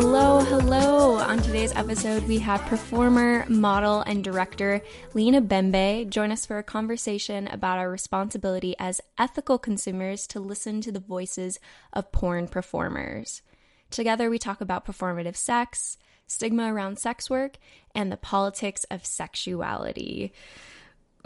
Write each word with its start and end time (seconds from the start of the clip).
Hello, 0.00 0.38
hello. 0.42 1.16
On 1.16 1.38
today's 1.38 1.74
episode, 1.74 2.22
we 2.28 2.38
have 2.38 2.64
performer, 2.66 3.44
model, 3.48 4.02
and 4.02 4.22
director 4.22 4.80
Lena 5.12 5.42
Bembe 5.42 6.08
join 6.08 6.30
us 6.30 6.46
for 6.46 6.56
a 6.56 6.62
conversation 6.62 7.48
about 7.48 7.78
our 7.78 7.90
responsibility 7.90 8.76
as 8.78 9.00
ethical 9.18 9.58
consumers 9.58 10.28
to 10.28 10.38
listen 10.38 10.80
to 10.82 10.92
the 10.92 11.00
voices 11.00 11.58
of 11.92 12.12
porn 12.12 12.46
performers. 12.46 13.42
Together, 13.90 14.30
we 14.30 14.38
talk 14.38 14.60
about 14.60 14.86
performative 14.86 15.34
sex, 15.34 15.98
stigma 16.28 16.72
around 16.72 17.00
sex 17.00 17.28
work, 17.28 17.58
and 17.92 18.12
the 18.12 18.16
politics 18.16 18.84
of 18.92 19.04
sexuality. 19.04 20.32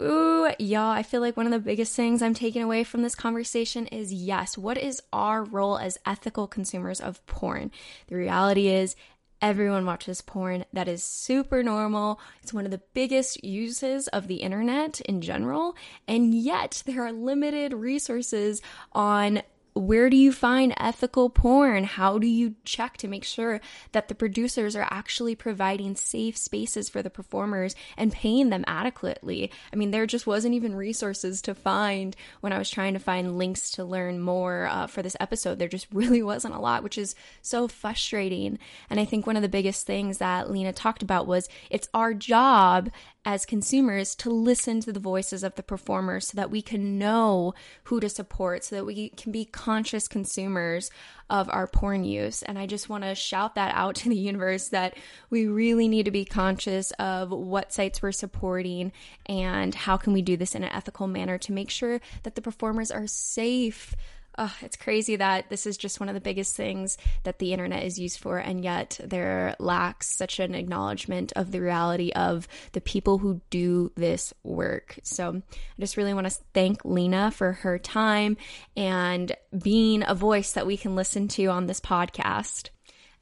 Ooh, 0.01 0.49
y'all, 0.57 0.91
I 0.91 1.03
feel 1.03 1.21
like 1.21 1.37
one 1.37 1.45
of 1.45 1.51
the 1.51 1.59
biggest 1.59 1.95
things 1.95 2.21
I'm 2.21 2.33
taking 2.33 2.63
away 2.63 2.83
from 2.83 3.03
this 3.03 3.15
conversation 3.15 3.85
is 3.87 4.11
yes, 4.11 4.57
what 4.57 4.77
is 4.77 5.01
our 5.13 5.43
role 5.43 5.77
as 5.77 5.99
ethical 6.05 6.47
consumers 6.47 6.99
of 6.99 7.25
porn? 7.27 7.71
The 8.07 8.15
reality 8.15 8.67
is, 8.67 8.95
everyone 9.39 9.85
watches 9.85 10.21
porn. 10.21 10.65
That 10.73 10.87
is 10.87 11.03
super 11.03 11.61
normal. 11.61 12.19
It's 12.41 12.53
one 12.53 12.65
of 12.65 12.71
the 12.71 12.81
biggest 12.93 13.43
uses 13.43 14.07
of 14.07 14.27
the 14.27 14.37
internet 14.37 14.99
in 15.01 15.21
general. 15.21 15.75
And 16.07 16.33
yet, 16.33 16.81
there 16.85 17.05
are 17.05 17.11
limited 17.11 17.73
resources 17.73 18.61
on 18.93 19.43
where 19.73 20.09
do 20.09 20.17
you 20.17 20.31
find 20.31 20.73
ethical 20.77 21.29
porn? 21.29 21.83
How 21.83 22.19
do 22.19 22.27
you 22.27 22.55
check 22.63 22.97
to 22.97 23.07
make 23.07 23.23
sure 23.23 23.59
that 23.91 24.07
the 24.07 24.15
producers 24.15 24.75
are 24.75 24.87
actually 24.91 25.35
providing 25.35 25.95
safe 25.95 26.37
spaces 26.37 26.89
for 26.89 27.01
the 27.01 27.09
performers 27.09 27.75
and 27.97 28.11
paying 28.11 28.49
them 28.49 28.63
adequately? 28.67 29.51
I 29.71 29.75
mean, 29.75 29.91
there 29.91 30.05
just 30.05 30.27
wasn't 30.27 30.53
even 30.53 30.75
resources 30.75 31.41
to 31.43 31.55
find 31.55 32.15
when 32.41 32.53
I 32.53 32.59
was 32.59 32.69
trying 32.69 32.93
to 32.93 32.99
find 32.99 33.37
links 33.37 33.71
to 33.71 33.83
learn 33.83 34.19
more 34.19 34.67
uh, 34.67 34.87
for 34.87 35.01
this 35.01 35.17
episode. 35.19 35.57
There 35.57 35.67
just 35.67 35.87
really 35.93 36.21
wasn't 36.21 36.55
a 36.55 36.59
lot, 36.59 36.83
which 36.83 36.97
is 36.97 37.15
so 37.41 37.67
frustrating. 37.67 38.59
And 38.89 38.99
I 38.99 39.05
think 39.05 39.25
one 39.25 39.35
of 39.35 39.41
the 39.41 39.49
biggest 39.49 39.87
things 39.87 40.19
that 40.19 40.51
Lena 40.51 40.73
talked 40.73 41.01
about 41.01 41.27
was 41.27 41.49
it's 41.69 41.89
our 41.93 42.13
job 42.13 42.89
as 43.25 43.45
consumers 43.45 44.15
to 44.15 44.29
listen 44.29 44.81
to 44.81 44.91
the 44.91 44.99
voices 44.99 45.43
of 45.43 45.55
the 45.55 45.63
performers 45.63 46.27
so 46.27 46.35
that 46.35 46.51
we 46.51 46.61
can 46.61 46.97
know 46.97 47.53
who 47.85 47.99
to 47.99 48.09
support, 48.09 48.63
so 48.63 48.75
that 48.75 48.85
we 48.85 49.09
can 49.09 49.31
be 49.31 49.45
conscious 49.45 50.07
consumers 50.07 50.91
of 51.29 51.49
our 51.49 51.67
porn 51.67 52.03
use. 52.03 52.43
And 52.43 52.59
I 52.59 52.65
just 52.65 52.89
want 52.89 53.03
to 53.03 53.15
shout 53.15 53.55
that 53.55 53.73
out 53.75 53.95
to 53.97 54.09
the 54.09 54.15
universe 54.15 54.69
that 54.69 54.97
we 55.29 55.47
really 55.47 55.87
need 55.87 56.05
to 56.05 56.11
be 56.11 56.25
conscious 56.25 56.91
of 56.99 57.31
what 57.31 57.73
sites 57.73 58.01
we're 58.01 58.11
supporting 58.11 58.91
and 59.25 59.73
how 59.73 59.97
can 59.97 60.13
we 60.13 60.21
do 60.21 60.35
this 60.35 60.55
in 60.55 60.63
an 60.63 60.73
ethical 60.73 61.07
manner 61.07 61.37
to 61.39 61.51
make 61.51 61.69
sure 61.69 62.01
that 62.23 62.35
the 62.35 62.41
performers 62.41 62.91
are 62.91 63.07
safe 63.07 63.95
oh, 64.37 64.55
it's 64.61 64.75
crazy 64.75 65.15
that 65.17 65.49
this 65.49 65.65
is 65.65 65.77
just 65.77 65.99
one 65.99 66.09
of 66.09 66.15
the 66.15 66.21
biggest 66.21 66.55
things 66.55 66.97
that 67.23 67.39
the 67.39 67.53
internet 67.53 67.83
is 67.83 67.99
used 67.99 68.19
for, 68.19 68.37
and 68.37 68.63
yet 68.63 68.99
there 69.03 69.55
lacks 69.59 70.09
such 70.09 70.39
an 70.39 70.55
acknowledgement 70.55 71.33
of 71.35 71.51
the 71.51 71.61
reality 71.61 72.11
of 72.11 72.47
the 72.73 72.81
people 72.81 73.17
who 73.17 73.41
do 73.49 73.91
this 73.95 74.33
work. 74.43 74.99
So 75.03 75.41
I 75.45 75.81
just 75.81 75.97
really 75.97 76.13
want 76.13 76.29
to 76.29 76.37
thank 76.53 76.83
Lena 76.83 77.31
for 77.31 77.53
her 77.53 77.77
time 77.79 78.37
and 78.75 79.35
being 79.61 80.03
a 80.05 80.15
voice 80.15 80.53
that 80.53 80.67
we 80.67 80.77
can 80.77 80.95
listen 80.95 81.27
to 81.29 81.45
on 81.47 81.67
this 81.67 81.79
podcast. 81.79 82.69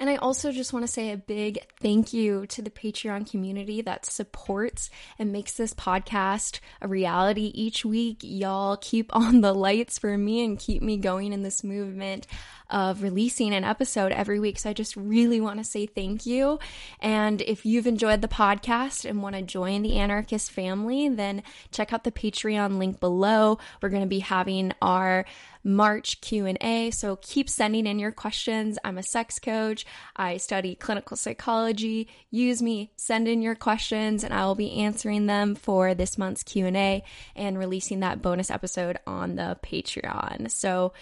And 0.01 0.09
I 0.09 0.15
also 0.15 0.51
just 0.51 0.73
want 0.73 0.81
to 0.81 0.91
say 0.91 1.11
a 1.11 1.17
big 1.17 1.59
thank 1.79 2.11
you 2.11 2.47
to 2.47 2.63
the 2.63 2.71
Patreon 2.71 3.29
community 3.29 3.83
that 3.83 4.03
supports 4.03 4.89
and 5.19 5.31
makes 5.31 5.53
this 5.53 5.75
podcast 5.75 6.59
a 6.81 6.87
reality 6.87 7.51
each 7.53 7.85
week. 7.85 8.17
Y'all 8.23 8.77
keep 8.77 9.15
on 9.15 9.41
the 9.41 9.53
lights 9.53 9.99
for 9.99 10.17
me 10.17 10.43
and 10.43 10.57
keep 10.57 10.81
me 10.81 10.97
going 10.97 11.33
in 11.33 11.43
this 11.43 11.63
movement 11.63 12.25
of 12.71 13.03
releasing 13.03 13.53
an 13.53 13.63
episode 13.63 14.11
every 14.11 14.39
week. 14.39 14.57
So 14.57 14.69
I 14.69 14.73
just 14.73 14.95
really 14.95 15.39
want 15.39 15.59
to 15.59 15.63
say 15.63 15.85
thank 15.85 16.25
you. 16.25 16.59
And 16.99 17.41
if 17.41 17.65
you've 17.65 17.87
enjoyed 17.87 18.21
the 18.21 18.27
podcast 18.27 19.07
and 19.07 19.21
want 19.21 19.35
to 19.35 19.41
join 19.41 19.81
the 19.81 19.97
anarchist 19.97 20.51
family, 20.51 21.09
then 21.09 21.43
check 21.71 21.93
out 21.93 22.03
the 22.03 22.11
Patreon 22.11 22.77
link 22.77 22.99
below. 22.99 23.59
We're 23.81 23.89
going 23.89 24.01
to 24.01 24.07
be 24.07 24.19
having 24.19 24.73
our 24.81 25.25
March 25.63 26.21
Q&A. 26.21 26.91
So 26.91 27.17
keep 27.17 27.49
sending 27.49 27.85
in 27.85 27.99
your 27.99 28.11
questions. 28.11 28.79
I'm 28.83 28.97
a 28.97 29.03
sex 29.03 29.37
coach. 29.39 29.85
I 30.15 30.37
study 30.37 30.75
clinical 30.75 31.17
psychology. 31.17 32.07
Use 32.29 32.61
me, 32.61 32.91
send 32.95 33.27
in 33.27 33.41
your 33.41 33.55
questions 33.55 34.23
and 34.23 34.33
I 34.33 34.45
will 34.45 34.55
be 34.55 34.71
answering 34.79 35.27
them 35.27 35.55
for 35.55 35.93
this 35.93 36.17
month's 36.17 36.43
Q&A 36.43 37.03
and 37.35 37.59
releasing 37.59 37.99
that 37.99 38.21
bonus 38.21 38.49
episode 38.49 38.97
on 39.05 39.35
the 39.35 39.57
Patreon. 39.63 40.49
So 40.49 40.93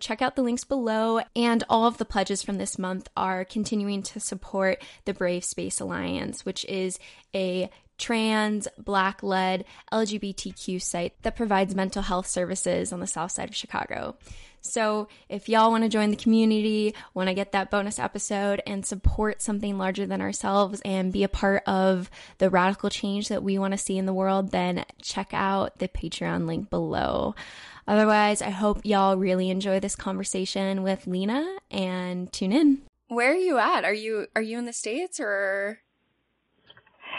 check 0.00 0.20
out 0.22 0.36
the 0.36 0.42
links 0.42 0.64
below. 0.64 1.20
And 1.36 1.62
all 1.68 1.86
of 1.86 1.98
the 1.98 2.04
pledges 2.04 2.42
from 2.42 2.58
this 2.58 2.78
month 2.78 3.08
are 3.16 3.44
continuing 3.44 4.02
to 4.04 4.20
support 4.20 4.82
the 5.04 5.14
Brave 5.14 5.44
Space 5.44 5.80
Alliance, 5.80 6.44
which 6.44 6.64
is 6.64 6.98
a 7.34 7.70
trans, 8.00 8.66
black 8.78 9.22
led 9.22 9.64
LGBTQ 9.92 10.82
site 10.82 11.14
that 11.22 11.36
provides 11.36 11.74
mental 11.74 12.02
health 12.02 12.26
services 12.26 12.92
on 12.92 12.98
the 12.98 13.06
south 13.06 13.30
side 13.30 13.48
of 13.48 13.54
Chicago. 13.54 14.16
So, 14.62 15.08
if 15.28 15.48
y'all 15.48 15.70
want 15.70 15.84
to 15.84 15.88
join 15.88 16.10
the 16.10 16.16
community, 16.16 16.94
want 17.14 17.28
to 17.28 17.34
get 17.34 17.52
that 17.52 17.70
bonus 17.70 17.98
episode 17.98 18.62
and 18.66 18.84
support 18.84 19.40
something 19.40 19.78
larger 19.78 20.06
than 20.06 20.20
ourselves 20.20 20.82
and 20.84 21.12
be 21.12 21.24
a 21.24 21.28
part 21.28 21.62
of 21.66 22.10
the 22.38 22.50
radical 22.50 22.90
change 22.90 23.28
that 23.28 23.42
we 23.42 23.58
want 23.58 23.72
to 23.72 23.78
see 23.78 23.96
in 23.96 24.04
the 24.04 24.12
world, 24.12 24.50
then 24.50 24.84
check 25.00 25.30
out 25.32 25.78
the 25.78 25.88
Patreon 25.88 26.46
link 26.46 26.68
below. 26.68 27.34
Otherwise, 27.88 28.42
I 28.42 28.50
hope 28.50 28.84
y'all 28.84 29.16
really 29.16 29.48
enjoy 29.48 29.80
this 29.80 29.96
conversation 29.96 30.82
with 30.82 31.06
Lena 31.06 31.56
and 31.70 32.30
tune 32.30 32.52
in. 32.52 32.82
Where 33.08 33.32
are 33.32 33.34
you 33.34 33.58
at? 33.58 33.84
Are 33.84 33.94
you 33.94 34.26
are 34.36 34.42
you 34.42 34.58
in 34.58 34.66
the 34.66 34.72
states 34.72 35.18
or 35.18 35.80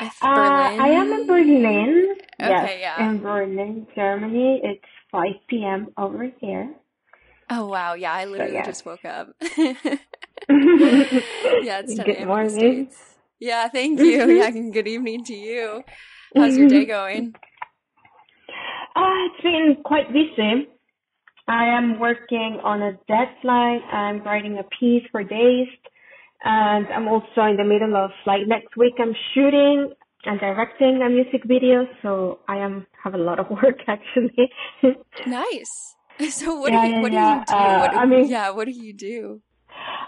uh, 0.02 0.08
I 0.22 0.90
am 0.90 1.14
in 1.14 1.28
Berlin. 1.28 2.16
Okay, 2.42 2.50
yes, 2.50 2.78
yeah. 2.82 3.10
In 3.10 3.20
Berlin, 3.20 3.88
Germany. 3.96 4.60
It's 4.64 4.84
5 5.12 5.24
p.m. 5.48 5.88
over 5.98 6.30
here. 6.40 6.74
Oh 7.50 7.68
wow! 7.68 7.94
Yeah, 7.94 8.14
I 8.14 8.26
literally 8.26 8.52
so, 8.52 8.58
yeah. 8.58 8.66
just 8.66 8.86
woke 8.86 9.06
up. 9.06 9.30
yeah, 9.58 9.76
it's 11.80 11.96
10 11.96 12.06
Good 12.06 12.26
morning. 12.26 12.90
Yeah, 13.40 13.68
thank 13.68 14.00
you. 14.00 14.32
yeah, 14.38 14.52
good 14.52 14.88
evening 14.88 15.24
to 15.26 15.34
you. 15.34 15.84
How's 16.36 16.58
your 16.58 16.70
day 16.70 16.86
going? 16.86 17.34
Uh, 18.96 19.26
it's 19.26 19.44
been 19.44 19.78
quite 19.84 20.14
busy. 20.14 20.70
I 21.48 21.66
am 21.66 22.00
working 22.00 22.60
on 22.64 22.82
a 22.82 22.94
deadline. 23.08 23.82
I'm 23.92 24.24
writing 24.24 24.58
a 24.58 24.64
piece 24.80 25.04
for 25.12 25.24
Dazed. 25.24 25.88
And 26.44 26.88
I'm 26.88 27.08
also 27.08 27.42
in 27.50 27.58
the 27.58 27.64
middle 27.64 27.96
of 27.96 28.12
like 28.26 28.48
next 28.48 28.76
week 28.76 28.94
I'm 29.00 29.14
shooting 29.34 29.94
and 30.26 30.40
directing 30.40 31.02
a 31.02 31.10
music 31.10 31.44
video, 31.46 31.88
so 32.02 32.40
I 32.48 32.58
am 32.58 32.86
have 33.04 33.14
a 33.14 33.18
lot 33.18 33.40
of 33.40 33.50
work 33.64 33.80
actually. 33.88 34.50
nice. 35.28 35.96
So 36.30 36.54
what 36.54 36.72
yeah, 36.72 36.86
do 36.86 36.88
you 36.88 37.02
what 37.02 37.12
yeah, 37.14 37.34
do 37.34 37.40
you 37.40 37.46
do? 37.46 37.54
Uh, 37.54 37.80
what 37.80 37.96
I 37.96 38.06
mean, 38.06 38.30
yeah, 38.30 38.52
what 38.52 38.66
do 38.66 38.72
you 38.72 38.94
do? 38.94 39.42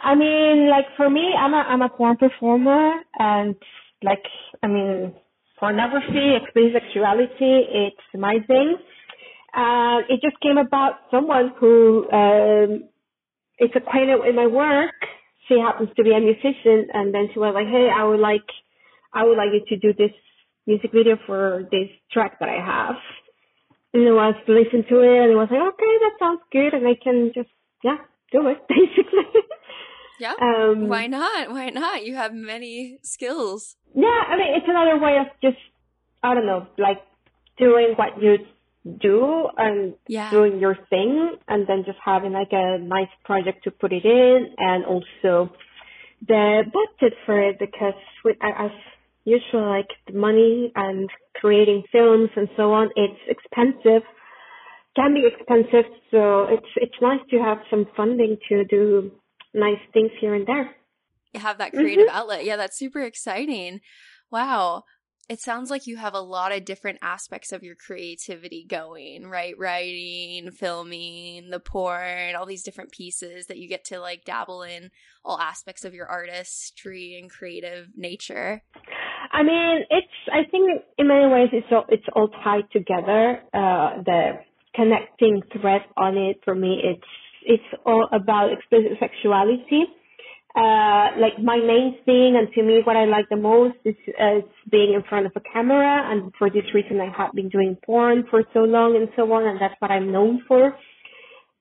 I 0.04 0.14
mean, 0.14 0.70
like 0.70 0.86
for 0.96 1.10
me, 1.10 1.34
I'm 1.40 1.54
a 1.54 1.58
I'm 1.58 1.82
a 1.82 1.90
porn 1.90 2.18
performer, 2.18 2.92
and 3.18 3.56
like 4.04 4.22
I 4.62 4.68
mean, 4.68 5.16
pornography, 5.60 6.38
sexuality, 6.54 7.66
it's 7.72 8.06
my 8.14 8.36
thing. 8.46 8.76
Uh, 9.56 10.00
it 10.10 10.20
just 10.22 10.40
came 10.42 10.58
about 10.58 10.94
someone 11.10 11.54
who 11.60 12.06
um, 12.12 12.84
is 13.60 13.70
acquainted 13.76 14.18
with 14.20 14.36
my 14.36 14.48
work. 14.48 14.96
She 15.48 15.60
happens 15.60 15.90
to 15.96 16.04
be 16.04 16.12
a 16.12 16.20
musician, 16.20 16.88
and 16.94 17.14
then 17.14 17.30
she 17.34 17.40
was 17.40 17.54
like, 17.54 17.68
"Hey, 17.68 17.90
I 17.90 18.04
would 18.04 18.20
like, 18.20 18.48
I 19.14 19.26
would 19.26 19.38
like 19.38 19.52
you 19.54 19.64
to 19.70 19.78
do 19.78 19.94
this 19.94 20.16
music 20.66 20.92
video 20.94 21.18
for 21.26 21.68
this 21.72 21.90
track 22.12 22.40
that 22.40 22.50
I 22.50 22.64
have." 22.64 22.96
And 23.94 24.08
I 24.08 24.12
was 24.12 24.36
listening 24.48 24.86
to 24.90 25.00
it, 25.02 25.20
and 25.24 25.32
it 25.32 25.36
was 25.36 25.50
like, 25.52 25.62
"Okay, 25.62 25.94
that 26.04 26.16
sounds 26.20 26.42
good," 26.52 26.74
and 26.74 26.88
I 26.88 26.96
can 26.96 27.32
just, 27.36 27.50
yeah, 27.84 27.98
do 28.32 28.48
it 28.48 28.60
basically. 28.70 29.28
Yeah. 30.20 30.34
Um, 30.40 30.88
Why 30.88 31.08
not? 31.08 31.52
Why 31.52 31.70
not? 31.70 32.06
You 32.06 32.16
have 32.16 32.34
many 32.34 33.00
skills. 33.04 33.76
Yeah, 33.96 34.08
I 34.08 34.38
mean, 34.38 34.56
it's 34.56 34.66
another 34.68 34.98
way 35.00 35.18
of 35.18 35.28
just, 35.42 35.62
I 36.22 36.34
don't 36.34 36.46
know, 36.46 36.68
like 36.78 37.02
doing 37.58 37.94
what 37.96 38.22
you 38.22 38.38
do 39.00 39.48
and 39.58 39.94
yeah. 40.08 40.30
doing 40.30 40.60
your 40.60 40.78
thing 40.90 41.38
and 41.48 41.66
then 41.68 41.84
just 41.86 41.98
having 42.04 42.34
like 42.34 42.52
a 42.52 42.78
nice 42.80 43.08
project 43.24 43.64
to 43.64 43.72
put 43.72 43.94
it 43.94 44.06
in 44.06 44.48
and 44.58 44.86
also 44.86 45.52
the 46.28 46.64
budget 46.66 47.14
for 47.26 47.42
it 47.42 47.58
because 47.60 47.94
we, 48.26 48.32
as 48.42 48.72
usual 49.26 49.70
like 49.70 49.88
the 50.08 50.14
money 50.14 50.72
and 50.76 51.10
creating 51.36 51.84
films 51.92 52.30
and 52.36 52.50
so 52.58 52.74
on. 52.74 52.90
It's 52.96 53.20
expensive, 53.28 54.04
can 54.96 55.14
be 55.14 55.26
expensive. 55.26 55.90
So 56.12 56.44
it's 56.50 56.68
it's 56.76 56.96
nice 57.02 57.22
to 57.32 57.38
have 57.38 57.60
some 57.70 57.86
funding 57.96 58.38
to 58.50 58.66
do 58.66 59.12
nice 59.54 59.80
things 59.94 60.12
here 60.20 60.34
and 60.34 60.46
there. 60.46 60.76
You 61.34 61.40
have 61.40 61.58
that 61.58 61.72
creative 61.72 62.08
mm-hmm. 62.08 62.16
outlet. 62.16 62.46
Yeah, 62.46 62.58
that's 62.58 62.78
super 62.78 63.02
exciting. 63.02 63.82
Wow 64.30 64.84
it 65.30 65.40
sounds 65.40 65.70
like 65.70 65.88
you 65.88 65.98
have 65.98 66.14
a 66.14 66.20
lot 66.20 66.52
of 66.52 66.66
different 66.66 67.00
aspects 67.02 67.54
of 67.54 67.64
your 67.64 67.76
creativity 67.76 68.66
going, 68.68 69.26
right? 69.26 69.58
Writing, 69.58 70.52
filming, 70.52 71.50
the 71.50 71.62
porn, 71.62 72.36
all 72.36 72.46
these 72.46 72.64
different 72.64 72.92
pieces 72.92 73.48
that 73.48 73.58
you 73.58 73.70
get 73.70 73.86
to 73.86 74.00
like 74.00 74.26
dabble 74.26 74.64
in 74.64 74.92
all 75.24 75.40
aspects 75.40 75.86
of 75.86 75.94
your 75.94 76.08
artistry 76.08 77.18
and 77.20 77.32
creative 77.32 77.88
nature. 77.96 78.62
I 79.32 79.44
mean, 79.44 79.86
it's, 79.90 80.08
I 80.32 80.50
think 80.52 80.82
in 80.98 81.08
many 81.08 81.28
ways 81.28 81.50
it's 81.54 81.68
all, 81.72 81.86
it's 81.88 82.06
all 82.14 82.28
tied 82.44 82.70
together. 82.72 83.42
Uh, 83.54 84.04
the 84.04 84.32
connecting 84.76 85.42
thread 85.54 85.82
on 85.96 86.18
it 86.18 86.42
for 86.44 86.54
me, 86.54 86.82
it's, 86.84 87.08
it's 87.46 87.82
all 87.86 88.10
about 88.12 88.52
explicit 88.52 88.98
sexuality 89.00 89.86
uh, 90.56 91.10
like 91.20 91.42
my 91.42 91.58
main 91.58 91.98
thing 92.06 92.36
and 92.38 92.48
to 92.54 92.62
me 92.62 92.82
what 92.84 92.96
I 92.96 93.06
like 93.06 93.28
the 93.30 93.38
most 93.38 93.76
is, 93.86 93.96
uh, 94.20 94.42
being 94.70 94.94
in 94.94 95.02
front 95.10 95.26
of 95.26 95.32
a 95.36 95.42
camera 95.52 96.12
and 96.12 96.32
for 96.38 96.50
this 96.50 96.64
reason 96.76 97.02
I 97.02 97.12
have 97.18 97.34
been 97.34 97.50
doing 97.50 97.76
porn 97.84 98.26
for 98.30 98.44
so 98.54 98.60
long 98.60 98.96
and 98.96 99.10
so 99.16 99.32
on 99.34 99.48
and 99.48 99.60
that's 99.60 99.74
what 99.80 99.90
I'm 99.90 100.12
known 100.12 100.44
for. 100.48 100.76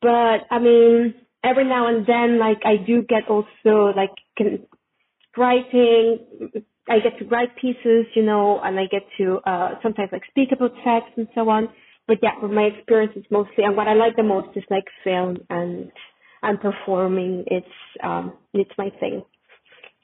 But 0.02 0.46
I 0.50 0.58
mean, 0.58 1.14
every 1.42 1.64
now 1.64 1.88
and 1.88 2.06
then 2.06 2.38
like 2.38 2.60
I 2.64 2.76
do 2.76 3.02
get 3.02 3.28
also 3.28 3.96
like 3.96 4.12
can, 4.36 4.66
writing, 5.38 6.18
I 6.86 6.98
get 6.98 7.18
to 7.18 7.24
write 7.26 7.56
pieces, 7.56 8.06
you 8.14 8.22
know, 8.22 8.60
and 8.62 8.78
I 8.78 8.84
get 8.90 9.02
to 9.18 9.38
uh, 9.46 9.74
sometimes 9.82 10.10
like 10.12 10.22
speak 10.28 10.50
about 10.52 10.72
sex 10.84 11.06
and 11.16 11.28
so 11.34 11.48
on. 11.48 11.68
But 12.06 12.18
yeah, 12.22 12.32
my 12.46 12.64
experience 12.64 13.12
it's 13.16 13.30
mostly 13.30 13.64
and 13.64 13.74
what 13.74 13.88
I 13.88 13.94
like 13.94 14.16
the 14.16 14.22
most 14.22 14.54
is 14.56 14.64
like 14.68 14.84
film 15.02 15.38
and 15.48 15.90
I'm 16.42 16.58
performing. 16.58 17.44
It's 17.46 17.66
um 18.02 18.32
it's 18.52 18.70
my 18.76 18.90
thing. 19.00 19.22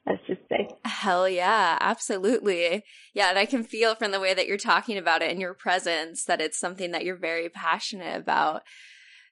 Let's 0.06 0.26
just 0.26 0.40
say. 0.48 0.68
Hell 0.84 1.28
yeah, 1.28 1.76
absolutely. 1.80 2.82
Yeah, 3.12 3.28
and 3.28 3.38
I 3.38 3.44
can 3.44 3.62
feel 3.62 3.94
from 3.94 4.10
the 4.10 4.20
way 4.20 4.32
that 4.32 4.46
you're 4.46 4.56
talking 4.56 4.96
about 4.96 5.20
it 5.20 5.30
and 5.30 5.40
your 5.40 5.52
presence 5.52 6.24
that 6.24 6.40
it's 6.40 6.58
something 6.58 6.92
that 6.92 7.04
you're 7.04 7.16
very 7.16 7.50
passionate 7.50 8.16
about. 8.16 8.62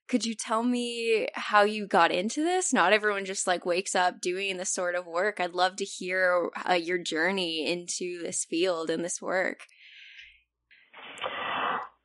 Could 0.09 0.27
you 0.27 0.35
tell 0.35 0.63
me 0.63 1.29
how 1.35 1.63
you 1.63 1.87
got 1.87 2.13
into 2.13 2.45
this? 2.45 2.73
Not 2.73 2.93
everyone 2.93 3.25
just 3.25 3.47
like 3.47 3.65
wakes 3.67 3.95
up 3.95 4.21
doing 4.21 4.57
this 4.57 4.73
sort 4.73 4.95
of 4.95 5.07
work. 5.07 5.41
I'd 5.41 5.55
love 5.55 5.77
to 5.77 5.85
hear 5.85 6.51
uh, 6.69 6.75
your 6.75 6.99
journey 6.99 7.67
into 7.67 8.23
this 8.23 8.45
field 8.45 8.91
and 8.91 9.05
this 9.05 9.21
work. 9.21 9.61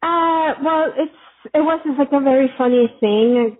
Uh, 0.02 0.54
well, 0.64 0.86
it's 0.98 1.14
it 1.54 1.60
was 1.60 1.80
just 1.86 2.00
like 2.00 2.12
a 2.12 2.24
very 2.24 2.50
funny 2.58 2.92
thing. 3.00 3.58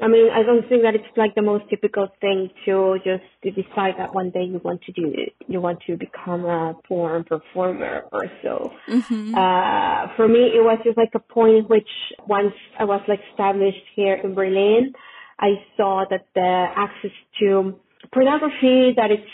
I 0.00 0.08
mean, 0.08 0.28
I 0.30 0.42
don't 0.42 0.68
think 0.68 0.82
that 0.82 0.94
it's 0.94 1.16
like 1.16 1.34
the 1.34 1.42
most 1.42 1.64
typical 1.70 2.08
thing 2.20 2.50
to 2.66 2.98
just 3.02 3.24
to 3.44 3.50
decide 3.50 3.94
that 3.96 4.14
one 4.14 4.30
day 4.30 4.42
you 4.44 4.60
want 4.62 4.82
to 4.82 4.92
do 4.92 5.06
it. 5.06 5.32
You 5.48 5.60
want 5.62 5.78
to 5.86 5.96
become 5.96 6.44
a 6.44 6.74
porn 6.86 7.24
performer 7.24 8.02
or 8.12 8.26
so. 8.42 8.72
Mm-hmm. 8.88 9.34
Uh, 9.34 10.14
for 10.16 10.28
me, 10.28 10.52
it 10.54 10.62
was 10.62 10.78
just 10.84 10.98
like 10.98 11.12
a 11.14 11.18
point 11.18 11.70
which 11.70 11.88
once 12.28 12.52
I 12.78 12.84
was 12.84 13.00
like 13.08 13.20
established 13.30 13.86
here 13.94 14.20
in 14.22 14.34
Berlin, 14.34 14.92
I 15.40 15.54
saw 15.78 16.04
that 16.10 16.26
the 16.34 16.66
access 16.76 17.16
to 17.40 17.80
pornography, 18.12 18.92
that 18.96 19.10
it's 19.10 19.30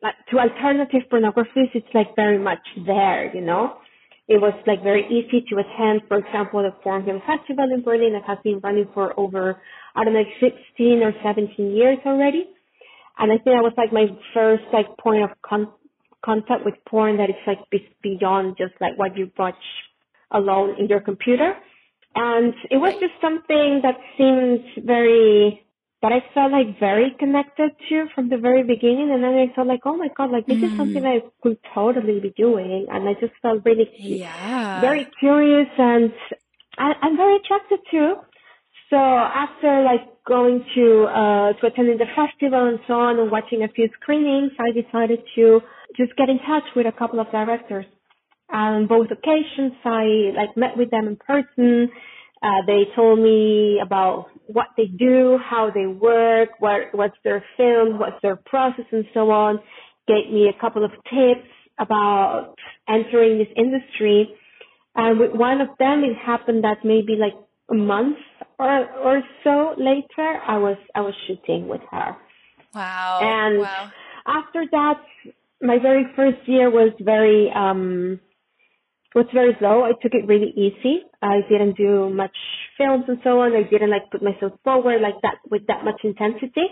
like, 0.00 0.14
to 0.30 0.38
alternative 0.38 1.10
pornographies, 1.10 1.74
it's 1.74 1.92
like 1.92 2.14
very 2.14 2.38
much 2.38 2.62
there, 2.86 3.34
you 3.34 3.40
know? 3.40 3.78
it 4.28 4.38
was 4.38 4.52
like 4.66 4.82
very 4.82 5.06
easy 5.08 5.42
to 5.48 5.56
attend, 5.56 6.02
for 6.06 6.18
example, 6.18 6.62
the 6.62 6.70
Porn 6.82 7.04
Film 7.04 7.20
Festival 7.26 7.64
in 7.72 7.82
Berlin 7.82 8.12
that 8.12 8.24
has 8.26 8.36
been 8.44 8.60
running 8.60 8.86
for 8.92 9.18
over, 9.18 9.60
I 9.94 10.04
don't 10.04 10.14
know, 10.14 10.24
16 10.40 11.02
or 11.02 11.12
17 11.22 11.76
years 11.76 11.98
already. 12.06 12.48
And 13.18 13.32
I 13.32 13.36
think 13.36 13.56
that 13.56 13.62
was 13.62 13.72
like 13.76 13.92
my 13.92 14.06
first 14.32 14.64
like 14.72 14.96
point 14.98 15.24
of 15.24 15.30
con- 15.42 15.72
contact 16.24 16.64
with 16.64 16.74
porn 16.88 17.16
that 17.16 17.30
is 17.30 17.36
like 17.46 17.58
be- 17.70 17.88
beyond 18.02 18.56
just 18.56 18.74
like 18.80 18.98
what 18.98 19.16
you 19.16 19.30
watch 19.36 19.54
alone 20.30 20.76
in 20.78 20.86
your 20.86 21.00
computer. 21.00 21.54
And 22.14 22.54
it 22.70 22.76
was 22.76 22.94
just 23.00 23.14
something 23.20 23.80
that 23.82 23.96
seemed 24.16 24.86
very 24.86 25.64
that 26.00 26.12
I 26.12 26.22
felt 26.32 26.52
like 26.52 26.78
very 26.78 27.14
connected 27.18 27.72
to 27.88 28.06
from 28.14 28.28
the 28.28 28.36
very 28.36 28.62
beginning. 28.62 29.10
And 29.10 29.22
then 29.22 29.34
I 29.34 29.52
felt 29.54 29.66
like, 29.66 29.80
oh 29.84 29.96
my 29.96 30.08
God, 30.16 30.30
like 30.30 30.46
this 30.46 30.58
mm. 30.58 30.70
is 30.70 30.76
something 30.76 31.04
I 31.04 31.22
could 31.42 31.58
totally 31.74 32.20
be 32.20 32.30
doing. 32.30 32.86
And 32.88 33.08
I 33.08 33.14
just 33.14 33.32
felt 33.42 33.64
really, 33.64 33.90
yeah. 33.98 34.80
very 34.80 35.08
curious 35.18 35.66
and 35.76 36.12
I, 36.78 36.92
I'm 37.02 37.16
very 37.16 37.36
attracted 37.36 37.80
to. 37.90 38.14
So 38.90 38.96
after 38.96 39.82
like 39.84 40.24
going 40.26 40.64
to, 40.74 41.04
uh, 41.04 41.52
to 41.60 41.66
attending 41.66 41.98
the 41.98 42.06
festival 42.16 42.68
and 42.68 42.78
so 42.86 42.94
on 42.94 43.18
and 43.18 43.30
watching 43.30 43.62
a 43.62 43.68
few 43.68 43.88
screenings, 44.00 44.52
I 44.58 44.72
decided 44.72 45.20
to 45.36 45.60
just 45.96 46.16
get 46.16 46.28
in 46.28 46.38
touch 46.38 46.64
with 46.74 46.86
a 46.86 46.92
couple 46.92 47.20
of 47.20 47.30
directors. 47.30 47.86
On 48.50 48.86
both 48.86 49.08
occasions, 49.10 49.72
I 49.84 50.32
like 50.34 50.56
met 50.56 50.76
with 50.76 50.90
them 50.90 51.06
in 51.06 51.16
person 51.16 51.90
uh, 52.42 52.62
they 52.66 52.82
told 52.94 53.18
me 53.18 53.80
about 53.82 54.26
what 54.46 54.68
they 54.76 54.86
do, 54.86 55.38
how 55.44 55.70
they 55.74 55.86
work, 55.86 56.50
what, 56.60 56.82
what's 56.92 57.16
their 57.24 57.44
film, 57.56 57.98
what's 57.98 58.20
their 58.22 58.36
process 58.36 58.84
and 58.92 59.04
so 59.12 59.30
on. 59.30 59.58
Gave 60.06 60.32
me 60.32 60.48
a 60.48 60.60
couple 60.60 60.84
of 60.84 60.92
tips 61.10 61.48
about 61.78 62.54
entering 62.88 63.38
this 63.38 63.48
industry. 63.56 64.28
And 64.94 65.18
with 65.18 65.32
one 65.32 65.60
of 65.60 65.68
them, 65.78 66.04
it 66.04 66.16
happened 66.16 66.64
that 66.64 66.78
maybe 66.84 67.16
like 67.18 67.34
a 67.70 67.74
month 67.74 68.18
or, 68.58 68.90
or 68.96 69.22
so 69.44 69.74
later, 69.76 70.40
I 70.46 70.58
was, 70.58 70.76
I 70.94 71.00
was 71.00 71.14
shooting 71.26 71.68
with 71.68 71.82
her. 71.90 72.16
Wow. 72.74 73.18
And 73.22 73.60
wow. 73.60 73.90
after 74.26 74.64
that, 74.70 75.00
my 75.60 75.78
very 75.80 76.04
first 76.16 76.38
year 76.46 76.70
was 76.70 76.92
very, 77.00 77.50
um, 77.54 78.20
was 79.14 79.26
very 79.32 79.56
slow. 79.58 79.84
I 79.84 79.92
took 80.02 80.12
it 80.14 80.26
really 80.26 80.52
easy. 80.56 81.02
I 81.22 81.40
didn't 81.48 81.76
do 81.76 82.10
much 82.10 82.36
films 82.76 83.04
and 83.08 83.18
so 83.24 83.40
on. 83.40 83.54
I 83.54 83.62
didn't 83.68 83.90
like 83.90 84.10
put 84.10 84.22
myself 84.22 84.52
forward 84.64 85.00
like 85.00 85.20
that 85.22 85.38
with 85.50 85.66
that 85.66 85.84
much 85.84 86.00
intensity. 86.04 86.66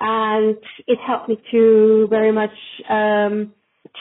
And 0.00 0.56
it 0.86 0.98
helped 1.06 1.28
me 1.28 1.38
to 1.50 2.06
very 2.10 2.32
much 2.32 2.50
um 2.88 3.52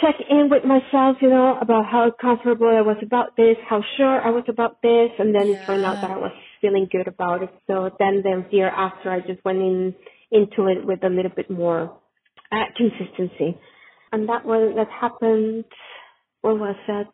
check 0.01 0.15
in 0.29 0.49
with 0.49 0.63
myself, 0.63 1.17
you 1.21 1.29
know, 1.29 1.57
about 1.59 1.85
how 1.85 2.11
comfortable 2.21 2.67
I 2.67 2.81
was 2.81 2.97
about 3.01 3.35
this, 3.35 3.57
how 3.67 3.83
sure 3.97 4.21
I 4.21 4.29
was 4.29 4.43
about 4.47 4.81
this, 4.81 5.09
and 5.19 5.33
then 5.33 5.47
yeah. 5.47 5.55
it 5.55 5.65
turned 5.65 5.85
out 5.85 6.01
that 6.01 6.11
I 6.11 6.17
was 6.17 6.31
feeling 6.61 6.87
good 6.91 7.07
about 7.07 7.43
it. 7.43 7.49
So 7.67 7.89
then 7.99 8.21
the 8.23 8.45
year 8.51 8.69
after 8.69 9.11
I 9.11 9.19
just 9.21 9.43
went 9.45 9.59
in 9.59 9.95
into 10.31 10.67
it 10.67 10.85
with 10.85 11.03
a 11.03 11.09
little 11.09 11.31
bit 11.35 11.49
more 11.49 11.97
uh, 12.51 12.65
consistency. 12.75 13.57
And 14.11 14.27
that 14.29 14.45
was 14.45 14.73
that 14.75 14.87
happened 14.89 15.65
what 16.41 16.59
was 16.59 16.75
that? 16.87 17.07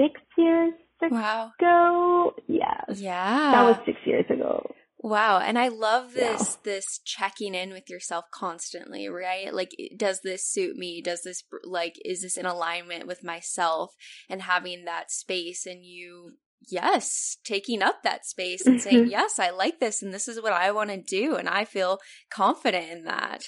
six 0.00 0.20
years 0.36 0.72
wow. 1.02 1.52
ago. 1.58 2.34
Yes. 2.46 2.98
Yeah. 3.00 3.50
That 3.52 3.62
was 3.62 3.76
six 3.84 3.98
years 4.04 4.24
ago. 4.30 4.70
Wow. 5.02 5.38
And 5.38 5.58
I 5.58 5.68
love 5.68 6.12
this 6.12 6.58
yeah. 6.64 6.72
this 6.72 7.00
checking 7.04 7.54
in 7.54 7.70
with 7.70 7.88
yourself 7.88 8.26
constantly, 8.32 9.08
right? 9.08 9.52
Like 9.52 9.70
does 9.96 10.20
this 10.22 10.46
suit 10.46 10.76
me? 10.76 11.00
Does 11.00 11.22
this 11.22 11.42
like 11.64 11.94
is 12.04 12.20
this 12.20 12.36
in 12.36 12.44
alignment 12.44 13.06
with 13.06 13.24
myself 13.24 13.94
and 14.28 14.42
having 14.42 14.84
that 14.84 15.10
space 15.10 15.64
and 15.64 15.84
you 15.84 16.32
yes, 16.68 17.38
taking 17.44 17.82
up 17.82 18.02
that 18.02 18.26
space 18.26 18.66
and 18.66 18.80
saying, 18.80 19.04
mm-hmm. 19.04 19.10
"Yes, 19.10 19.38
I 19.38 19.48
like 19.48 19.80
this 19.80 20.02
and 20.02 20.12
this 20.12 20.28
is 20.28 20.42
what 20.42 20.52
I 20.52 20.70
want 20.70 20.90
to 20.90 21.00
do." 21.00 21.34
And 21.36 21.48
I 21.48 21.64
feel 21.64 21.98
confident 22.30 22.90
in 22.90 23.04
that. 23.04 23.44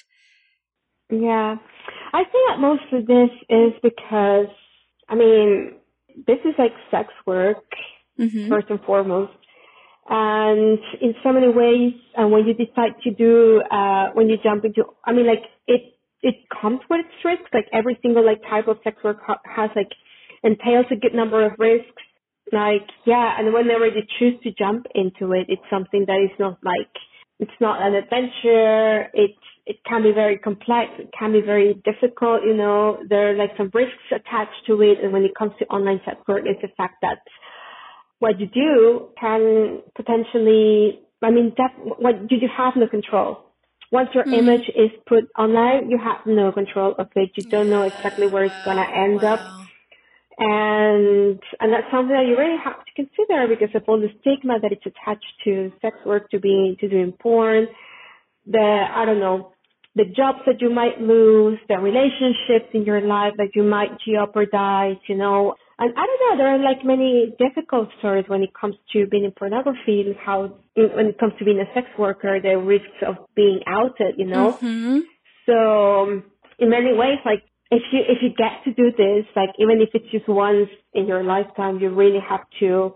Yeah. 1.11 1.55
I 2.13 2.23
think 2.23 2.49
that 2.49 2.59
most 2.59 2.91
of 2.91 3.05
this 3.05 3.29
is 3.49 3.73
because 3.83 4.47
I 5.07 5.13
mean, 5.15 5.75
this 6.25 6.39
is 6.45 6.55
like 6.57 6.73
sex 6.89 7.09
work 7.27 7.63
mm-hmm. 8.19 8.49
first 8.49 8.71
and 8.71 8.81
foremost. 8.81 9.33
And 10.09 10.79
in 11.01 11.15
so 11.23 11.31
many 11.31 11.47
ways, 11.47 11.93
and 12.15 12.31
when 12.31 12.45
you 12.45 12.53
decide 12.53 12.93
to 13.03 13.11
do, 13.11 13.61
uh, 13.71 14.09
when 14.13 14.29
you 14.29 14.37
jump 14.43 14.65
into, 14.65 14.83
I 15.05 15.13
mean, 15.13 15.25
like 15.25 15.43
it, 15.67 15.93
it 16.21 16.35
comes 16.61 16.81
with 16.89 17.05
its 17.05 17.25
risks. 17.25 17.49
Like 17.53 17.67
every 17.71 17.97
single 18.01 18.25
like 18.25 18.41
type 18.49 18.67
of 18.67 18.77
sex 18.83 18.97
work 19.03 19.17
has 19.45 19.69
like 19.75 19.91
entails 20.43 20.87
a 20.91 20.95
good 20.95 21.13
number 21.13 21.45
of 21.45 21.53
risks. 21.57 22.03
Like 22.51 22.87
yeah, 23.05 23.35
and 23.39 23.53
whenever 23.53 23.87
you 23.87 24.03
choose 24.19 24.35
to 24.43 24.51
jump 24.51 24.85
into 24.93 25.33
it, 25.33 25.45
it's 25.47 25.63
something 25.69 26.03
that 26.07 26.19
is 26.23 26.37
not 26.37 26.59
like 26.63 26.91
it's 27.39 27.59
not 27.61 27.81
an 27.81 27.95
adventure. 27.95 29.09
It's 29.13 29.39
it 29.65 29.77
can 29.87 30.03
be 30.03 30.11
very 30.11 30.37
complex. 30.37 30.91
It 30.99 31.09
can 31.17 31.31
be 31.31 31.41
very 31.41 31.81
difficult. 31.85 32.43
You 32.43 32.55
know, 32.55 32.99
there 33.07 33.31
are 33.31 33.35
like 33.35 33.51
some 33.57 33.71
risks 33.73 34.03
attached 34.11 34.67
to 34.67 34.81
it. 34.81 34.99
And 35.01 35.13
when 35.13 35.23
it 35.23 35.31
comes 35.37 35.53
to 35.59 35.65
online 35.67 36.01
sex 36.03 36.17
work, 36.27 36.43
it's 36.45 36.61
the 36.61 36.67
fact 36.75 36.95
that 37.01 37.19
what 38.23 38.39
you 38.39 38.47
do 38.47 39.09
can 39.19 39.81
potentially, 39.99 41.01
I 41.21 41.29
mean, 41.37 41.53
that, 41.59 41.71
what 42.05 42.15
you 42.31 42.49
have 42.61 42.73
no 42.77 42.87
control. 42.97 43.31
once 43.91 44.09
your 44.17 44.25
Mhm. 44.25 44.39
image 44.41 44.67
is 44.83 44.91
put 45.11 45.23
online, 45.43 45.81
you 45.91 45.99
have 46.09 46.21
no 46.25 46.51
control 46.51 46.91
of 47.03 47.07
it. 47.21 47.29
You 47.37 47.43
don't 47.55 47.69
know 47.69 47.83
exactly 47.91 48.27
where 48.33 48.45
it's 48.49 48.61
gonna 48.67 48.89
end 49.05 49.21
up. 49.33 49.41
And 50.39 51.39
and 51.61 51.69
that's 51.73 51.89
something 51.91 52.15
that 52.17 52.25
you 52.29 52.35
really 52.43 52.57
have 52.67 52.79
to 52.87 52.91
consider 53.01 53.39
because 53.53 53.73
of 53.75 53.83
all 53.87 53.99
the 54.05 54.11
stigma 54.21 54.55
that 54.63 54.71
it's 54.75 54.87
attached 54.91 55.33
to 55.45 55.53
sex 55.83 55.95
work, 56.05 56.23
to 56.31 56.39
being 56.39 56.75
to 56.81 56.87
doing 56.89 57.11
porn, 57.25 57.67
the 58.47 58.67
I 58.99 59.05
don't 59.05 59.19
know, 59.19 59.53
the 59.95 60.05
jobs 60.19 60.39
that 60.47 60.61
you 60.61 60.69
might 60.81 60.99
lose, 61.01 61.59
the 61.69 61.77
relationships 61.91 62.69
in 62.73 62.83
your 62.85 63.01
life 63.01 63.33
that 63.37 63.51
you 63.55 63.63
might 63.63 63.91
jeopardize, 64.07 64.97
you 65.07 65.17
know. 65.23 65.55
And 65.79 65.91
I 65.97 66.05
don't 66.05 66.21
know, 66.29 66.37
there 66.37 66.53
are 66.55 66.59
like 66.59 66.85
many 66.85 67.33
difficult 67.39 67.89
stories 67.99 68.25
when 68.27 68.43
it 68.43 68.51
comes 68.59 68.75
to 68.93 69.07
being 69.07 69.23
in 69.25 69.31
pornography 69.31 70.15
how 70.23 70.53
when 70.75 71.07
it 71.07 71.17
comes 71.19 71.33
to 71.39 71.45
being 71.45 71.59
a 71.59 71.73
sex 71.73 71.87
worker, 71.97 72.39
the 72.41 72.57
risks 72.57 72.99
of 73.05 73.15
being 73.35 73.59
outed, 73.67 74.15
you 74.17 74.25
know. 74.25 74.59
Mhm. 74.61 75.01
So 75.45 76.21
in 76.59 76.69
many 76.69 76.93
ways, 76.93 77.19
like 77.25 77.43
if 77.71 77.81
you 77.91 78.01
if 78.07 78.21
you 78.21 78.29
get 78.29 78.63
to 78.65 78.73
do 78.73 78.91
this, 78.95 79.25
like 79.35 79.49
even 79.59 79.81
if 79.81 79.89
it's 79.93 80.09
just 80.11 80.27
once 80.27 80.69
in 80.93 81.07
your 81.07 81.23
lifetime, 81.23 81.79
you 81.79 81.89
really 81.89 82.19
have 82.19 82.45
to 82.59 82.95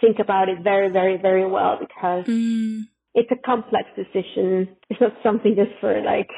think 0.00 0.18
about 0.18 0.48
it 0.48 0.58
very, 0.62 0.90
very, 0.90 1.16
very 1.16 1.46
well 1.46 1.76
because 1.78 2.24
Mm. 2.26 2.86
it's 3.14 3.30
a 3.30 3.36
complex 3.36 3.84
decision. 3.96 4.76
It's 4.90 5.00
not 5.00 5.14
something 5.22 5.54
just 5.56 5.72
for 5.80 6.00
like 6.02 6.30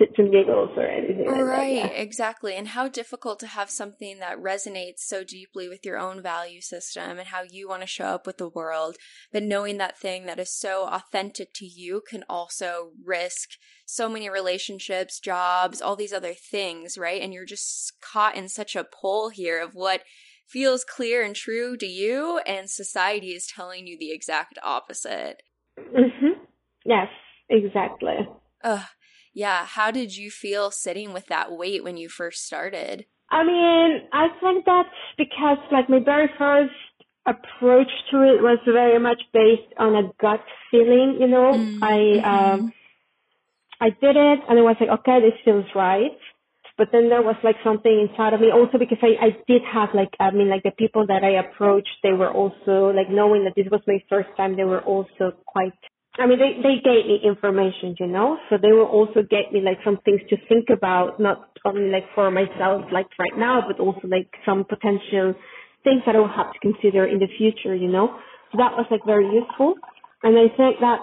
shits 0.00 0.18
and 0.18 0.30
giggles 0.30 0.70
or 0.76 0.86
anything 0.86 1.26
like 1.26 1.44
Right, 1.44 1.82
that. 1.82 2.00
exactly. 2.00 2.54
And 2.54 2.68
how 2.68 2.88
difficult 2.88 3.40
to 3.40 3.46
have 3.46 3.70
something 3.70 4.18
that 4.18 4.38
resonates 4.38 5.00
so 5.00 5.24
deeply 5.24 5.68
with 5.68 5.84
your 5.84 5.98
own 5.98 6.22
value 6.22 6.60
system 6.60 7.18
and 7.18 7.28
how 7.28 7.42
you 7.48 7.68
want 7.68 7.82
to 7.82 7.86
show 7.86 8.06
up 8.06 8.26
with 8.26 8.38
the 8.38 8.48
world. 8.48 8.96
But 9.32 9.42
knowing 9.42 9.78
that 9.78 9.98
thing 9.98 10.26
that 10.26 10.38
is 10.38 10.54
so 10.54 10.86
authentic 10.86 11.52
to 11.54 11.66
you 11.66 12.02
can 12.08 12.24
also 12.28 12.92
risk 13.04 13.50
so 13.86 14.08
many 14.08 14.28
relationships, 14.28 15.20
jobs, 15.20 15.80
all 15.80 15.96
these 15.96 16.12
other 16.12 16.34
things, 16.34 16.98
right? 16.98 17.22
And 17.22 17.32
you're 17.32 17.46
just 17.46 17.94
caught 18.00 18.36
in 18.36 18.48
such 18.48 18.76
a 18.76 18.84
pull 18.84 19.30
here 19.30 19.60
of 19.62 19.74
what 19.74 20.02
feels 20.46 20.84
clear 20.84 21.24
and 21.24 21.34
true 21.34 21.76
to 21.76 21.86
you, 21.86 22.40
and 22.46 22.70
society 22.70 23.30
is 23.30 23.48
telling 23.52 23.86
you 23.86 23.98
the 23.98 24.12
exact 24.12 24.58
opposite. 24.62 25.42
Hmm 25.76 26.40
Yes, 26.84 27.08
exactly. 27.50 28.14
Ugh. 28.62 28.84
Yeah. 29.36 29.66
How 29.66 29.90
did 29.90 30.16
you 30.16 30.30
feel 30.30 30.70
sitting 30.70 31.12
with 31.12 31.26
that 31.26 31.52
weight 31.52 31.84
when 31.84 31.98
you 31.98 32.08
first 32.08 32.46
started? 32.46 33.04
I 33.30 33.44
mean, 33.44 34.08
I 34.10 34.28
think 34.40 34.64
that's 34.64 34.88
because 35.18 35.58
like 35.70 35.90
my 35.90 36.00
very 36.00 36.30
first 36.38 36.72
approach 37.26 37.92
to 38.10 38.22
it 38.22 38.40
was 38.40 38.58
very 38.64 38.98
much 38.98 39.20
based 39.34 39.72
on 39.78 39.94
a 39.94 40.10
gut 40.18 40.40
feeling, 40.70 41.18
you 41.20 41.28
know. 41.28 41.52
Mm, 41.52 41.78
I 41.82 42.54
um. 42.54 42.72
I 43.78 43.90
did 43.90 44.16
it 44.16 44.38
and 44.48 44.58
I 44.58 44.62
was 44.62 44.76
like, 44.80 44.88
okay, 45.00 45.20
this 45.20 45.38
feels 45.44 45.66
right. 45.74 46.16
But 46.78 46.88
then 46.92 47.10
there 47.10 47.20
was 47.20 47.36
like 47.44 47.56
something 47.62 48.08
inside 48.08 48.32
of 48.32 48.40
me 48.40 48.48
also 48.50 48.78
because 48.78 48.96
I, 49.02 49.26
I 49.26 49.30
did 49.46 49.60
have 49.70 49.90
like, 49.94 50.08
I 50.18 50.30
mean, 50.30 50.48
like 50.48 50.62
the 50.62 50.70
people 50.70 51.06
that 51.08 51.22
I 51.22 51.40
approached, 51.44 52.00
they 52.02 52.12
were 52.12 52.32
also 52.32 52.96
like 52.96 53.10
knowing 53.10 53.44
that 53.44 53.52
this 53.54 53.70
was 53.70 53.82
my 53.86 53.98
first 54.08 54.28
time, 54.36 54.56
they 54.56 54.64
were 54.64 54.80
also 54.80 55.32
quite, 55.46 55.76
I 56.18 56.26
mean, 56.26 56.38
they, 56.38 56.56
they 56.62 56.76
gave 56.80 57.06
me 57.06 57.20
information, 57.24 57.94
you 58.00 58.06
know, 58.06 58.38
so 58.48 58.56
they 58.60 58.72
will 58.72 58.86
also 58.88 59.20
get 59.28 59.52
me 59.52 59.60
like 59.60 59.78
some 59.84 59.98
things 60.04 60.20
to 60.30 60.36
think 60.48 60.68
about, 60.72 61.20
not 61.20 61.50
only 61.64 61.90
like 61.90 62.06
for 62.14 62.30
myself, 62.30 62.84
like 62.90 63.06
right 63.18 63.36
now, 63.36 63.62
but 63.66 63.78
also 63.80 64.08
like 64.08 64.28
some 64.46 64.64
potential 64.64 65.34
things 65.84 66.02
that 66.06 66.16
I 66.16 66.18
will 66.18 66.32
have 66.32 66.52
to 66.52 66.58
consider 66.60 67.06
in 67.06 67.18
the 67.18 67.28
future, 67.36 67.74
you 67.74 67.88
know. 67.88 68.18
So 68.50 68.58
that 68.58 68.72
was 68.72 68.86
like 68.90 69.04
very 69.04 69.26
useful. 69.28 69.74
And 70.22 70.38
I 70.38 70.48
think 70.56 70.80
that 70.80 71.00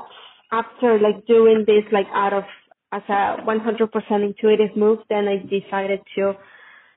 after 0.52 1.00
like 1.00 1.28
doing 1.28 1.64
this 1.68 1.84
like 1.92 2.08
out 2.14 2.34
of 2.34 2.44
as 2.92 3.02
a 3.10 3.38
100% 3.42 4.26
intuitive 4.26 4.78
move, 4.78 5.00
then 5.10 5.28
I 5.28 5.38
decided 5.38 6.00
to, 6.16 6.34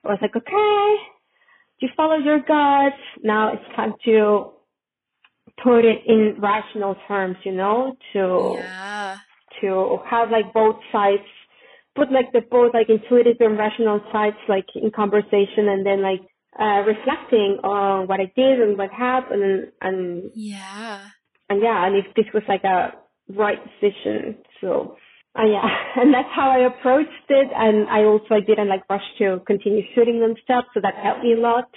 I 0.04 0.08
was 0.08 0.18
like, 0.20 0.36
okay, 0.36 0.96
you 1.80 1.88
follow 1.96 2.16
your 2.16 2.38
gut. 2.40 2.92
Now 3.22 3.52
it's 3.54 3.76
time 3.76 3.94
to 4.04 4.55
put 5.62 5.84
it 5.84 6.02
in 6.06 6.36
rational 6.40 6.96
terms, 7.08 7.36
you 7.44 7.52
know, 7.52 7.96
to, 8.12 8.68
Yeah. 8.68 9.16
to 9.60 9.98
have 10.08 10.30
like 10.30 10.52
both 10.52 10.76
sides, 10.92 11.22
put 11.94 12.12
like 12.12 12.30
the 12.32 12.42
both 12.50 12.74
like 12.74 12.88
intuitive 12.88 13.36
and 13.40 13.58
rational 13.58 14.00
sides 14.12 14.36
like 14.48 14.66
in 14.74 14.90
conversation 14.90 15.68
and 15.68 15.84
then 15.86 16.02
like, 16.02 16.20
uh, 16.58 16.82
reflecting 16.86 17.58
on 17.64 18.06
what 18.08 18.20
I 18.20 18.32
did 18.34 18.60
and 18.60 18.78
what 18.78 18.90
happened 18.90 19.42
and, 19.42 19.72
and 19.80 20.30
Yeah. 20.34 21.00
and 21.48 21.62
yeah, 21.62 21.86
and 21.86 21.96
if 21.96 22.06
this 22.14 22.26
was 22.34 22.42
like 22.48 22.64
a 22.64 22.92
right 23.28 23.58
decision. 23.80 24.36
So, 24.60 24.96
uh, 25.38 25.44
yeah, 25.46 25.62
and 25.96 26.12
that's 26.12 26.28
how 26.34 26.50
I 26.50 26.66
approached 26.66 27.28
it. 27.28 27.48
And 27.54 27.88
I 27.88 28.04
also 28.04 28.34
I 28.34 28.40
didn't 28.40 28.68
like 28.68 28.88
rush 28.88 29.04
to 29.18 29.40
continue 29.46 29.82
shooting 29.94 30.20
them 30.20 30.34
stuff, 30.44 30.64
so 30.74 30.80
that 30.80 30.94
helped 31.02 31.22
me 31.22 31.34
a 31.34 31.40
lot. 31.40 31.68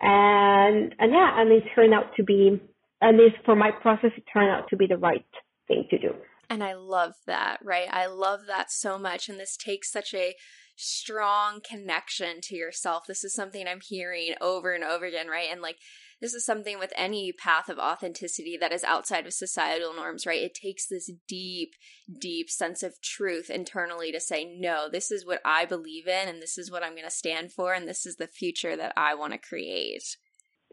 And 0.00 0.94
and 0.98 1.12
yeah, 1.12 1.40
and 1.40 1.52
it 1.52 1.64
turned 1.74 1.94
out 1.94 2.14
to 2.16 2.24
be, 2.24 2.60
at 3.04 3.14
least 3.14 3.36
for 3.44 3.54
my 3.54 3.70
process, 3.70 4.10
it 4.16 4.24
turned 4.32 4.50
out 4.50 4.68
to 4.70 4.76
be 4.76 4.86
the 4.86 4.96
right 4.96 5.24
thing 5.68 5.86
to 5.90 5.98
do. 5.98 6.14
And 6.50 6.62
I 6.62 6.74
love 6.74 7.14
that, 7.26 7.58
right? 7.62 7.88
I 7.90 8.06
love 8.06 8.40
that 8.48 8.70
so 8.70 8.98
much. 8.98 9.28
And 9.28 9.38
this 9.38 9.56
takes 9.56 9.90
such 9.90 10.14
a 10.14 10.34
strong 10.76 11.60
connection 11.68 12.40
to 12.42 12.56
yourself. 12.56 13.04
This 13.06 13.24
is 13.24 13.34
something 13.34 13.66
I'm 13.66 13.80
hearing 13.80 14.34
over 14.40 14.72
and 14.72 14.84
over 14.84 15.04
again, 15.04 15.28
right? 15.28 15.48
And 15.50 15.62
like, 15.62 15.76
this 16.20 16.34
is 16.34 16.44
something 16.44 16.78
with 16.78 16.92
any 16.96 17.32
path 17.32 17.68
of 17.68 17.78
authenticity 17.78 18.56
that 18.58 18.72
is 18.72 18.84
outside 18.84 19.26
of 19.26 19.32
societal 19.32 19.94
norms, 19.94 20.26
right? 20.26 20.42
It 20.42 20.54
takes 20.54 20.86
this 20.86 21.10
deep, 21.28 21.74
deep 22.20 22.48
sense 22.48 22.82
of 22.82 23.00
truth 23.02 23.50
internally 23.50 24.10
to 24.12 24.20
say, 24.20 24.44
no, 24.44 24.88
this 24.90 25.10
is 25.10 25.26
what 25.26 25.40
I 25.44 25.64
believe 25.64 26.06
in, 26.06 26.28
and 26.28 26.40
this 26.40 26.56
is 26.56 26.70
what 26.70 26.82
I'm 26.82 26.92
going 26.92 27.04
to 27.04 27.10
stand 27.10 27.52
for, 27.52 27.74
and 27.74 27.86
this 27.86 28.06
is 28.06 28.16
the 28.16 28.26
future 28.26 28.76
that 28.76 28.92
I 28.96 29.14
want 29.14 29.32
to 29.32 29.38
create. 29.38 30.16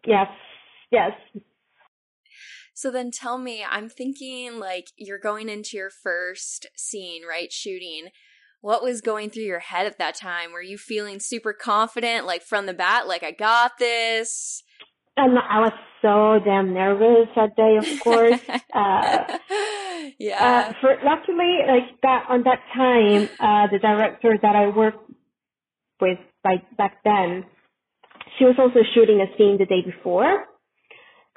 Yes, 0.06 0.28
yes. 0.92 1.12
So 2.74 2.92
then 2.92 3.12
tell 3.12 3.38
me, 3.38 3.64
I'm 3.70 3.90
thinking 3.90 4.60
like 4.60 4.88
you're 4.98 5.20
going 5.20 5.50
into 5.50 5.78
your 5.78 5.90
first 5.90 6.68
scene, 6.76 7.24
right? 7.28 7.52
Shooting. 7.52 8.10
What 8.62 8.84
was 8.84 9.02
going 9.02 9.32
through 9.32 9.44
your 9.44 9.60
head 9.60 9.88
at 9.88 9.98
that 9.98 10.16
time? 10.16 10.52
Were 10.52 10.62
you 10.62 10.78
feeling 10.78 11.20
super 11.20 11.52
confident, 11.52 12.28
like 12.28 12.44
from 12.44 12.68
the 12.68 12.74
bat, 12.74 13.08
like 13.08 13.24
I 13.24 13.32
got 13.32 13.80
this? 13.80 14.64
And 15.18 15.38
I 15.38 15.60
was 15.60 15.74
so 16.02 16.40
damn 16.44 16.74
nervous 16.74 17.28
that 17.36 17.56
day, 17.56 17.78
of 17.78 18.00
course. 18.02 18.40
uh, 18.74 19.38
yeah. 20.20 20.70
Uh, 20.70 20.74
for 20.80 20.98
luckily, 21.04 21.60
like 21.68 22.00
that 22.02 22.26
on 22.30 22.44
that 22.44 22.60
time, 22.74 23.30
uh, 23.40 23.68
the 23.72 23.80
director 23.80 24.38
that 24.42 24.56
I 24.56 24.68
worked 24.68 25.12
with 26.00 26.20
by 26.44 26.62
back 26.78 27.04
then, 27.04 27.46
she 28.38 28.46
was 28.46 28.56
also 28.58 28.80
shooting 28.94 29.22
a 29.22 29.38
scene 29.38 29.58
the 29.58 29.66
day 29.66 29.82
before, 29.86 30.46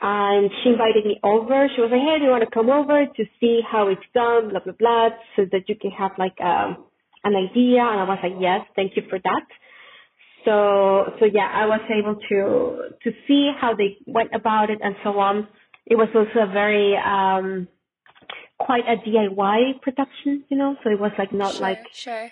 and 0.01 0.51
she 0.63 0.71
invited 0.71 1.05
me 1.05 1.21
over. 1.23 1.69
She 1.75 1.81
was 1.81 1.91
like, 1.91 2.01
"Hey, 2.01 2.19
do 2.19 2.25
you 2.25 2.31
want 2.31 2.45
to 2.45 2.51
come 2.51 2.71
over 2.71 3.07
to 3.07 3.25
see 3.41 3.61
how 3.67 3.89
it's 3.89 4.09
done? 4.15 4.51
Blah 4.51 4.61
blah 4.61 4.73
blah, 4.79 5.09
so 5.37 5.47
that 5.53 5.69
you 5.69 5.77
can 5.77 5.91
have 5.93 6.13
like 6.19 6.41
um, 6.41 6.85
an 7.23 7.35
idea." 7.37 7.83
And 7.83 8.01
I 8.01 8.05
was 8.05 8.19
like, 8.23 8.35
"Yes, 8.39 8.67
thank 8.77 8.97
you 8.97 9.03
for 9.09 9.19
that." 9.19 9.47
So 10.45 11.15
so 11.19 11.25
yeah, 11.25 11.49
I 11.53 11.67
was 11.67 11.81
able 11.91 12.17
to 12.17 12.95
to 13.03 13.11
see 13.27 13.51
how 13.59 13.75
they 13.75 13.97
went 14.07 14.31
about 14.35 14.71
it 14.71 14.79
and 14.83 14.95
so 15.03 15.19
on. 15.19 15.49
It 15.87 15.97
was 15.97 16.09
also 16.15 16.49
a 16.49 16.53
very 16.53 16.97
um 16.97 17.69
quite 18.59 18.85
a 18.89 18.97
DIY 18.97 19.81
production, 19.83 20.45
you 20.49 20.57
know, 20.57 20.77
so 20.83 20.91
it 20.91 20.99
was 21.01 21.13
like 21.19 21.33
not 21.33 21.55
sure, 21.55 21.61
like 21.61 21.85
sure. 21.93 22.31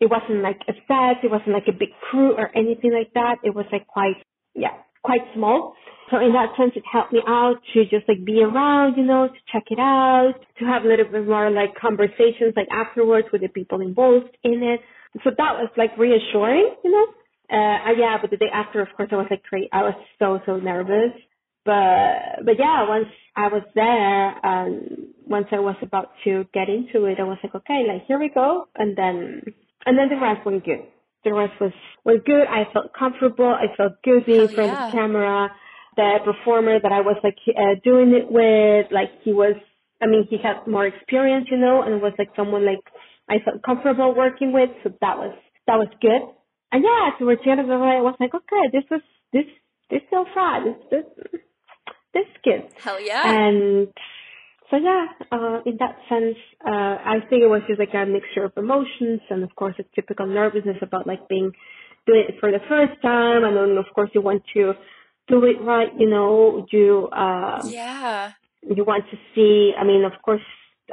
it 0.00 0.10
wasn't 0.10 0.42
like 0.42 0.60
a 0.68 0.72
set, 0.88 1.22
it 1.22 1.30
wasn't 1.30 1.50
like 1.52 1.68
a 1.68 1.72
big 1.72 1.90
crew 2.00 2.32
or 2.32 2.50
anything 2.56 2.92
like 2.92 3.12
that. 3.14 3.36
It 3.44 3.54
was 3.54 3.66
like 3.70 3.86
quite 3.86 4.16
yeah, 4.54 4.74
quite 5.08 5.24
small. 5.34 5.74
So 6.10 6.18
in 6.18 6.32
that 6.32 6.52
sense 6.56 6.72
it 6.76 6.84
helped 6.90 7.12
me 7.12 7.20
out 7.26 7.56
to 7.72 7.84
just 7.84 8.06
like 8.08 8.24
be 8.24 8.42
around, 8.42 8.96
you 8.96 9.04
know, 9.04 9.28
to 9.28 9.40
check 9.52 9.64
it 9.70 9.78
out, 9.78 10.34
to 10.58 10.64
have 10.64 10.84
a 10.84 10.88
little 10.88 11.06
bit 11.06 11.26
more 11.26 11.50
like 11.50 11.74
conversations 11.76 12.52
like 12.56 12.68
afterwards 12.70 13.28
with 13.32 13.40
the 13.40 13.48
people 13.48 13.80
involved 13.80 14.36
in 14.44 14.62
it. 14.62 14.80
So 15.24 15.30
that 15.30 15.52
was 15.60 15.70
like 15.76 15.96
reassuring, 15.96 16.76
you 16.84 16.90
know. 16.90 17.06
Uh, 17.50 17.92
yeah, 17.96 18.18
but 18.20 18.30
the 18.30 18.36
day 18.36 18.52
after, 18.52 18.82
of 18.82 18.88
course, 18.94 19.08
I 19.10 19.16
was 19.16 19.26
like, 19.30 19.42
cra- 19.44 19.72
I 19.72 19.82
was 19.82 19.94
so, 20.18 20.40
so 20.44 20.56
nervous. 20.58 21.16
But, 21.64 22.44
but 22.44 22.56
yeah, 22.58 22.86
once 22.88 23.08
I 23.34 23.48
was 23.48 23.64
there, 23.74 24.46
um, 24.46 25.14
once 25.26 25.46
I 25.52 25.58
was 25.58 25.76
about 25.80 26.10
to 26.24 26.44
get 26.52 26.68
into 26.68 27.06
it, 27.06 27.18
I 27.18 27.24
was 27.24 27.38
like, 27.42 27.54
okay, 27.54 27.84
like, 27.88 28.06
here 28.06 28.18
we 28.18 28.30
go. 28.34 28.68
And 28.76 28.96
then, 28.96 29.42
and 29.86 29.98
then 29.98 30.08
the 30.10 30.20
rest 30.20 30.44
went 30.44 30.64
good. 30.64 30.84
The 31.24 31.34
rest 31.34 31.60
was, 31.60 31.72
was 32.04 32.20
good. 32.24 32.46
I 32.46 32.64
felt 32.72 32.92
comfortable. 32.98 33.46
I 33.46 33.74
felt 33.76 33.94
good 34.04 34.24
being 34.24 34.42
in 34.42 34.54
front 34.54 34.70
of 34.70 34.78
the 34.78 34.96
camera. 34.96 35.50
The 35.96 36.18
performer 36.24 36.78
that 36.80 36.92
I 36.92 37.00
was 37.00 37.16
like, 37.24 37.36
uh, 37.48 37.74
doing 37.82 38.14
it 38.14 38.30
with, 38.30 38.86
like, 38.92 39.10
he 39.24 39.32
was, 39.32 39.56
I 40.00 40.06
mean, 40.06 40.26
he 40.30 40.38
had 40.38 40.64
more 40.66 40.86
experience, 40.86 41.48
you 41.50 41.58
know, 41.58 41.82
and 41.82 42.00
was 42.00 42.12
like 42.18 42.30
someone 42.36 42.64
like 42.64 42.78
I 43.28 43.38
felt 43.44 43.62
comfortable 43.64 44.14
working 44.14 44.52
with. 44.52 44.70
So 44.84 44.90
that 45.00 45.18
was, 45.18 45.34
that 45.66 45.74
was 45.76 45.88
good. 46.00 46.22
And 46.70 46.84
yeah, 46.84 47.10
towards 47.18 47.42
the 47.44 47.50
end 47.50 47.60
of 47.60 47.66
the 47.66 47.76
night, 47.76 47.98
I 47.98 48.02
was 48.02 48.14
like, 48.20 48.34
okay, 48.34 48.70
this 48.72 48.84
is, 48.90 49.02
this, 49.32 49.44
this 49.90 50.02
feels 50.08 50.28
right. 50.36 50.62
This, 50.90 51.04
this, 51.32 51.40
this 52.14 52.26
is 52.26 52.36
good. 52.44 52.68
Hell 52.80 53.00
yeah. 53.00 53.22
And 53.26 53.88
so 54.70 54.76
yeah, 54.76 55.06
uh, 55.32 55.60
in 55.64 55.76
that 55.78 55.96
sense, 56.08 56.36
uh, 56.66 56.96
I 57.00 57.20
think 57.30 57.42
it 57.42 57.48
was 57.48 57.62
just 57.66 57.78
like 57.78 57.94
a 57.94 58.04
mixture 58.04 58.44
of 58.44 58.52
emotions 58.56 59.20
and 59.30 59.42
of 59.42 59.54
course 59.56 59.74
a 59.78 59.84
typical 59.94 60.26
nervousness 60.26 60.76
about 60.82 61.06
like 61.06 61.26
being 61.28 61.52
doing 62.06 62.24
it 62.28 62.34
for 62.40 62.50
the 62.50 62.60
first 62.68 63.00
time 63.00 63.44
and 63.44 63.56
then 63.56 63.78
of 63.78 63.86
course 63.94 64.10
you 64.14 64.20
want 64.20 64.42
to 64.54 64.74
do 65.28 65.44
it 65.44 65.56
right, 65.62 65.88
you 65.98 66.08
know, 66.08 66.66
you 66.70 67.08
uh 67.12 67.62
yeah. 67.66 68.32
you 68.62 68.84
want 68.84 69.04
to 69.10 69.16
see 69.34 69.72
I 69.78 69.84
mean 69.84 70.04
of 70.04 70.12
course 70.22 70.42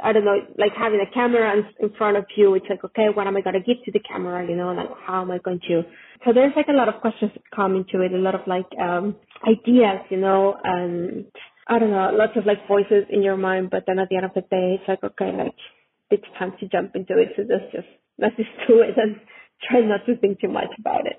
I 0.02 0.12
don't 0.12 0.24
know, 0.24 0.38
like 0.58 0.72
having 0.76 1.00
a 1.00 1.12
camera 1.12 1.56
in, 1.56 1.64
in 1.80 1.96
front 1.96 2.18
of 2.18 2.26
you, 2.36 2.54
it's 2.54 2.66
like, 2.68 2.84
okay, 2.84 3.08
what 3.08 3.26
am 3.26 3.34
I 3.36 3.40
going 3.40 3.54
to 3.54 3.60
give 3.60 3.82
to 3.86 3.92
the 3.92 4.00
camera? 4.00 4.46
You 4.46 4.54
know, 4.54 4.72
like 4.72 4.90
how 5.06 5.22
am 5.22 5.30
I 5.30 5.38
going 5.38 5.60
to? 5.68 5.84
So 6.24 6.34
there's 6.34 6.52
like 6.54 6.68
a 6.68 6.72
lot 6.72 6.88
of 6.88 7.00
questions 7.00 7.30
that 7.34 7.42
come 7.54 7.76
into 7.76 8.04
it, 8.04 8.12
a 8.12 8.18
lot 8.18 8.34
of 8.34 8.42
like 8.46 8.66
um 8.80 9.16
ideas, 9.46 10.00
you 10.10 10.18
know, 10.18 10.56
and 10.64 11.26
I 11.68 11.78
don't 11.78 11.90
know, 11.90 12.10
lots 12.12 12.36
of 12.36 12.46
like 12.46 12.68
voices 12.68 13.04
in 13.10 13.22
your 13.22 13.36
mind, 13.36 13.70
but 13.70 13.84
then 13.86 13.98
at 13.98 14.08
the 14.08 14.16
end 14.16 14.26
of 14.26 14.34
the 14.34 14.42
day, 14.42 14.78
it's 14.78 14.88
like, 14.88 15.02
okay, 15.02 15.32
like 15.36 15.54
it's 16.10 16.24
time 16.38 16.52
to 16.60 16.68
jump 16.68 16.94
into 16.94 17.18
it. 17.18 17.34
So 17.36 17.42
let's 17.42 17.72
just, 17.72 17.88
let's 18.18 18.36
just 18.36 18.50
do 18.68 18.80
it 18.80 18.96
and 18.96 19.16
try 19.68 19.80
not 19.80 20.06
to 20.06 20.16
think 20.16 20.40
too 20.40 20.48
much 20.48 20.70
about 20.78 21.06
it. 21.06 21.16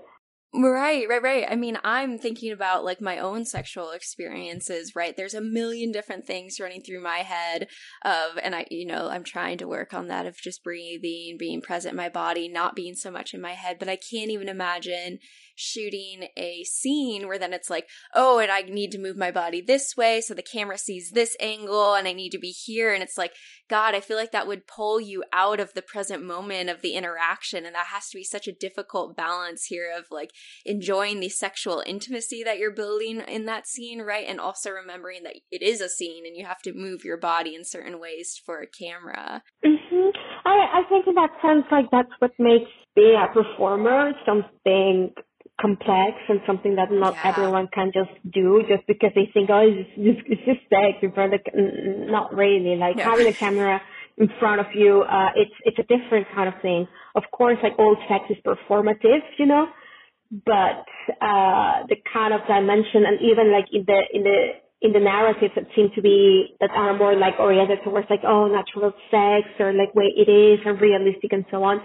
Right, 0.53 1.07
right, 1.09 1.21
right. 1.21 1.45
I 1.47 1.55
mean, 1.55 1.77
I'm 1.83 2.17
thinking 2.17 2.53
about 2.53 2.85
like 2.85 3.01
my 3.01 3.19
own 3.19 3.43
sexual 3.43 3.91
experiences, 3.91 4.93
right? 4.95 5.15
There's 5.15 5.33
a 5.33 5.41
million 5.41 5.91
different 5.91 6.25
things 6.25 6.59
running 6.59 6.81
through 6.81 7.03
my 7.03 7.17
head 7.17 7.67
of, 8.05 8.39
and 8.41 8.55
I, 8.55 8.65
you 8.71 8.87
know, 8.87 9.09
I'm 9.09 9.25
trying 9.25 9.57
to 9.57 9.67
work 9.67 9.93
on 9.93 10.07
that 10.07 10.25
of 10.25 10.37
just 10.37 10.63
breathing, 10.63 11.35
being 11.37 11.61
present 11.61 11.91
in 11.91 11.97
my 11.97 12.07
body, 12.07 12.47
not 12.47 12.75
being 12.75 12.95
so 12.95 13.11
much 13.11 13.33
in 13.33 13.41
my 13.41 13.53
head, 13.53 13.77
but 13.77 13.89
I 13.89 13.97
can't 13.97 14.31
even 14.31 14.47
imagine 14.47 15.19
shooting 15.57 16.27
a 16.37 16.63
scene 16.63 17.27
where 17.27 17.39
then 17.39 17.53
it's 17.53 17.69
like, 17.69 17.87
oh, 18.13 18.39
and 18.39 18.51
I 18.51 18.61
need 18.61 18.91
to 18.91 18.99
move 18.99 19.17
my 19.17 19.31
body 19.31 19.61
this 19.61 19.95
way 19.97 20.21
so 20.21 20.33
the 20.33 20.41
camera 20.41 20.77
sees 20.77 21.11
this 21.11 21.35
angle 21.39 21.95
and 21.95 22.07
I 22.07 22.13
need 22.13 22.29
to 22.29 22.39
be 22.39 22.51
here. 22.51 22.93
And 22.93 23.03
it's 23.03 23.17
like, 23.17 23.33
God, 23.69 23.95
I 23.95 23.99
feel 23.99 24.17
like 24.17 24.31
that 24.31 24.47
would 24.47 24.67
pull 24.67 25.01
you 25.01 25.23
out 25.33 25.59
of 25.59 25.73
the 25.73 25.81
present 25.81 26.23
moment 26.23 26.69
of 26.69 26.81
the 26.81 26.93
interaction. 26.93 27.65
And 27.65 27.75
that 27.75 27.87
has 27.87 28.09
to 28.09 28.17
be 28.17 28.23
such 28.23 28.47
a 28.47 28.53
difficult 28.53 29.17
balance 29.17 29.65
here 29.65 29.91
of 29.97 30.05
like 30.11 30.31
enjoying 30.65 31.19
the 31.19 31.29
sexual 31.29 31.83
intimacy 31.85 32.43
that 32.43 32.59
you're 32.59 32.73
building 32.73 33.21
in 33.27 33.45
that 33.45 33.67
scene, 33.67 34.01
right? 34.01 34.25
And 34.27 34.39
also 34.39 34.69
remembering 34.69 35.23
that 35.23 35.35
it 35.51 35.61
is 35.61 35.81
a 35.81 35.89
scene 35.89 36.25
and 36.25 36.37
you 36.37 36.45
have 36.45 36.61
to 36.61 36.73
move 36.73 37.03
your 37.03 37.17
body 37.17 37.55
in 37.55 37.65
certain 37.65 37.99
ways 37.99 38.39
for 38.45 38.61
a 38.61 38.67
camera. 38.67 39.41
Mm-hmm. 39.65 40.09
I, 40.45 40.79
I 40.79 40.89
think 40.89 41.07
in 41.07 41.15
that 41.15 41.31
sense, 41.41 41.65
like 41.71 41.89
that's 41.91 42.11
what 42.19 42.31
makes 42.39 42.69
being 42.95 43.15
a 43.15 43.31
performer 43.33 44.11
something 44.25 45.13
complex 45.59 46.17
and 46.29 46.39
something 46.45 46.75
that 46.75 46.91
not 46.91 47.15
Yeah. 47.23 47.29
everyone 47.31 47.67
can 47.73 47.91
just 47.93 48.11
do 48.31 48.63
just 48.67 48.85
because 48.87 49.11
they 49.15 49.25
think, 49.33 49.49
oh, 49.49 49.61
it's 49.61 49.89
just, 49.95 50.21
it's 50.27 50.45
just 50.45 50.61
sex 50.69 50.99
in 51.01 51.11
front 51.13 51.33
of 51.33 51.41
the, 51.43 51.51
not 52.09 52.33
really. 52.33 52.75
Like 52.75 52.95
No. 52.97 53.03
having 53.03 53.27
a 53.27 53.33
camera 53.33 53.81
in 54.17 54.29
front 54.39 54.59
of 54.61 54.67
you, 54.75 55.01
uh, 55.01 55.31
it's, 55.35 55.53
it's 55.65 55.79
a 55.79 55.83
different 55.83 56.27
kind 56.35 56.47
of 56.53 56.61
thing. 56.61 56.87
Of 57.15 57.23
course, 57.31 57.57
like 57.63 57.73
all 57.79 57.95
sex 58.07 58.25
is 58.29 58.37
performative, 58.45 59.21
you 59.39 59.45
know, 59.47 59.67
but, 60.45 60.85
uh, 61.21 61.85
the 61.89 61.97
kind 62.13 62.33
of 62.33 62.41
dimension 62.47 63.05
and 63.05 63.19
even 63.21 63.51
like 63.51 63.65
in 63.71 63.83
the, 63.85 63.99
in 64.13 64.23
the, 64.23 64.37
in 64.81 64.93
the 64.93 64.99
narratives 64.99 65.53
that 65.55 65.65
seem 65.75 65.89
to 65.95 66.01
be, 66.03 66.55
that 66.61 66.69
are 66.71 66.95
more 66.95 67.15
like 67.15 67.39
oriented 67.39 67.79
towards 67.83 68.07
like, 68.11 68.21
oh, 68.27 68.47
natural 68.47 68.93
sex 69.09 69.47
or 69.59 69.73
like 69.73 69.95
way 69.95 70.13
it 70.15 70.29
is 70.29 70.59
and 70.65 70.79
realistic 70.79 71.33
and 71.33 71.45
so 71.49 71.63
on 71.63 71.81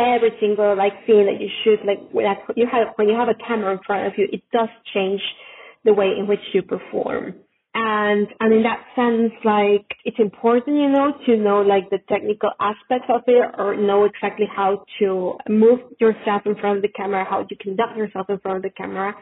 every 0.00 0.32
single 0.40 0.76
like 0.76 0.92
scene 1.06 1.26
that 1.26 1.40
you 1.40 1.48
shoot, 1.64 1.80
like 1.86 2.00
when 2.12 2.26
you 2.56 2.66
have 2.70 2.88
when 2.96 3.08
you 3.08 3.16
have 3.16 3.28
a 3.28 3.34
camera 3.46 3.72
in 3.72 3.80
front 3.86 4.06
of 4.06 4.14
you, 4.16 4.28
it 4.32 4.42
does 4.52 4.68
change 4.94 5.20
the 5.84 5.92
way 5.92 6.12
in 6.18 6.26
which 6.26 6.40
you 6.52 6.62
perform. 6.62 7.34
And 7.72 8.26
and 8.40 8.52
in 8.52 8.62
that 8.64 8.82
sense, 8.96 9.32
like 9.44 9.86
it's 10.04 10.18
important, 10.18 10.76
you 10.76 10.88
know, 10.88 11.12
to 11.26 11.36
know 11.36 11.60
like 11.62 11.88
the 11.90 11.98
technical 12.08 12.50
aspects 12.58 13.06
of 13.08 13.22
it 13.28 13.54
or 13.58 13.76
know 13.76 14.04
exactly 14.04 14.46
how 14.54 14.84
to 14.98 15.34
move 15.48 15.80
yourself 16.00 16.42
in 16.46 16.56
front 16.56 16.78
of 16.78 16.82
the 16.82 16.88
camera, 16.96 17.24
how 17.28 17.44
to 17.44 17.54
conduct 17.56 17.96
yourself 17.96 18.26
in 18.28 18.38
front 18.40 18.56
of 18.56 18.62
the 18.62 18.70
camera. 18.70 19.14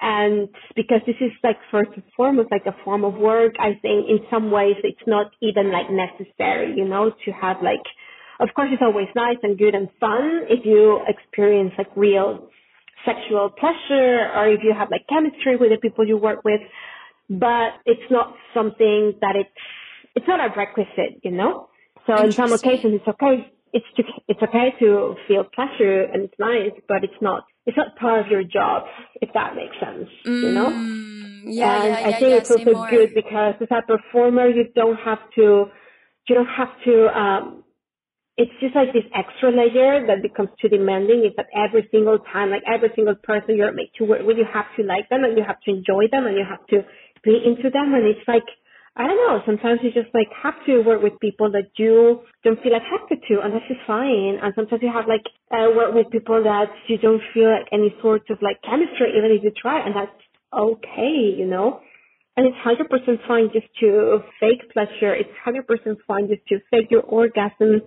And 0.00 0.48
because 0.74 0.98
this 1.06 1.14
is 1.20 1.30
like 1.44 1.56
first 1.70 1.90
and 1.94 2.02
foremost 2.16 2.50
like 2.50 2.66
a 2.66 2.74
form 2.84 3.04
of 3.04 3.14
work, 3.14 3.54
I 3.60 3.78
think 3.80 4.10
in 4.10 4.18
some 4.30 4.50
ways 4.50 4.74
it's 4.82 5.06
not 5.06 5.30
even 5.40 5.70
like 5.70 5.86
necessary, 5.88 6.74
you 6.76 6.84
know, 6.84 7.12
to 7.24 7.30
have 7.30 7.58
like 7.62 7.86
of 8.40 8.48
course, 8.54 8.68
it's 8.72 8.82
always 8.82 9.08
nice 9.14 9.38
and 9.42 9.58
good 9.58 9.74
and 9.74 9.88
fun 10.00 10.46
if 10.48 10.64
you 10.64 11.00
experience 11.06 11.72
like 11.78 11.88
real 11.96 12.48
sexual 13.04 13.50
pleasure 13.50 14.30
or 14.34 14.48
if 14.48 14.60
you 14.62 14.72
have 14.76 14.90
like 14.90 15.06
chemistry 15.08 15.56
with 15.56 15.70
the 15.70 15.78
people 15.78 16.06
you 16.06 16.16
work 16.16 16.44
with. 16.44 16.60
But 17.30 17.80
it's 17.86 18.10
not 18.10 18.34
something 18.54 19.14
that 19.20 19.36
it's 19.36 19.50
it's 20.14 20.26
not 20.28 20.40
a 20.40 20.52
requisite, 20.56 21.20
you 21.22 21.30
know. 21.30 21.68
So 22.06 22.20
in 22.22 22.34
some 22.36 22.52
occasions, 22.52 23.00
it's 23.00 23.08
okay. 23.08 23.50
It's 23.72 23.86
to, 23.96 24.02
it's 24.28 24.42
okay 24.42 24.74
to 24.80 25.14
feel 25.26 25.44
pleasure 25.44 26.02
and 26.02 26.24
it's 26.24 26.34
nice, 26.38 26.72
but 26.88 27.04
it's 27.04 27.20
not 27.22 27.44
it's 27.64 27.76
not 27.76 27.96
part 27.96 28.24
of 28.24 28.30
your 28.30 28.42
job, 28.42 28.84
if 29.20 29.30
that 29.34 29.54
makes 29.54 29.74
sense, 29.80 30.08
you 30.24 30.52
know. 30.52 30.68
Mm, 30.70 31.56
yeah, 31.56 31.84
and 31.84 31.94
yeah, 31.94 31.96
I 31.96 32.10
yeah, 32.10 32.18
think 32.18 32.30
yeah. 32.30 32.36
it's 32.42 32.50
also 32.50 32.72
more. 32.72 32.90
good 32.90 33.14
because 33.14 33.54
as 33.60 33.68
a 33.70 33.82
performer, 33.86 34.48
you 34.48 34.64
don't 34.74 34.98
have 34.98 35.18
to, 35.36 35.66
you 36.28 36.34
don't 36.34 36.46
have 36.46 36.68
to, 36.84 37.18
um, 37.18 37.64
it's 38.36 38.52
just 38.60 38.74
like 38.74 38.92
this 38.92 39.04
extra 39.12 39.52
layer 39.52 40.06
that 40.06 40.22
becomes 40.22 40.48
too 40.60 40.68
demanding 40.68 41.24
is 41.28 41.36
that 41.36 41.52
every 41.52 41.86
single 41.92 42.18
time, 42.32 42.50
like 42.50 42.64
every 42.66 42.88
single 42.96 43.14
person 43.14 43.56
you're 43.56 43.72
made 43.72 43.92
to 43.98 44.04
work 44.04 44.24
with, 44.24 44.38
you 44.38 44.46
have 44.48 44.66
to 44.76 44.82
like 44.82 45.08
them 45.10 45.24
and 45.24 45.36
you 45.36 45.44
have 45.44 45.60
to 45.68 45.70
enjoy 45.70 46.08
them 46.10 46.24
and 46.26 46.36
you 46.36 46.44
have 46.48 46.64
to 46.72 46.80
be 47.22 47.36
into 47.44 47.68
them. 47.68 47.92
And 47.92 48.08
it's 48.08 48.24
like, 48.26 48.48
I 48.96 49.06
don't 49.06 49.20
know, 49.20 49.40
sometimes 49.44 49.80
you 49.82 49.92
just 49.92 50.14
like 50.16 50.32
have 50.32 50.56
to 50.64 50.80
work 50.80 51.02
with 51.02 51.20
people 51.20 51.52
that 51.52 51.76
you 51.76 52.24
don't 52.44 52.60
feel 52.62 52.72
attracted 52.72 53.20
to 53.28 53.40
and 53.44 53.52
that's 53.52 53.68
just 53.68 53.84
fine. 53.86 54.40
And 54.40 54.52
sometimes 54.56 54.80
you 54.80 54.92
have 54.92 55.04
like, 55.08 55.28
uh, 55.52 55.68
work 55.76 55.92
with 55.92 56.08
people 56.08 56.42
that 56.42 56.72
you 56.88 56.96
don't 56.96 57.20
feel 57.34 57.52
like 57.52 57.68
any 57.70 57.92
sort 58.00 58.28
of 58.30 58.40
like 58.40 58.64
chemistry 58.64 59.12
even 59.12 59.28
if 59.28 59.44
you 59.44 59.52
try 59.52 59.84
and 59.84 59.92
that's 59.92 60.16
okay, 60.56 61.36
you 61.36 61.44
know? 61.44 61.80
And 62.36 62.46
it's 62.46 62.56
100% 62.64 62.88
fine 63.28 63.50
just 63.52 63.68
to 63.80 64.20
fake 64.40 64.72
pleasure. 64.72 65.12
It's 65.12 65.28
100% 65.44 65.68
fine 66.08 66.28
just 66.28 66.46
to 66.48 66.60
fake 66.70 66.88
your 66.90 67.02
orgasms. 67.02 67.82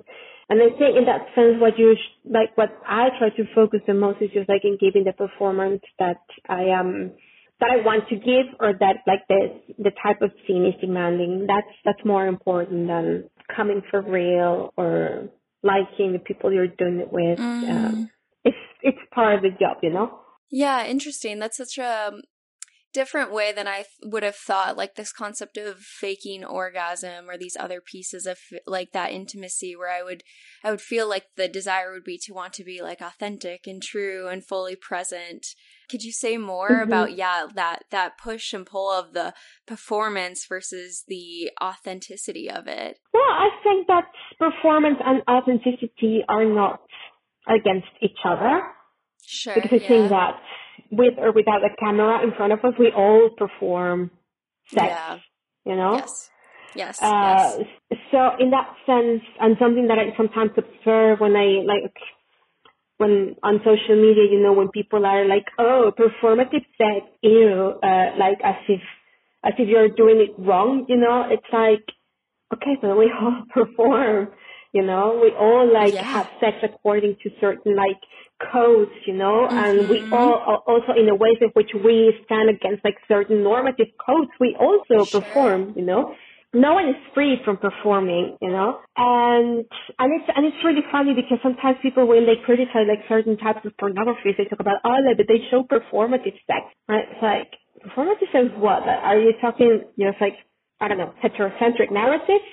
And 0.49 0.61
I 0.61 0.69
think 0.77 0.95
in 0.95 1.05
that 1.05 1.27
sense, 1.33 1.59
what 1.59 1.77
you, 1.79 1.95
sh- 1.95 2.29
like 2.29 2.55
what 2.55 2.69
I 2.87 3.09
try 3.17 3.29
to 3.29 3.43
focus 3.55 3.81
the 3.87 3.93
most 3.93 4.21
is 4.21 4.29
just 4.33 4.47
like 4.47 4.61
in 4.63 4.77
giving 4.79 5.03
the 5.03 5.13
performance 5.13 5.81
that 5.97 6.21
I 6.47 6.65
am, 6.65 7.13
that 7.59 7.69
I 7.71 7.83
want 7.83 8.07
to 8.09 8.15
give 8.15 8.47
or 8.59 8.73
that 8.79 8.97
like 9.07 9.27
the, 9.27 9.59
the 9.79 9.91
type 10.03 10.21
of 10.21 10.31
scene 10.45 10.65
is 10.65 10.79
demanding. 10.79 11.47
That's, 11.47 11.73
that's 11.83 12.05
more 12.05 12.27
important 12.27 12.87
than 12.87 13.29
coming 13.55 13.81
for 13.89 14.01
real 14.01 14.73
or 14.77 15.29
liking 15.63 16.13
the 16.13 16.19
people 16.19 16.53
you're 16.53 16.67
doing 16.67 16.99
it 16.99 17.11
with. 17.11 17.39
Mm. 17.39 17.69
Um, 17.69 18.11
it's, 18.43 18.57
it's 18.83 18.97
part 19.13 19.35
of 19.35 19.41
the 19.41 19.49
job, 19.49 19.77
you 19.81 19.89
know? 19.89 20.19
Yeah, 20.51 20.85
interesting. 20.85 21.39
That's 21.39 21.57
such 21.57 21.79
a 21.79 22.09
um, 22.09 22.21
different 22.95 23.31
way 23.31 23.51
than 23.53 23.67
I 23.67 23.85
would 24.03 24.23
have 24.23 24.35
thought. 24.49 24.77
Like 24.77 24.95
this 24.95 25.11
concept 25.11 25.57
of 25.57 25.79
faking 25.79 26.43
orgasm 26.43 27.29
or 27.29 27.37
these 27.37 27.57
other 27.59 27.81
pieces 27.81 28.25
of 28.25 28.37
like 28.65 28.91
that 28.93 29.11
intimacy, 29.11 29.75
where 29.75 29.91
I 29.91 30.01
would, 30.01 30.23
I 30.63 30.71
would 30.71 30.81
feel 30.81 31.07
like 31.07 31.25
the 31.35 31.47
desire 31.47 31.91
would 31.93 32.03
be 32.05 32.17
to 32.23 32.33
want 32.33 32.53
to 32.53 32.63
be 32.63 32.81
like 32.81 33.01
authentic 33.01 33.67
and 33.67 33.83
true 33.83 34.27
and 34.27 34.43
fully 34.43 34.75
present. 34.75 35.45
Could 35.91 36.01
you 36.03 36.11
say 36.11 36.37
more 36.37 36.69
Mhm. 36.79 36.83
about 36.87 37.09
yeah 37.15 37.45
that 37.53 37.83
that 37.91 38.17
push 38.17 38.53
and 38.53 38.65
pull 38.65 38.89
of 38.91 39.13
the 39.13 39.33
performance 39.67 40.45
versus 40.47 41.03
the 41.07 41.51
authenticity 41.61 42.49
of 42.49 42.67
it? 42.67 42.97
Well, 43.13 43.23
I 43.45 43.49
think 43.63 43.87
that 43.87 44.05
performance 44.39 44.97
and 45.05 45.21
authenticity 45.29 46.23
are 46.27 46.45
not 46.45 46.81
against 47.47 47.91
each 48.01 48.17
other 48.25 48.55
Sure. 49.27 49.53
because 49.55 49.71
I 49.73 49.75
yeah. 49.83 49.87
think 49.87 50.09
that 50.09 50.41
with 50.91 51.13
or 51.17 51.31
without 51.31 51.63
a 51.63 51.69
camera 51.79 52.23
in 52.23 52.31
front 52.33 52.53
of 52.53 52.59
us, 52.63 52.73
we 52.79 52.91
all 52.91 53.29
perform 53.37 54.11
sex, 54.73 54.87
Yeah. 54.87 55.19
you 55.65 55.75
know? 55.75 55.95
Yes. 55.95 56.29
Yes. 56.75 57.01
Uh, 57.01 57.63
yes. 57.89 57.99
so 58.11 58.31
in 58.39 58.51
that 58.51 58.75
sense, 58.85 59.21
and 59.39 59.55
something 59.59 59.87
that 59.87 59.97
I 59.99 60.15
sometimes 60.17 60.51
observe 60.57 61.19
when 61.19 61.35
I 61.35 61.63
like, 61.65 61.93
when 62.97 63.35
on 63.43 63.59
social 63.59 63.95
media, 63.95 64.23
you 64.29 64.41
know, 64.41 64.53
when 64.53 64.69
people 64.69 65.05
are 65.05 65.25
like, 65.25 65.45
oh, 65.59 65.91
performative 65.97 66.65
sex, 66.77 67.05
ew, 67.21 67.79
uh, 67.81 68.05
like 68.17 68.39
as 68.43 68.55
if, 68.69 68.81
as 69.43 69.53
if 69.57 69.67
you're 69.69 69.89
doing 69.89 70.19
it 70.19 70.33
wrong, 70.37 70.85
you 70.87 70.97
know, 70.97 71.27
it's 71.29 71.47
like, 71.51 71.83
okay, 72.53 72.77
but 72.81 72.97
we 72.97 73.11
all 73.21 73.43
perform, 73.53 74.29
you 74.73 74.81
know, 74.83 75.19
we 75.21 75.31
all 75.31 75.71
like 75.71 75.93
Yeah. 75.93 76.03
have 76.03 76.27
sex 76.39 76.57
according 76.63 77.17
to 77.23 77.29
certain 77.41 77.75
like 77.75 77.99
codes, 78.51 78.91
you 79.05 79.13
know, 79.13 79.47
and 79.49 79.89
we 79.89 80.03
Mhm. 80.03 80.09
all 80.11 80.43
al- 80.47 80.63
also 80.67 80.93
in 80.93 81.05
the 81.07 81.15
ways 81.15 81.37
in 81.41 81.49
which 81.49 81.73
we 81.73 82.17
stand 82.25 82.49
against 82.49 82.83
like 82.83 82.97
certain 83.07 83.43
normative 83.43 83.89
codes, 83.97 84.31
we 84.39 84.55
also 84.57 85.05
Sure. 85.05 85.21
perform, 85.21 85.73
you 85.75 85.83
know. 85.83 86.15
No 86.53 86.73
one 86.75 86.87
is 86.89 86.95
free 87.13 87.37
from 87.43 87.57
performing, 87.57 88.37
you 88.41 88.49
know, 88.49 88.79
and 88.97 89.65
and 89.99 90.13
it's 90.21 90.29
and 90.35 90.45
it's 90.45 90.63
really 90.63 90.83
funny 90.91 91.13
because 91.13 91.39
sometimes 91.43 91.77
people 91.81 92.05
when 92.07 92.25
they 92.25 92.37
criticize 92.37 92.87
like 92.87 93.03
certain 93.09 93.37
types 93.37 93.65
of 93.65 93.75
pornography, 93.77 94.33
they 94.37 94.45
talk 94.45 94.61
about 94.61 94.79
oh, 94.85 94.91
like, 95.05 95.17
but 95.17 95.27
they 95.27 95.41
show 95.51 95.63
performative 95.63 96.35
sex, 96.47 96.63
right? 96.87 97.07
It's 97.11 97.21
like 97.21 97.51
performative 97.85 98.31
sex, 98.31 98.45
what? 98.57 98.83
Are 98.87 99.19
you 99.19 99.33
talking? 99.41 99.83
You 99.97 100.05
know, 100.05 100.11
it's 100.11 100.21
like 100.21 100.37
I 100.79 100.87
don't 100.89 100.97
know, 100.97 101.13
heterocentric 101.23 101.91
narratives. 101.91 102.45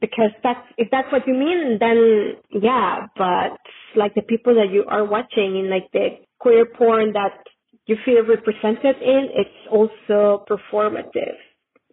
Because 0.00 0.30
that's, 0.42 0.66
if 0.76 0.88
that's 0.90 1.10
what 1.12 1.26
you 1.26 1.34
mean, 1.34 1.78
then 1.78 2.34
yeah, 2.50 3.06
but 3.16 3.58
like 3.94 4.14
the 4.14 4.22
people 4.22 4.54
that 4.56 4.72
you 4.72 4.84
are 4.88 5.04
watching 5.04 5.56
in 5.56 5.70
like 5.70 5.90
the 5.92 6.18
queer 6.40 6.66
porn 6.66 7.12
that 7.12 7.38
you 7.86 7.96
feel 8.04 8.24
represented 8.26 8.96
in, 9.02 9.28
it's 9.34 9.68
also 9.70 10.44
performative, 10.48 11.36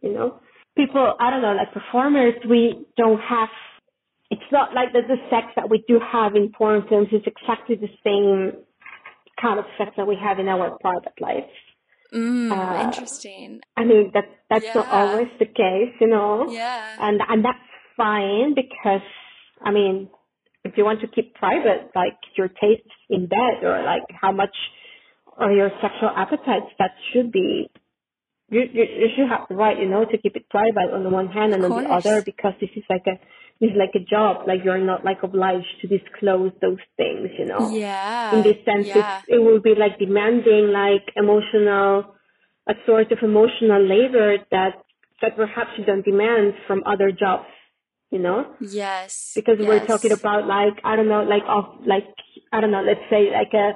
you 0.02 0.14
know? 0.14 0.40
People, 0.76 1.16
I 1.20 1.30
don't 1.30 1.42
know, 1.42 1.54
like 1.54 1.74
performers, 1.74 2.34
we 2.50 2.86
don't 2.98 3.20
have, 3.20 3.50
it's 4.30 4.42
not 4.52 4.74
like 4.74 4.94
the, 4.94 5.02
the 5.08 5.18
sex 5.30 5.48
that 5.56 5.70
we 5.70 5.84
do 5.88 6.00
have 6.00 6.36
in 6.36 6.52
porn 6.58 6.86
films 6.90 7.10
is 7.12 7.22
exactly 7.26 7.76
the 7.76 7.90
same 8.04 8.64
kind 9.40 9.60
of 9.60 9.66
sex 9.78 9.92
that 9.98 10.08
we 10.08 10.16
have 10.22 10.40
in 10.40 10.48
our 10.48 10.78
private 10.80 11.20
life. 11.20 11.52
Mm, 12.14 12.52
uh, 12.52 12.84
interesting. 12.84 13.62
I 13.78 13.84
mean, 13.84 14.12
that 14.14 14.26
that's 14.50 14.66
yeah. 14.66 14.74
not 14.76 14.88
always 14.88 15.28
the 15.40 15.46
case, 15.46 15.94
you 16.00 16.08
know? 16.08 16.50
Yeah. 16.50 16.98
And, 17.00 17.22
and 17.28 17.46
that's 17.46 17.60
fine 18.02 18.56
because, 18.56 19.06
I 19.64 19.72
mean, 19.72 20.10
if 20.64 20.74
you 20.78 20.86
want 20.86 21.02
to 21.02 21.08
keep 21.08 21.36
private, 21.36 21.92
like 21.96 22.18
your 22.38 22.48
tastes 22.48 22.96
in 23.10 23.28
bed 23.28 23.64
or 23.64 23.84
like 23.84 24.04
how 24.20 24.32
much 24.32 24.56
or 25.38 25.52
your 25.52 25.70
sexual 25.82 26.10
appetites, 26.16 26.72
that 26.80 26.92
should 27.12 27.32
be 27.32 27.70
you, 28.50 28.62
you, 28.74 28.84
you 28.84 29.08
should 29.16 29.30
have 29.30 29.48
the 29.48 29.56
right, 29.56 29.80
you 29.80 29.88
know, 29.88 30.04
to 30.04 30.18
keep 30.18 30.36
it 30.36 30.50
private 30.50 30.94
on 30.94 31.04
the 31.04 31.10
one 31.10 31.28
hand 31.28 31.54
and 31.54 31.64
on 31.64 31.84
the 31.84 31.90
other 31.90 32.22
because 32.22 32.54
this 32.60 32.70
is 32.76 32.84
like 32.90 33.04
a 33.08 33.18
this 33.62 33.70
is 33.72 33.78
like 33.78 33.96
a 33.96 34.04
job. 34.04 34.48
Like 34.48 34.60
you're 34.66 34.84
not 34.84 35.06
like 35.06 35.24
obliged 35.24 35.74
to 35.82 35.88
disclose 35.88 36.52
those 36.62 36.84
things, 36.98 37.30
you 37.40 37.46
know. 37.46 37.70
Yeah. 37.72 38.36
In 38.36 38.44
this 38.44 38.58
sense, 38.66 38.88
yeah. 38.88 39.22
it 39.28 39.40
will 39.42 39.62
be 39.62 39.74
like 39.74 40.00
demanding 40.00 40.72
like 40.74 41.14
emotional, 41.16 42.16
a 42.68 42.74
sort 42.86 43.12
of 43.12 43.20
emotional 43.22 43.82
labor 43.82 44.38
that 44.52 44.84
that 45.22 45.38
perhaps 45.38 45.70
you 45.78 45.86
don't 45.86 46.04
demand 46.04 46.54
from 46.68 46.84
other 46.86 47.12
jobs 47.12 47.46
you 48.12 48.20
know? 48.20 48.46
Yes. 48.60 49.32
Because 49.34 49.58
yes. 49.60 49.68
we're 49.68 49.86
talking 49.86 50.12
about 50.12 50.46
like, 50.46 50.80
I 50.84 50.96
don't 50.96 51.08
know, 51.08 51.24
like 51.24 51.44
off, 51.44 51.76
like, 51.86 52.06
I 52.52 52.62
don't 52.62 52.72
know, 52.72 52.84
let's 52.84 53.00
say 53.10 53.32
like 53.32 53.54
a 53.54 53.72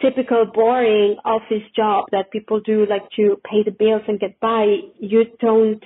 typical 0.00 0.46
boring 0.52 1.16
office 1.24 1.68
job 1.76 2.06
that 2.10 2.30
people 2.30 2.60
do 2.60 2.86
like 2.86 3.10
to 3.16 3.36
pay 3.44 3.62
the 3.64 3.70
bills 3.70 4.02
and 4.08 4.18
get 4.18 4.40
by. 4.40 4.78
You 4.98 5.26
don't, 5.38 5.82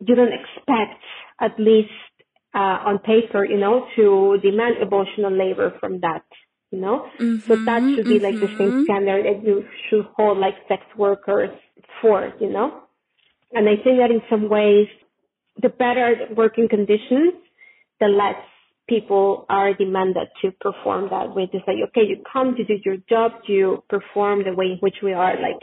you 0.00 0.14
don't 0.14 0.32
expect 0.32 1.02
at 1.40 1.58
least, 1.58 1.92
uh, 2.54 2.80
on 2.88 2.98
paper, 2.98 3.44
you 3.44 3.58
know, 3.58 3.86
to 3.94 4.38
demand 4.42 4.76
emotional 4.80 5.30
labor 5.30 5.76
from 5.78 6.00
that, 6.00 6.24
you 6.70 6.80
know? 6.80 7.06
Mm-hmm, 7.20 7.46
so 7.46 7.56
that 7.64 7.80
should 7.94 8.06
be 8.06 8.18
mm-hmm. 8.18 8.24
like 8.24 8.40
the 8.40 8.56
same 8.56 8.70
mm-hmm. 8.70 8.84
standard 8.84 9.26
that 9.26 9.46
you 9.46 9.64
should 9.88 10.06
hold 10.16 10.38
like 10.38 10.54
sex 10.66 10.82
workers 10.96 11.50
for, 12.00 12.32
you 12.40 12.50
know? 12.50 12.80
And 13.52 13.68
I 13.68 13.76
think 13.76 13.98
that 13.98 14.10
in 14.10 14.22
some 14.30 14.48
ways 14.48 14.88
the 15.60 15.68
better 15.68 16.14
working 16.36 16.68
conditions, 16.68 17.34
the 18.00 18.06
less 18.06 18.36
people 18.88 19.44
are 19.48 19.74
demanded 19.74 20.28
to 20.42 20.50
perform 20.60 21.08
that 21.10 21.34
way. 21.34 21.48
It's 21.52 21.66
like, 21.66 21.76
okay, 21.88 22.08
you 22.08 22.22
come 22.32 22.54
to 22.56 22.64
do 22.64 22.74
your 22.84 22.96
job, 23.08 23.32
you 23.46 23.82
perform 23.88 24.44
the 24.44 24.54
way 24.54 24.66
in 24.66 24.78
which 24.80 24.96
we 25.02 25.12
are 25.12 25.34
like 25.34 25.60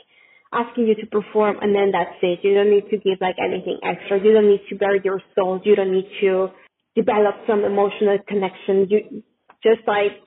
asking 0.53 0.87
you 0.87 0.95
to 0.95 1.07
perform 1.07 1.57
and 1.61 1.73
then 1.73 1.91
that's 1.91 2.15
it. 2.21 2.39
You 2.43 2.53
don't 2.53 2.69
need 2.69 2.89
to 2.91 2.97
give 2.97 3.19
like 3.19 3.35
anything 3.39 3.79
extra. 3.83 4.23
You 4.23 4.33
don't 4.33 4.49
need 4.49 4.61
to 4.69 4.75
bare 4.75 4.97
your 4.97 5.21
soul. 5.33 5.59
You 5.63 5.75
don't 5.75 5.91
need 5.91 6.09
to 6.21 6.49
develop 6.95 7.35
some 7.47 7.63
emotional 7.63 8.17
connection. 8.27 8.87
You 8.89 9.23
just 9.63 9.87
like 9.87 10.21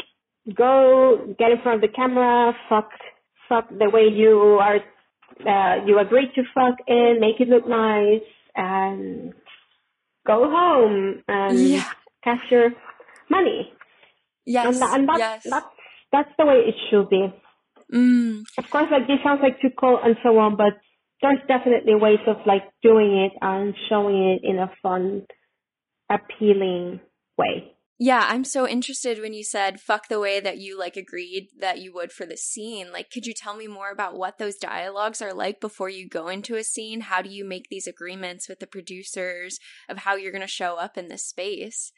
go 0.57 1.35
get 1.39 1.53
in 1.53 1.63
front 1.63 1.83
of 1.83 1.91
the 1.91 1.95
camera, 1.95 2.53
fuck, 2.69 2.91
fuck 3.49 3.69
the 3.71 3.91
way 3.91 4.09
you 4.13 4.59
are, 4.61 4.81
uh, 5.47 5.85
you 5.87 5.99
agree 5.99 6.29
to 6.35 6.43
fuck 6.55 6.77
in, 6.87 7.19
make 7.21 7.41
it 7.41 7.49
look 7.49 7.69
nice 7.69 8.27
and 8.57 9.33
go 10.29 10.49
home 10.49 11.25
and 11.27 11.59
yeah. 11.59 11.91
cash 12.23 12.45
your 12.51 12.71
money. 13.29 13.73
Yes. 14.47 14.67
And, 14.67 14.95
and 14.95 15.09
that's, 15.09 15.19
yes. 15.19 15.47
that's, 15.51 15.67
that's 16.13 16.31
the 16.39 16.47
way 16.47 16.59
it 16.69 16.77
should 16.89 17.09
be. 17.09 17.35
Mm. 17.93 18.45
Of 18.59 18.71
course, 18.71 18.89
like 18.93 19.07
this 19.09 19.19
sounds 19.25 19.41
like 19.43 19.61
too 19.61 19.71
cold 19.81 20.01
and 20.05 20.17
so 20.23 20.39
on, 20.39 20.57
but 20.57 20.75
there's 21.23 21.41
definitely 21.49 21.95
ways 21.95 22.21
of 22.27 22.37
like 22.47 22.65
doing 22.83 23.17
it 23.27 23.33
and 23.41 23.75
showing 23.89 24.37
it 24.37 24.41
in 24.45 24.59
a 24.59 24.71
fun, 24.83 25.27
appealing 26.11 27.01
way. 27.37 27.73
Yeah, 28.01 28.25
I'm 28.29 28.45
so 28.45 28.67
interested 28.67 29.21
when 29.21 29.35
you 29.35 29.43
said 29.43 29.81
fuck 29.81 30.07
the 30.07 30.21
way 30.21 30.39
that 30.39 30.59
you 30.59 30.79
like 30.79 30.97
agreed 30.97 31.49
that 31.59 31.81
you 31.81 31.93
would 31.95 32.13
for 32.13 32.27
the 32.27 32.37
scene. 32.37 32.93
Like, 32.93 33.11
could 33.11 33.27
you 33.27 33.35
tell 33.35 33.57
me 33.57 33.67
more 33.67 33.91
about 33.91 34.17
what 34.17 34.39
those 34.39 34.55
dialogues 34.55 35.21
are 35.21 35.35
like 35.35 35.61
before 35.61 35.89
you 35.89 36.09
go 36.09 36.29
into 36.29 36.55
a 36.55 36.63
scene? 36.63 37.03
How 37.03 37.23
do 37.23 37.29
you 37.29 37.45
make 37.45 37.69
these 37.69 37.89
agreements 37.89 38.49
with 38.49 38.61
the 38.61 38.69
producers 38.69 39.59
of 39.89 39.99
how 39.99 40.15
you're 40.15 40.33
going 40.33 40.43
to 40.43 40.47
show 40.47 40.77
up 40.77 40.97
in 40.97 41.09
this 41.09 41.25
space? 41.25 41.93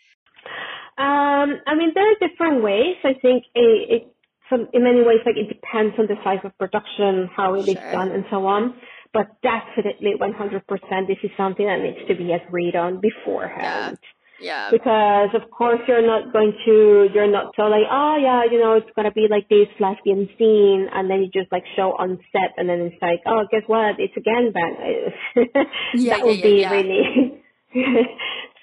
Um, 0.97 1.61
I 1.67 1.75
mean, 1.77 1.93
there 1.95 2.11
are 2.11 2.29
different 2.29 2.63
ways. 2.63 2.97
I 3.05 3.13
think 3.21 3.45
it, 3.55 3.91
it 3.91 4.15
some, 4.49 4.69
in 4.73 4.83
many 4.83 5.03
ways, 5.03 5.21
like 5.25 5.37
it 5.37 5.49
depends 5.49 5.95
on 5.99 6.07
the 6.07 6.17
size 6.25 6.41
of 6.45 6.57
production, 6.59 7.29
how 7.35 7.55
it 7.55 7.67
sure. 7.67 7.75
is 7.75 7.93
done, 7.93 8.11
and 8.11 8.25
so 8.31 8.47
on. 8.47 8.75
But 9.13 9.27
definitely, 9.43 10.13
100%, 10.21 11.07
this 11.07 11.19
is 11.23 11.31
something 11.37 11.67
that 11.67 11.81
needs 11.81 12.09
to 12.09 12.15
be 12.15 12.33
agreed 12.33 12.77
on 12.77 13.01
beforehand. 13.01 13.99
Yeah. 14.01 14.09
Yeah. 14.41 14.71
Because 14.71 15.31
of 15.35 15.51
course 15.51 15.81
you're 15.87 16.07
not 16.07 16.33
going 16.33 16.53
to, 16.65 17.09
you're 17.13 17.31
not 17.31 17.53
so 17.57 17.63
like, 17.63 17.85
oh 17.91 18.17
yeah, 18.21 18.45
you 18.51 18.59
know, 18.59 18.75
it's 18.75 18.91
gonna 18.97 19.13
be 19.13 19.27
like 19.31 19.49
this 19.49 19.69
lesbian 19.79 20.29
scene, 20.39 20.89
and 20.93 21.11
then 21.11 21.21
you 21.21 21.29
just 21.29 21.53
like 21.53 21.65
show 21.77 21.93
on 21.99 22.19
set, 22.33 22.55
and 22.57 22.69
then 22.69 22.81
it's 22.81 23.01
like, 23.03 23.21
oh, 23.27 23.45
guess 23.51 23.63
what? 23.67 23.97
It's 23.99 24.15
a 24.17 24.21
gangbang. 24.21 25.13
yeah, 25.95 26.17
that 26.17 26.25
would 26.25 26.39
yeah, 26.39 26.43
be 26.43 26.61
yeah. 26.61 26.71
really. 26.71 27.43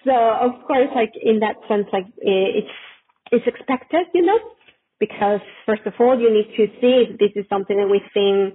so 0.04 0.14
of 0.14 0.66
course, 0.66 0.90
like 0.96 1.14
in 1.22 1.40
that 1.40 1.56
sense, 1.68 1.88
like 1.94 2.06
it's 2.18 2.74
it's 3.32 3.46
expected, 3.46 4.08
you 4.14 4.26
know, 4.26 4.40
because 5.00 5.42
first 5.66 5.86
of 5.86 5.94
all, 6.00 6.20
you 6.20 6.34
need 6.34 6.56
to 6.58 6.68
see 6.82 7.06
if 7.06 7.20
this 7.20 7.32
is 7.36 7.46
something 7.50 7.78
that 7.78 7.88
within 7.88 8.54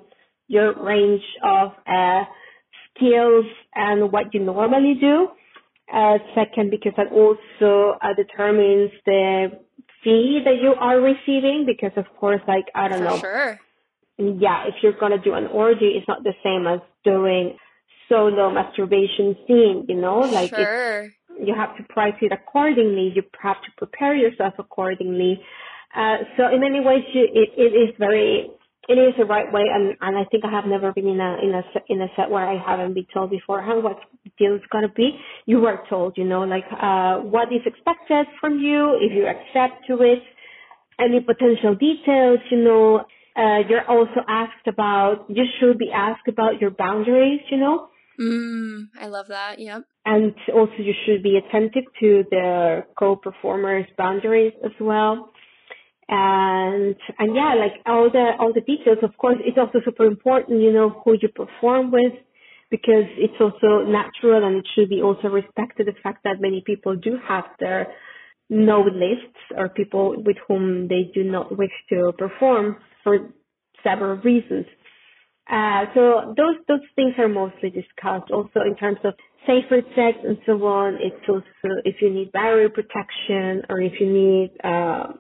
your 0.49 0.75
range 0.83 1.23
of 1.43 1.73
uh, 1.87 2.25
skills 2.95 3.47
and 3.75 4.11
what 4.11 4.35
you 4.35 4.41
normally 4.41 4.95
do 5.01 5.29
uh, 5.93 6.19
second, 6.35 6.71
because 6.71 6.93
that 6.97 7.13
also 7.13 7.99
uh, 8.01 8.15
determines 8.15 8.91
the 9.05 9.49
fee 10.03 10.41
that 10.45 10.57
you 10.61 10.75
are 10.79 11.01
receiving. 11.01 11.65
Because 11.67 11.93
of 11.97 12.07
course, 12.19 12.41
like 12.49 12.67
I 12.75 12.89
don't 12.89 12.99
For 12.99 13.05
know, 13.05 13.19
sure. 13.19 13.61
yeah, 14.19 14.65
if 14.67 14.75
you're 14.83 14.99
gonna 14.99 15.23
do 15.23 15.35
an 15.35 15.47
orgy, 15.47 15.95
it's 15.97 16.09
not 16.09 16.25
the 16.25 16.35
same 16.43 16.67
as 16.67 16.81
doing 17.05 17.57
solo 18.09 18.51
masturbation 18.51 19.37
scene. 19.47 19.87
You 19.89 19.97
know, 19.97 20.21
like 20.21 20.51
sure. 20.51 21.11
you 21.39 21.55
have 21.55 21.77
to 21.77 21.83
price 21.85 22.15
it 22.21 22.33
accordingly. 22.33 23.13
You 23.15 23.23
have 23.41 23.61
to 23.63 23.71
prepare 23.77 24.15
yourself 24.15 24.55
accordingly. 24.59 25.41
Uh, 25.95 26.19
so 26.37 26.49
in 26.49 26.61
many 26.61 26.81
ways, 26.81 27.05
you, 27.13 27.25
it, 27.25 27.51
it 27.57 27.77
is 27.77 27.95
very 27.99 28.51
it 28.89 28.95
is 28.95 29.15
the 29.17 29.25
right 29.25 29.51
way, 29.53 29.63
and, 29.73 29.97
and 30.01 30.19
I 30.19 30.25
think 30.31 30.45
I 30.45 30.51
have 30.51 30.65
never 30.67 30.93
been 30.93 31.07
in 31.07 31.21
a 31.21 31.37
in 31.43 31.55
a 31.55 31.63
in 31.89 32.03
a 32.03 32.09
set 32.17 32.31
where 32.31 32.47
I 32.47 32.59
haven't 32.59 32.95
been 32.95 33.07
told 33.15 33.31
beforehand 33.31 33.85
what 33.85 34.01
deal 34.39 34.55
is 34.55 34.63
gonna 34.71 34.89
be. 34.89 35.19
You 35.47 35.61
were 35.61 35.81
told, 35.89 36.15
you 36.17 36.25
know, 36.25 36.43
like 36.43 36.65
uh, 36.71 37.19
what 37.19 37.53
is 37.53 37.63
expected 37.67 38.27
from 38.41 38.59
you 38.59 38.99
if 39.01 39.13
you 39.13 39.27
accept 39.27 39.87
to 39.89 40.03
it, 40.03 40.23
any 40.99 41.21
potential 41.21 41.75
details, 41.75 42.39
you 42.51 42.59
know. 42.59 43.05
Uh, 43.35 43.61
you're 43.69 43.89
also 43.89 44.21
asked 44.29 44.67
about. 44.67 45.25
You 45.29 45.45
should 45.59 45.79
be 45.79 45.91
asked 45.93 46.29
about 46.29 46.61
your 46.61 46.71
boundaries, 46.71 47.41
you 47.51 47.57
know. 47.57 47.89
Mm, 48.21 48.89
I 49.01 49.07
love 49.07 49.29
that. 49.29 49.59
Yep. 49.59 49.85
And 50.05 50.35
also, 50.53 50.75
you 50.79 50.93
should 51.07 51.23
be 51.23 51.39
attentive 51.39 51.85
to 52.01 52.25
the 52.31 52.85
co-performers' 52.99 53.87
boundaries 53.97 54.53
as 54.65 54.73
well 54.81 55.33
and 56.09 56.97
and 57.19 57.35
yeah, 57.35 57.55
like 57.55 57.73
all 57.87 58.11
the 58.11 58.33
all 58.39 58.53
the 58.53 58.61
details. 58.61 58.99
Of 59.03 59.17
course, 59.17 59.37
it's 59.41 59.57
also 59.59 59.81
super 59.85 60.05
important, 60.05 60.61
you 60.61 60.73
know, 60.73 60.91
who 61.05 61.15
you 61.21 61.29
perform 61.29 61.91
with, 61.91 62.13
because 62.73 63.05
it's 63.19 63.39
also 63.39 63.85
natural 63.85 64.45
and 64.45 64.57
it 64.57 64.67
should 64.75 64.89
be 64.89 65.03
also 65.03 65.29
respected 65.29 65.87
the 65.87 65.93
fact 66.03 66.25
that 66.25 66.41
many 66.41 66.63
people 66.65 66.97
do 66.97 67.19
have 67.29 67.45
their 67.61 67.87
no 68.49 68.81
lists 68.81 69.39
or 69.57 69.69
people 69.69 70.15
with 70.25 70.39
whom 70.49 70.89
they 70.89 71.11
do 71.15 71.23
not 71.23 71.57
wish 71.57 71.71
to 71.91 72.13
perform 72.17 72.77
for 73.05 73.31
several 73.85 74.17
reasons. 74.23 74.65
Uh, 75.51 75.85
so 75.95 76.35
those 76.37 76.57
those 76.67 76.87
things 76.97 77.13
are 77.19 77.29
mostly 77.29 77.69
discussed. 77.69 78.31
Also 78.31 78.61
in 78.67 78.75
terms 78.77 78.99
of 79.05 79.13
safer 79.47 79.83
sex 79.95 80.19
and 80.25 80.39
so 80.47 80.53
on. 80.65 80.95
It's 80.95 81.29
also 81.29 81.45
if 81.85 81.97
you 82.01 82.11
need 82.11 82.33
barrier 82.33 82.69
protection 82.69 83.63
or 83.69 83.81
if 83.81 83.93
you 84.01 84.13
need 84.13 84.53
uh, 84.65 85.13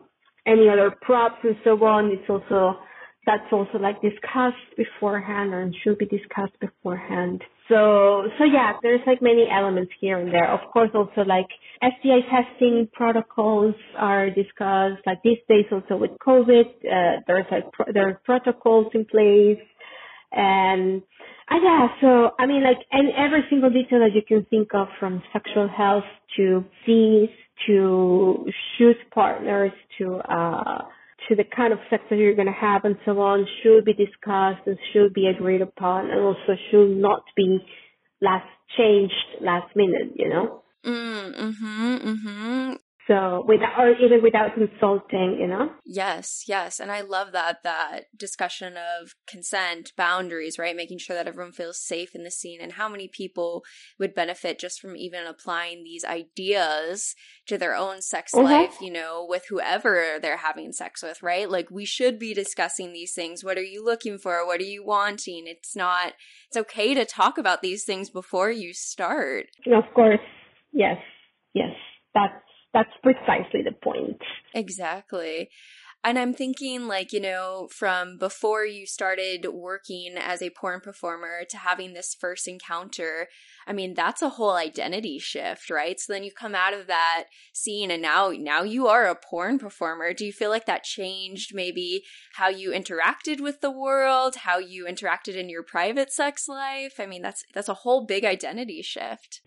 any 0.47 0.69
other 0.69 0.95
props 1.03 1.38
and 1.43 1.57
so 1.65 1.73
on. 1.85 2.07
It's 2.07 2.29
also 2.29 2.79
that's 3.26 3.50
also 3.52 3.78
like 3.78 4.00
discussed 4.02 4.56
beforehand 4.76 5.54
and 5.54 5.74
should 5.82 5.98
be 5.98 6.06
discussed 6.06 6.58
beforehand. 6.61 7.42
So 7.68 8.24
so 8.38 8.44
yeah, 8.44 8.72
there's 8.82 9.00
like 9.06 9.22
many 9.22 9.46
elements 9.50 9.92
here 10.00 10.18
and 10.18 10.32
there. 10.32 10.50
Of 10.50 10.61
course, 10.72 10.90
also 10.94 11.22
like 11.26 11.46
STI 11.82 12.20
testing 12.30 12.88
protocols 12.92 13.74
are 13.96 14.30
discussed. 14.30 15.02
Like 15.06 15.18
these 15.22 15.38
days, 15.48 15.66
also 15.70 15.96
with 15.96 16.12
COVID, 16.26 16.66
uh, 16.66 17.20
there's 17.26 17.46
like 17.50 17.70
pro- 17.72 17.92
there 17.92 18.08
are 18.08 18.20
protocols 18.24 18.88
in 18.94 19.04
place, 19.04 19.62
and 20.32 21.02
Uh, 21.50 21.56
yeah, 21.62 21.88
so 22.00 22.30
I 22.38 22.46
mean, 22.46 22.62
like, 22.64 22.78
and 22.92 23.08
every 23.16 23.42
single 23.50 23.70
detail 23.70 24.00
that 24.00 24.14
you 24.14 24.22
can 24.26 24.44
think 24.46 24.68
of, 24.74 24.88
from 25.00 25.22
sexual 25.32 25.68
health 25.68 26.04
to 26.37 26.64
fees 26.87 27.28
to 27.66 28.46
shoot 28.76 28.96
partners 29.12 29.72
to 29.98 30.16
uh 30.38 30.82
to 31.28 31.37
the 31.37 31.44
kind 31.44 31.72
of 31.72 31.78
that 31.90 32.16
you're 32.16 32.35
going 32.35 32.46
to 32.46 32.52
have 32.52 32.85
and 32.85 32.96
so 33.04 33.20
on 33.20 33.46
should 33.62 33.85
be 33.85 33.92
discussed 33.92 34.66
and 34.66 34.78
should 34.92 35.14
be 35.14 35.26
agreed 35.26 35.62
upon 35.62 36.11
and 36.11 36.20
also 36.20 36.56
should 36.70 36.96
not 36.96 37.22
be 37.37 37.58
last 38.20 38.46
changed 38.76 39.14
last 39.40 39.74
minute, 39.76 40.12
you 40.16 40.28
know? 40.28 40.62
Mm, 40.85 41.35
mm-hmm, 41.37 41.96
mm-hmm. 42.08 42.72
So 43.09 43.45
without, 43.49 43.79
or 43.79 43.97
even 43.97 44.23
without 44.23 44.55
consulting, 44.55 45.37
you 45.41 45.49
know? 45.49 45.73
Yes, 45.85 46.45
yes. 46.47 46.79
And 46.79 46.93
I 46.93 47.01
love 47.01 47.33
that, 47.33 47.65
that 47.65 48.05
discussion 48.17 48.75
of 48.77 49.15
consent, 49.27 49.93
boundaries, 49.97 50.57
right? 50.57 50.77
Making 50.77 50.99
sure 50.99 51.17
that 51.17 51.27
everyone 51.27 51.53
feels 51.53 51.81
safe 51.81 52.15
in 52.15 52.23
the 52.23 52.31
scene 52.31 52.61
and 52.61 52.73
how 52.73 52.88
many 52.88 53.09
people 53.09 53.65
would 53.99 54.15
benefit 54.15 54.61
just 54.61 54.81
from 54.81 54.97
even 54.97 55.27
applying 55.27 55.83
these 55.83 56.05
ideas 56.05 57.17
to 57.49 57.59
their 57.59 57.75
own 57.75 58.03
sex 58.03 58.33
mm-hmm. 58.33 58.45
life, 58.45 58.77
you 58.81 58.93
know, 58.93 59.27
with 59.29 59.47
whoever 59.49 60.19
they're 60.23 60.37
having 60.37 60.71
sex 60.73 61.03
with, 61.03 61.23
right? 61.25 61.51
Like 61.51 61.73
we 61.73 61.85
should 61.85 62.21
be 62.21 62.35
discussing 62.35 62.93
these 62.93 63.15
things. 63.15 63.43
What 63.43 63.59
are 63.59 63.65
you 63.65 63.85
looking 63.85 64.17
for? 64.17 64.47
What 64.47 64.61
are 64.61 64.65
you 64.65 64.85
wanting? 64.85 65.45
It's 65.47 65.75
not, 65.75 66.12
it's 66.49 66.57
okay 66.57 66.95
to 66.95 67.05
talk 67.05 67.37
about 67.37 67.62
these 67.62 67.83
things 67.83 68.11
before 68.11 68.53
you 68.53 68.73
start. 68.73 69.47
Of 69.67 69.93
course. 69.93 70.21
Yes. 70.73 70.99
Yes. 71.53 71.75
That's 72.15 72.33
that's 72.72 72.90
precisely 73.02 73.62
the 73.62 73.72
point. 73.82 74.20
Exactly. 74.54 75.50
And 76.04 76.18
I'm 76.18 76.35
thinking, 76.35 76.88
like, 76.88 77.12
you 77.12 77.20
know, 77.20 77.68
from 77.70 78.18
before 78.18 78.66
you 78.66 78.87
started 78.87 79.46
working 79.52 80.16
as 80.18 80.42
a 80.42 80.50
porn 80.50 80.80
performer 80.80 81.44
to 81.48 81.56
having 81.56 81.92
this 81.92 82.16
first 82.18 82.48
encounter, 82.48 83.28
I 83.68 83.72
mean, 83.72 83.94
that's 83.94 84.20
a 84.20 84.30
whole 84.30 84.56
identity 84.56 85.20
shift, 85.20 85.70
right? 85.70 86.00
So 86.00 86.12
then 86.12 86.24
you 86.24 86.32
come 86.32 86.56
out 86.56 86.74
of 86.74 86.88
that 86.88 87.26
scene 87.52 87.92
and 87.92 88.02
now, 88.02 88.32
now 88.37 88.64
you 88.64 88.88
are 88.88 89.06
a 89.06 89.14
porn 89.14 89.61
performer. 89.61 90.12
Do 90.12 90.26
you 90.26 90.32
feel 90.32 90.50
like 90.50 90.66
that 90.66 90.82
changed 90.82 91.54
maybe 91.54 92.02
how 92.35 92.48
you 92.48 92.72
interacted 92.72 93.40
with 93.40 93.61
the 93.61 93.70
world, 93.70 94.35
how 94.37 94.58
you 94.58 94.87
interacted 94.87 95.37
in 95.37 95.48
your 95.48 95.62
private 95.62 96.12
sex 96.12 96.48
life? 96.48 96.94
I 96.98 97.06
mean, 97.06 97.22
that's, 97.22 97.44
that's 97.54 97.68
a 97.68 97.74
whole 97.74 98.06
big 98.06 98.24
identity 98.24 98.82
shift. 98.82 99.40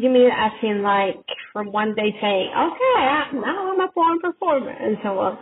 You 0.00 0.10
mean 0.10 0.30
as 0.30 0.52
in 0.62 0.82
like 0.82 1.24
from 1.52 1.72
one 1.72 1.94
day 1.94 2.14
saying, 2.20 2.50
okay, 2.56 3.38
now 3.38 3.72
I'm 3.72 3.80
a 3.80 3.88
porn 3.92 4.20
performer 4.20 4.70
and 4.70 4.96
so 5.02 5.18
on. 5.18 5.38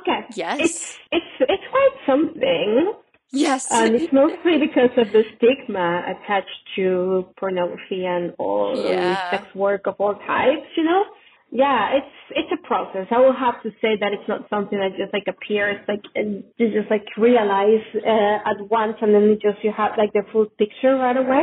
Okay. 0.00 0.26
Yes. 0.34 0.58
It's 0.60 0.98
it's 1.12 1.32
it's 1.40 1.64
quite 1.70 1.96
something. 2.06 2.92
Yes. 3.32 3.68
And 3.70 3.94
it's 3.94 4.12
mostly 4.12 4.58
because 4.58 4.90
of 4.96 5.12
the 5.12 5.22
stigma 5.36 6.02
attached 6.12 6.60
to 6.76 7.26
pornography 7.38 8.04
and 8.04 8.34
all 8.38 8.74
yeah. 8.76 9.30
sex 9.30 9.54
work 9.54 9.86
of 9.86 9.94
all 9.98 10.14
types, 10.14 10.66
you 10.76 10.84
know? 10.84 11.04
Yeah, 11.52 11.96
it's 11.96 12.16
it's 12.30 12.52
a 12.52 12.66
process. 12.66 13.06
I 13.10 13.18
will 13.18 13.34
have 13.34 13.60
to 13.64 13.70
say 13.82 13.96
that 14.00 14.12
it's 14.12 14.28
not 14.28 14.48
something 14.48 14.78
that 14.78 14.96
just 14.96 15.12
like 15.12 15.24
appears 15.26 15.78
like 15.88 16.02
and 16.14 16.44
you 16.58 16.70
just 16.72 16.88
like 16.90 17.04
realize 17.18 17.82
uh, 17.96 18.50
at 18.50 18.70
once 18.70 18.96
and 19.02 19.12
then 19.12 19.36
just 19.42 19.58
you 19.64 19.72
have 19.76 19.92
like 19.98 20.12
the 20.12 20.22
full 20.30 20.46
picture 20.46 20.94
right 20.94 21.16
away 21.16 21.42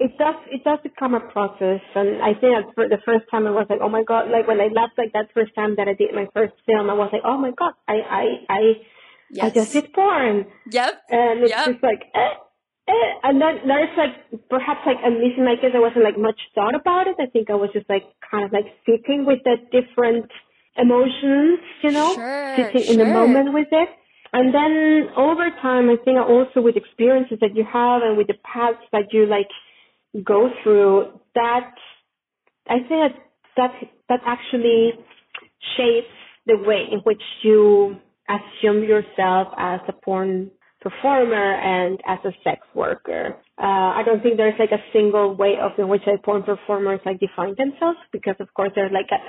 it 0.00 0.16
does 0.16 0.34
it 0.50 0.64
does 0.64 0.78
become 0.82 1.14
a 1.14 1.20
process 1.20 1.80
and 1.94 2.22
i 2.22 2.32
think 2.32 2.56
for 2.74 2.88
the 2.88 2.98
first 3.04 3.24
time 3.30 3.46
i 3.46 3.50
was 3.50 3.66
like 3.68 3.80
oh 3.82 3.88
my 3.88 4.02
god 4.02 4.30
like 4.30 4.48
when 4.48 4.58
i 4.58 4.68
left 4.72 4.96
like 4.96 5.12
that 5.12 5.28
first 5.34 5.54
time 5.54 5.76
that 5.76 5.86
i 5.86 5.92
did 5.92 6.08
my 6.14 6.26
first 6.32 6.54
film 6.64 6.88
i 6.88 6.94
was 6.94 7.10
like 7.12 7.22
oh 7.24 7.36
my 7.36 7.52
god 7.52 7.72
i 7.86 7.96
i 8.08 8.24
i 8.48 8.60
yes. 9.30 9.44
i 9.44 9.50
just 9.50 9.72
did 9.72 9.92
porn 9.92 10.46
yep 10.72 11.02
and 11.10 11.44
it's 11.44 11.50
yep. 11.50 11.66
just 11.66 11.82
like 11.82 12.00
eh, 12.14 12.34
eh. 12.88 13.10
and 13.24 13.40
then 13.40 13.60
there's 13.68 13.92
like 13.98 14.16
perhaps 14.48 14.80
like 14.86 14.96
at 15.04 15.12
least 15.12 15.36
in 15.36 15.44
my 15.44 15.54
case 15.60 15.70
there 15.72 15.84
wasn't 15.84 16.02
like 16.02 16.18
much 16.18 16.40
thought 16.54 16.74
about 16.74 17.06
it 17.06 17.16
i 17.20 17.26
think 17.26 17.50
i 17.50 17.54
was 17.54 17.68
just 17.74 17.88
like 17.90 18.04
kind 18.24 18.42
of 18.42 18.50
like 18.52 18.72
sitting 18.88 19.26
with 19.26 19.38
the 19.44 19.56
different 19.68 20.24
emotions 20.78 21.60
you 21.84 21.92
know 21.92 22.14
sure, 22.14 22.56
sitting 22.56 22.88
sure. 22.88 22.92
in 22.92 22.98
the 22.98 23.04
moment 23.04 23.52
with 23.52 23.68
it 23.70 23.90
and 24.32 24.54
then 24.54 25.10
over 25.16 25.50
time, 25.60 25.90
I 25.90 25.96
think 26.04 26.16
also 26.16 26.60
with 26.60 26.76
experiences 26.76 27.38
that 27.40 27.56
you 27.56 27.64
have 27.64 28.02
and 28.02 28.16
with 28.16 28.28
the 28.28 28.38
paths 28.44 28.78
that 28.92 29.12
you 29.12 29.26
like 29.26 29.48
go 30.24 30.50
through, 30.62 31.20
that 31.34 31.74
I 32.68 32.78
think 32.78 32.88
that 32.88 33.14
that, 33.56 33.72
that 34.08 34.20
actually 34.26 34.92
shapes 35.76 36.14
the 36.46 36.56
way 36.56 36.84
in 36.90 37.00
which 37.00 37.22
you 37.42 37.96
assume 38.28 38.84
yourself 38.84 39.48
as 39.58 39.80
a 39.88 39.92
porn 39.92 40.50
performer 40.80 41.54
and 41.60 42.00
as 42.06 42.18
a 42.24 42.32
sex 42.42 42.60
worker. 42.74 43.36
Uh, 43.60 43.92
I 43.98 44.02
don't 44.04 44.22
think 44.22 44.36
there's 44.36 44.58
like 44.58 44.72
a 44.72 44.82
single 44.92 45.34
way 45.34 45.54
of 45.60 45.72
in 45.78 45.88
which 45.88 46.02
a 46.06 46.16
porn 46.24 46.42
performers 46.42 47.00
like 47.04 47.20
define 47.20 47.54
themselves 47.58 47.98
because 48.12 48.36
of 48.40 48.52
course 48.54 48.70
there's 48.74 48.92
like 48.92 49.10
a 49.12 49.20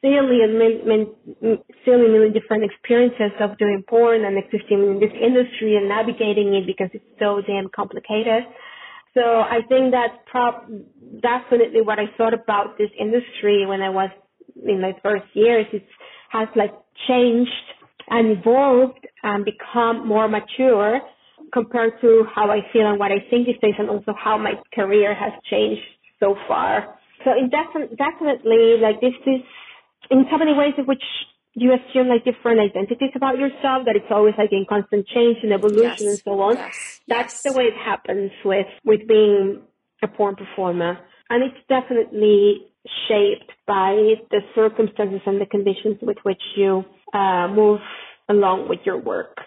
silly 0.00 0.42
and 0.44 0.58
million 0.58 2.32
different 2.32 2.62
experiences 2.62 3.32
of 3.40 3.58
doing 3.58 3.82
porn 3.88 4.24
and 4.24 4.38
existing 4.38 4.78
in 4.78 5.00
this 5.00 5.12
industry 5.16 5.76
and 5.76 5.88
navigating 5.88 6.54
it 6.54 6.66
because 6.66 6.90
it's 6.92 7.04
so 7.18 7.40
damn 7.46 7.68
complicated. 7.74 8.44
So 9.14 9.20
I 9.22 9.60
think 9.68 9.92
that's 9.92 10.14
prob- 10.26 10.68
definitely 11.22 11.82
what 11.82 11.98
I 11.98 12.06
thought 12.18 12.34
about 12.34 12.76
this 12.78 12.90
industry 12.98 13.64
when 13.64 13.80
I 13.80 13.88
was 13.88 14.10
in 14.66 14.80
my 14.80 14.92
first 15.02 15.24
years. 15.34 15.66
It 15.72 15.86
has 16.30 16.48
like 16.56 16.72
changed 17.06 17.50
and 18.10 18.38
evolved 18.38 19.06
and 19.22 19.44
become 19.44 20.06
more 20.06 20.28
mature 20.28 21.00
compared 21.52 22.00
to 22.00 22.24
how 22.34 22.50
I 22.50 22.60
feel 22.72 22.90
and 22.90 22.98
what 22.98 23.12
I 23.12 23.22
think 23.30 23.46
these 23.46 23.60
days 23.62 23.74
and 23.78 23.88
also 23.88 24.12
how 24.18 24.36
my 24.36 24.54
career 24.74 25.14
has 25.14 25.32
changed 25.48 25.82
so 26.18 26.34
far. 26.48 26.98
So 27.24 27.30
it 27.30 27.50
defi- 27.50 27.94
definitely 27.96 28.76
like 28.82 29.00
this 29.00 29.14
is 29.26 29.40
in 30.10 30.26
so 30.30 30.36
many 30.36 30.52
ways 30.52 30.74
in 30.76 30.84
which 30.84 31.02
you 31.54 31.72
assume 31.72 32.08
like 32.08 32.24
different 32.24 32.58
identities 32.58 33.10
about 33.14 33.38
yourself 33.38 33.86
that 33.86 33.94
it's 33.94 34.10
always 34.10 34.34
like 34.36 34.50
in 34.52 34.66
constant 34.68 35.06
change 35.06 35.38
and 35.42 35.52
evolution 35.52 36.10
yes. 36.10 36.18
and 36.18 36.20
so 36.24 36.40
on. 36.40 36.56
Yes. 36.56 36.74
That's 37.08 37.42
the 37.42 37.52
way 37.52 37.64
it 37.64 37.76
happens 37.76 38.30
with 38.44 38.66
with 38.84 39.06
being 39.06 39.62
a 40.02 40.08
porn 40.08 40.36
performer. 40.36 40.98
And 41.30 41.42
it's 41.42 41.56
definitely 41.68 42.66
shaped 43.08 43.50
by 43.66 44.14
the 44.30 44.40
circumstances 44.54 45.20
and 45.26 45.40
the 45.40 45.46
conditions 45.46 45.96
with 46.02 46.18
which 46.22 46.42
you 46.56 46.84
uh, 47.12 47.48
move 47.48 47.80
along 48.28 48.68
with 48.68 48.80
your 48.84 48.98
work. 48.98 49.38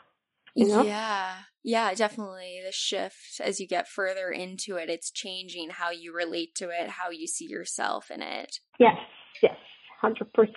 You 0.55 0.67
know? 0.67 0.81
Yeah. 0.83 1.33
Yeah, 1.63 1.93
definitely. 1.93 2.61
The 2.65 2.71
shift 2.71 3.41
as 3.43 3.59
you 3.59 3.67
get 3.67 3.89
further 3.89 4.29
into 4.29 4.77
it, 4.77 4.89
it's 4.89 5.11
changing 5.11 5.71
how 5.71 5.91
you 5.91 6.15
relate 6.15 6.55
to 6.55 6.69
it, 6.69 6.91
how 6.91 7.09
you 7.09 7.27
see 7.27 7.45
yourself 7.45 8.09
in 8.09 8.21
it. 8.21 8.59
Yes, 8.79 8.95
yes. 9.43 9.55
100%. 10.01 10.47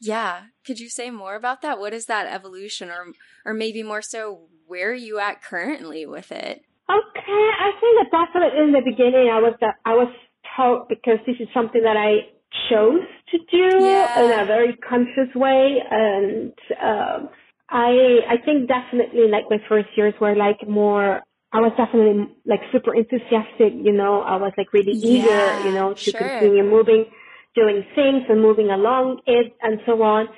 Yeah. 0.00 0.42
Could 0.64 0.78
you 0.78 0.88
say 0.88 1.10
more 1.10 1.34
about 1.34 1.62
that? 1.62 1.80
What 1.80 1.92
is 1.92 2.06
that 2.06 2.32
evolution 2.32 2.90
or 2.90 3.06
or 3.44 3.54
maybe 3.54 3.82
more 3.82 4.02
so 4.02 4.48
where 4.66 4.90
are 4.90 4.94
you 4.94 5.18
at 5.18 5.42
currently 5.42 6.06
with 6.06 6.32
it? 6.32 6.62
Okay, 6.88 7.50
I 7.58 7.70
think 7.80 7.98
that 7.98 8.10
definitely 8.10 8.60
in 8.60 8.72
the 8.72 8.82
beginning 8.84 9.28
I 9.30 9.40
was 9.40 9.54
that 9.60 9.74
I 9.84 9.94
was 9.94 10.12
told 10.56 10.88
because 10.88 11.18
this 11.26 11.36
is 11.40 11.48
something 11.52 11.82
that 11.82 11.96
I 11.96 12.30
chose 12.70 13.02
to 13.32 13.38
do 13.50 13.84
yeah. 13.84 14.24
in 14.24 14.40
a 14.40 14.46
very 14.46 14.76
conscious 14.76 15.34
way 15.34 15.78
and 15.90 16.52
um 16.80 17.28
I 17.68 18.20
I 18.28 18.36
think 18.44 18.68
definitely 18.68 19.28
like 19.28 19.44
my 19.50 19.58
first 19.68 19.88
years 19.96 20.14
were 20.20 20.36
like 20.36 20.66
more 20.68 21.22
I 21.52 21.60
was 21.60 21.72
definitely 21.76 22.28
like 22.44 22.60
super 22.70 22.94
enthusiastic, 22.94 23.72
you 23.72 23.92
know, 23.92 24.20
I 24.20 24.36
was 24.36 24.52
like 24.58 24.72
really 24.72 24.92
yeah, 24.94 25.10
eager, 25.10 25.68
you 25.68 25.74
know, 25.74 25.94
to 25.94 26.10
sure. 26.10 26.20
continue 26.20 26.62
moving 26.64 27.06
doing 27.54 27.84
things 27.94 28.22
and 28.28 28.40
moving 28.42 28.70
along 28.70 29.20
it 29.26 29.56
and 29.62 29.80
so 29.86 30.02
on. 30.02 30.28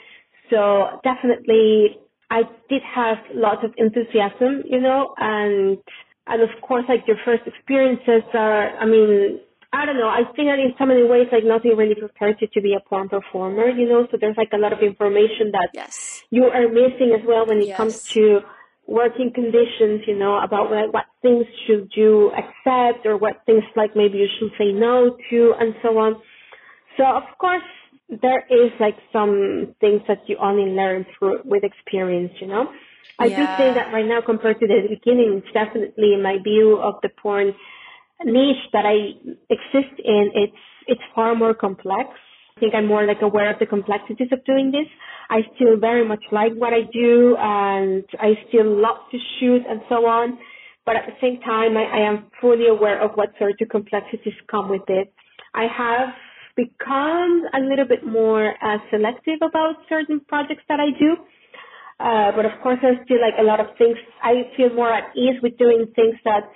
So 0.50 1.00
definitely 1.04 1.98
I 2.30 2.42
did 2.68 2.82
have 2.82 3.18
lots 3.34 3.64
of 3.64 3.72
enthusiasm, 3.76 4.62
you 4.66 4.80
know, 4.80 5.14
and 5.16 5.78
and 6.26 6.42
of 6.42 6.50
course 6.60 6.84
like 6.88 7.06
your 7.06 7.16
first 7.24 7.42
experiences 7.46 8.22
are 8.34 8.76
I 8.76 8.84
mean, 8.84 9.40
I 9.72 9.86
don't 9.86 9.98
know, 9.98 10.08
I 10.08 10.24
think 10.36 10.48
that 10.48 10.58
in 10.58 10.74
so 10.78 10.86
many 10.86 11.04
ways 11.04 11.28
like 11.32 11.44
nothing 11.44 11.76
really 11.76 11.94
prepares 11.94 12.36
you 12.40 12.48
to 12.52 12.60
be 12.60 12.74
a 12.74 12.80
porn 12.80 13.08
performer, 13.08 13.68
you 13.68 13.88
know, 13.88 14.06
so 14.10 14.18
there's 14.20 14.36
like 14.36 14.52
a 14.52 14.58
lot 14.58 14.72
of 14.72 14.80
information 14.80 15.52
that 15.52 15.70
yes. 15.72 16.22
you 16.30 16.44
are 16.44 16.68
missing 16.68 17.16
as 17.18 17.24
well 17.26 17.46
when 17.46 17.58
it 17.58 17.68
yes. 17.68 17.76
comes 17.76 18.02
to 18.10 18.40
working 18.86 19.30
conditions, 19.32 20.02
you 20.06 20.16
know, 20.16 20.38
about 20.38 20.70
like 20.70 20.92
what 20.92 21.04
things 21.22 21.44
should 21.66 21.90
you 21.94 22.32
accept 22.32 23.06
or 23.06 23.16
what 23.16 23.42
things 23.46 23.62
like 23.76 23.94
maybe 23.96 24.18
you 24.18 24.28
should 24.38 24.50
say 24.58 24.72
no 24.72 25.16
to 25.30 25.54
and 25.60 25.74
so 25.82 25.96
on. 25.98 26.20
So 26.96 27.04
of 27.04 27.24
course 27.38 27.62
there 28.08 28.44
is 28.50 28.72
like 28.80 28.96
some 29.12 29.74
things 29.80 30.00
that 30.08 30.22
you 30.26 30.36
only 30.40 30.72
learn 30.72 31.04
through 31.18 31.40
with 31.44 31.62
experience, 31.64 32.32
you 32.40 32.46
know. 32.46 32.70
I 33.18 33.26
yeah. 33.26 33.36
do 33.36 33.62
think 33.62 33.74
that 33.76 33.92
right 33.92 34.06
now 34.06 34.20
compared 34.24 34.60
to 34.60 34.66
the 34.66 34.86
beginning, 34.88 35.42
it's 35.42 35.52
definitely 35.52 36.16
my 36.16 36.38
view 36.42 36.78
of 36.78 36.94
the 37.02 37.10
porn 37.20 37.52
niche 38.24 38.66
that 38.72 38.84
I 38.84 39.14
exist 39.50 39.94
in, 40.04 40.30
it's 40.34 40.62
it's 40.86 41.00
far 41.14 41.34
more 41.34 41.54
complex. 41.54 42.08
I 42.56 42.60
think 42.60 42.74
I'm 42.74 42.86
more 42.86 43.06
like 43.06 43.22
aware 43.22 43.52
of 43.52 43.58
the 43.60 43.66
complexities 43.66 44.28
of 44.32 44.44
doing 44.44 44.72
this. 44.72 44.88
I 45.30 45.42
still 45.54 45.76
very 45.78 46.06
much 46.06 46.24
like 46.32 46.54
what 46.54 46.72
I 46.72 46.82
do 46.92 47.36
and 47.38 48.04
I 48.18 48.34
still 48.48 48.66
love 48.66 48.96
to 49.12 49.18
shoot 49.38 49.62
and 49.68 49.80
so 49.88 50.06
on. 50.06 50.38
but 50.86 50.96
at 50.96 51.04
the 51.04 51.12
same 51.20 51.38
time, 51.42 51.76
I, 51.76 51.84
I 51.84 52.08
am 52.08 52.30
fully 52.40 52.66
aware 52.66 52.98
of 52.98 53.10
what 53.14 53.28
sort 53.38 53.60
of 53.60 53.68
complexities 53.68 54.32
come 54.50 54.70
with 54.70 54.88
it. 54.88 55.12
I 55.54 55.66
have 55.66 56.08
become 56.58 57.46
a 57.54 57.60
little 57.62 57.86
bit 57.86 58.02
more 58.04 58.50
uh, 58.58 58.78
selective 58.90 59.38
about 59.40 59.78
certain 59.88 60.18
projects 60.26 60.66
that 60.68 60.80
I 60.82 60.90
do. 60.98 61.14
Uh, 62.02 62.30
but 62.34 62.44
of 62.46 62.54
course, 62.62 62.78
I 62.82 62.98
still 63.06 63.22
like 63.22 63.38
a 63.38 63.46
lot 63.46 63.60
of 63.62 63.70
things. 63.78 63.96
I 64.22 64.50
feel 64.56 64.74
more 64.74 64.90
at 64.90 65.14
ease 65.14 65.38
with 65.42 65.58
doing 65.58 65.86
things 65.94 66.18
that 66.24 66.50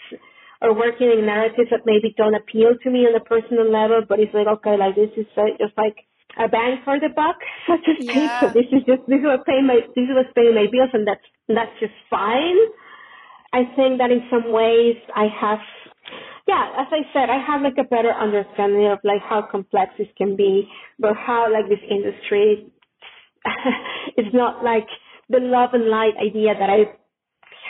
are 0.62 0.75
working 0.75 1.11
in 1.11 1.27
narratives 1.27 1.71
that 1.71 1.83
maybe 1.87 2.15
don't 2.17 2.35
appeal 2.35 2.75
to 2.83 2.88
me 2.91 3.07
on 3.07 3.15
a 3.15 3.25
personal 3.25 3.67
level, 3.71 4.03
but 4.09 4.19
it's 4.19 4.35
like, 4.35 4.47
okay, 4.47 4.77
like 4.79 4.95
this 4.95 5.11
is 5.17 5.27
uh, 5.37 5.51
just 5.59 5.75
like 5.79 5.99
a 6.38 6.47
bang 6.49 6.79
for 6.85 6.99
the 6.99 7.11
buck, 7.11 7.38
so 7.67 7.75
to 7.79 7.93
speak. 7.99 8.31
Yeah. 8.31 8.41
So 8.41 8.47
this 8.55 8.71
is 8.71 8.83
just, 8.87 9.03
this 9.11 9.19
is 9.19 9.27
what 9.27 9.47
paying 9.47 9.67
my, 9.67 9.83
this 9.95 10.07
is 10.07 10.15
what's 10.15 10.31
paying 10.35 10.55
my 10.55 10.71
bills 10.71 10.95
and 10.95 11.07
that's, 11.07 11.27
that's 11.51 11.75
just 11.83 11.95
fine. 12.11 12.59
I 13.53 13.67
think 13.77 13.99
that 13.99 14.11
in 14.11 14.23
some 14.31 14.51
ways 14.55 14.97
I 15.15 15.27
have, 15.29 15.61
yeah, 16.53 16.83
as 16.83 16.88
I 16.93 17.03
said, 17.12 17.31
I 17.31 17.38
have 17.41 17.62
like 17.62 17.79
a 17.79 17.88
better 17.88 18.12
understanding 18.12 18.87
of 18.87 18.99
like 19.05 19.23
how 19.23 19.41
complex 19.51 19.93
this 19.97 20.09
can 20.19 20.37
be, 20.37 20.69
but 20.99 21.17
how 21.17 21.51
like 21.51 21.69
this 21.69 21.81
industry 21.88 22.67
is 24.19 24.27
not 24.35 24.62
like 24.62 24.87
the 25.31 25.41
love 25.41 25.71
and 25.73 25.88
light 25.88 26.12
idea 26.21 26.53
that 26.55 26.69
I 26.69 26.93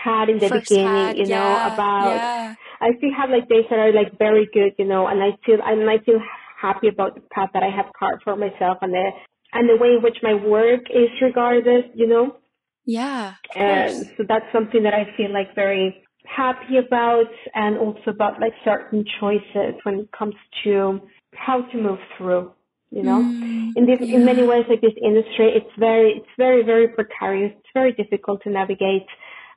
had 0.03 0.29
in 0.29 0.38
the 0.40 0.49
First 0.49 0.68
beginning, 0.68 1.07
had, 1.07 1.16
you 1.16 1.27
know, 1.27 1.51
yeah, 1.55 1.75
about 1.75 2.16
yeah. 2.16 2.55
I 2.81 2.88
still 2.99 3.14
have 3.16 3.31
like 3.31 3.49
days 3.49 3.66
that 3.71 3.79
are 3.79 3.92
like 3.92 4.18
very 4.18 4.49
good, 4.53 4.73
you 4.79 4.85
know, 4.85 5.07
and 5.07 5.23
I 5.23 5.31
feel 5.47 5.59
and 5.64 5.88
I 5.88 5.99
feel 6.05 6.21
happy 6.61 6.88
about 6.88 7.14
the 7.14 7.23
path 7.33 7.51
that 7.55 7.62
I 7.62 7.71
have 7.71 7.87
carved 7.97 8.23
for 8.25 8.35
myself 8.35 8.79
and 8.83 8.92
the 8.92 9.11
and 9.53 9.68
the 9.68 9.77
way 9.77 9.95
in 9.95 10.03
which 10.03 10.18
my 10.23 10.35
work 10.35 10.90
is 10.90 11.11
regarded, 11.21 11.85
you 11.95 12.09
know. 12.09 12.37
Yeah. 12.85 13.35
And 13.55 14.11
so 14.16 14.25
that's 14.27 14.47
something 14.53 14.83
that 14.83 14.95
I 14.95 15.14
feel 15.16 15.33
like 15.33 15.55
very 15.55 16.02
happy 16.24 16.78
about 16.78 17.30
and 17.54 17.76
also 17.78 18.11
about 18.11 18.40
like 18.40 18.52
certain 18.64 19.04
choices 19.20 19.74
when 19.85 20.00
it 20.00 20.08
comes 20.16 20.35
to 20.64 21.00
how 21.35 21.62
to 21.62 21.78
move 21.78 21.98
through, 22.16 22.52
you 22.90 23.02
know. 23.02 23.24
Mm, 23.24 23.76
in 23.76 23.87
this, 23.87 23.98
in 24.12 24.24
many 24.24 24.42
ways, 24.42 24.64
like 24.68 24.80
this 24.80 24.92
industry, 25.02 25.52
it's 25.54 25.70
very, 25.78 26.12
it's 26.18 26.35
very, 26.37 26.62
very 26.62 26.88
precarious. 26.88 27.52
It's 27.58 27.68
very 27.74 27.92
difficult 27.92 28.42
to 28.44 28.50
navigate. 28.50 29.06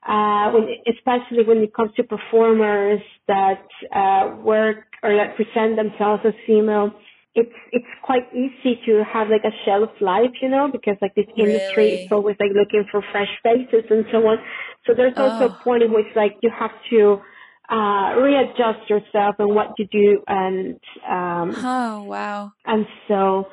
Uh, 0.07 0.51
when, 0.51 0.67
especially 0.87 1.43
when 1.45 1.57
it 1.57 1.73
comes 1.73 1.91
to 1.95 2.03
performers 2.03 3.01
that 3.27 3.65
uh, 3.93 4.35
work 4.41 4.85
or 5.01 5.15
that 5.15 5.35
present 5.35 5.75
themselves 5.75 6.21
as 6.25 6.33
female, 6.45 6.91
it's 7.35 7.53
it's 7.71 7.93
quite 8.03 8.23
easy 8.33 8.79
to 8.87 9.03
have 9.11 9.29
like 9.29 9.43
a 9.45 9.53
shelf 9.65 9.91
life, 10.01 10.31
you 10.41 10.49
know, 10.49 10.69
because 10.71 10.97
like 11.01 11.15
this 11.15 11.27
industry 11.37 11.91
Really? 11.91 12.03
is 12.03 12.07
always 12.11 12.37
like 12.39 12.51
looking 12.55 12.85
for 12.91 13.03
fresh 13.11 13.29
faces 13.43 13.85
and 13.89 14.05
so 14.11 14.19
on. 14.27 14.37
So 14.87 14.93
there's 14.95 15.13
also 15.19 15.45
Oh. 15.45 15.49
a 15.53 15.63
point 15.63 15.83
in 15.83 15.93
which 15.93 16.07
like 16.15 16.33
you 16.41 16.51
have 16.57 16.71
to 16.91 17.19
uh, 17.69 18.15
readjust 18.21 18.89
yourself 18.89 19.35
and 19.39 19.55
what 19.55 19.73
you 19.79 19.87
do 19.91 20.21
and 20.27 20.79
um, 21.09 21.55
Oh 21.63 22.03
wow. 22.03 22.53
and 22.65 22.85
so, 23.07 23.45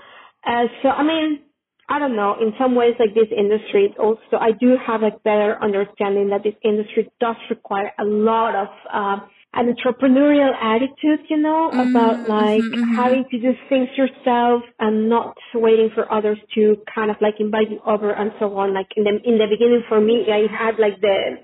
uh, 0.47 0.65
so 0.83 0.89
I 0.91 1.03
mean, 1.05 1.41
I 1.89 1.99
don't 1.99 2.17
know. 2.17 2.37
In 2.41 2.53
some 2.61 2.75
ways, 2.75 2.95
like 3.01 3.15
this 3.15 3.29
industry, 3.37 3.95
also 3.99 4.37
I 4.41 4.53
do 4.53 4.77
have 4.87 5.03
a 5.03 5.13
better 5.25 5.59
understanding 5.63 6.31
that 6.31 6.43
this 6.45 6.55
industry 6.65 7.11
does 7.21 7.37
require 7.51 7.93
a 7.99 8.05
lot 8.05 8.55
of 8.55 8.69
uh, 8.93 9.27
an 9.55 9.75
entrepreneurial 9.75 10.53
attitude, 10.61 11.21
you 11.29 11.37
know, 11.37 11.71
Mm, 11.73 11.91
about 11.91 12.29
like 12.29 12.65
mhm, 12.65 12.75
mhm. 12.77 12.97
having 12.97 13.25
to 13.31 13.39
do 13.39 13.53
things 13.69 13.89
yourself 13.97 14.63
and 14.79 15.09
not 15.09 15.37
waiting 15.55 15.91
for 15.91 16.11
others 16.13 16.39
to 16.55 16.77
kind 16.95 17.11
of 17.11 17.17
like 17.21 17.41
invite 17.41 17.71
you 17.71 17.81
over 17.87 18.11
and 18.13 18.33
so 18.39 18.57
on. 18.57 18.73
Like 18.75 18.89
in 18.97 19.05
the 19.05 19.15
in 19.31 19.39
the 19.39 19.47
beginning, 19.49 19.83
for 19.89 20.01
me, 20.01 20.17
I 20.33 20.47
had 20.51 20.79
like 20.79 21.01
the 21.01 21.39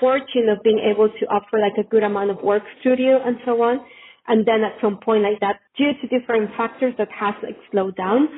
fortune 0.00 0.48
of 0.48 0.62
being 0.62 0.80
able 0.80 1.08
to 1.08 1.26
offer 1.26 1.58
like 1.58 1.78
a 1.78 1.88
good 1.88 2.02
amount 2.02 2.30
of 2.30 2.42
work 2.42 2.62
studio 2.80 3.20
and 3.24 3.38
so 3.44 3.62
on. 3.62 3.80
And 4.26 4.46
then 4.46 4.64
at 4.64 4.74
some 4.80 4.98
point 4.98 5.22
like 5.22 5.40
that, 5.40 5.60
due 5.76 5.92
to 6.00 6.06
different 6.08 6.50
factors 6.56 6.94
that 6.98 7.08
has 7.12 7.34
like 7.42 7.56
slowed 7.70 7.96
down. 7.96 8.28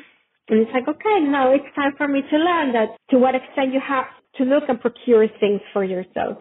And 0.49 0.61
it's 0.61 0.71
like, 0.73 0.89
okay, 0.89 1.21
now 1.21 1.53
it's 1.53 1.67
time 1.75 1.93
for 1.97 2.07
me 2.09 2.23
to 2.31 2.37
learn 2.37 2.73
that 2.73 2.97
to 3.11 3.19
what 3.19 3.35
extent 3.35 3.73
you 3.73 3.81
have 3.81 4.07
to 4.37 4.45
look 4.45 4.65
and 4.69 4.81
procure 4.81 5.27
things 5.41 5.61
for 5.73 5.85
yourself. 5.85 6.39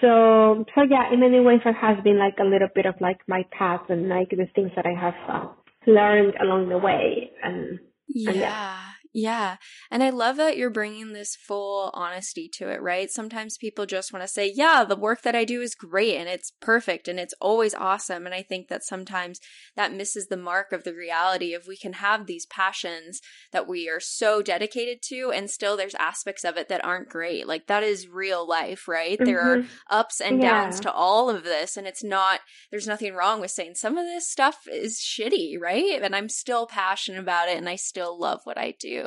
So, 0.00 0.64
so 0.74 0.82
yeah, 0.88 1.12
in 1.12 1.20
many 1.20 1.40
ways 1.40 1.60
it 1.64 1.74
has 1.74 1.96
been 2.04 2.18
like 2.18 2.36
a 2.40 2.44
little 2.44 2.68
bit 2.74 2.86
of 2.86 2.94
like 3.00 3.18
my 3.26 3.44
path 3.50 3.82
and 3.88 4.08
like 4.08 4.30
the 4.30 4.46
things 4.54 4.70
that 4.76 4.86
I 4.86 4.98
have 4.98 5.14
uh, 5.28 5.48
learned 5.86 6.34
along 6.40 6.68
the 6.68 6.78
way. 6.78 7.30
And, 7.42 7.80
and 8.26 8.36
yeah. 8.36 8.78
Yeah. 9.12 9.56
And 9.90 10.02
I 10.02 10.10
love 10.10 10.36
that 10.36 10.56
you're 10.56 10.70
bringing 10.70 11.12
this 11.12 11.34
full 11.34 11.90
honesty 11.94 12.48
to 12.54 12.68
it, 12.68 12.80
right? 12.82 13.10
Sometimes 13.10 13.56
people 13.56 13.86
just 13.86 14.12
want 14.12 14.22
to 14.22 14.28
say, 14.28 14.50
yeah, 14.54 14.84
the 14.84 14.96
work 14.96 15.22
that 15.22 15.34
I 15.34 15.44
do 15.44 15.60
is 15.60 15.74
great 15.74 16.16
and 16.16 16.28
it's 16.28 16.52
perfect 16.60 17.08
and 17.08 17.18
it's 17.18 17.34
always 17.40 17.74
awesome. 17.74 18.26
And 18.26 18.34
I 18.34 18.42
think 18.42 18.68
that 18.68 18.84
sometimes 18.84 19.40
that 19.76 19.92
misses 19.92 20.28
the 20.28 20.36
mark 20.36 20.72
of 20.72 20.84
the 20.84 20.94
reality 20.94 21.54
of 21.54 21.66
we 21.66 21.76
can 21.76 21.94
have 21.94 22.26
these 22.26 22.46
passions 22.46 23.20
that 23.52 23.66
we 23.68 23.88
are 23.88 24.00
so 24.00 24.42
dedicated 24.42 24.98
to 25.08 25.32
and 25.34 25.50
still 25.50 25.76
there's 25.76 25.94
aspects 25.96 26.44
of 26.44 26.56
it 26.56 26.68
that 26.68 26.84
aren't 26.84 27.08
great. 27.08 27.46
Like 27.46 27.66
that 27.66 27.82
is 27.82 28.08
real 28.08 28.46
life, 28.46 28.86
right? 28.88 29.18
There 29.24 29.40
are 29.40 29.58
Mhm. 29.58 29.66
ups 29.90 30.20
and 30.20 30.38
Yeah. 30.42 30.52
downs 30.62 30.80
to 30.80 30.92
all 30.92 31.30
of 31.30 31.44
this 31.44 31.76
and 31.76 31.86
it's 31.86 32.04
not 32.04 32.40
there's 32.70 32.86
nothing 32.86 33.14
wrong 33.14 33.40
with 33.40 33.50
saying 33.50 33.74
some 33.74 33.96
of 33.96 34.04
this 34.06 34.28
stuff 34.28 34.66
is 34.70 34.98
shitty 34.98 35.58
right 35.60 36.02
and 36.02 36.14
i'm 36.14 36.28
still 36.28 36.66
passionate 36.66 37.18
about 37.20 37.48
it 37.48 37.56
and 37.56 37.68
i 37.68 37.76
still 37.76 38.18
love 38.18 38.40
what 38.44 38.58
i 38.58 38.74
do 38.78 38.97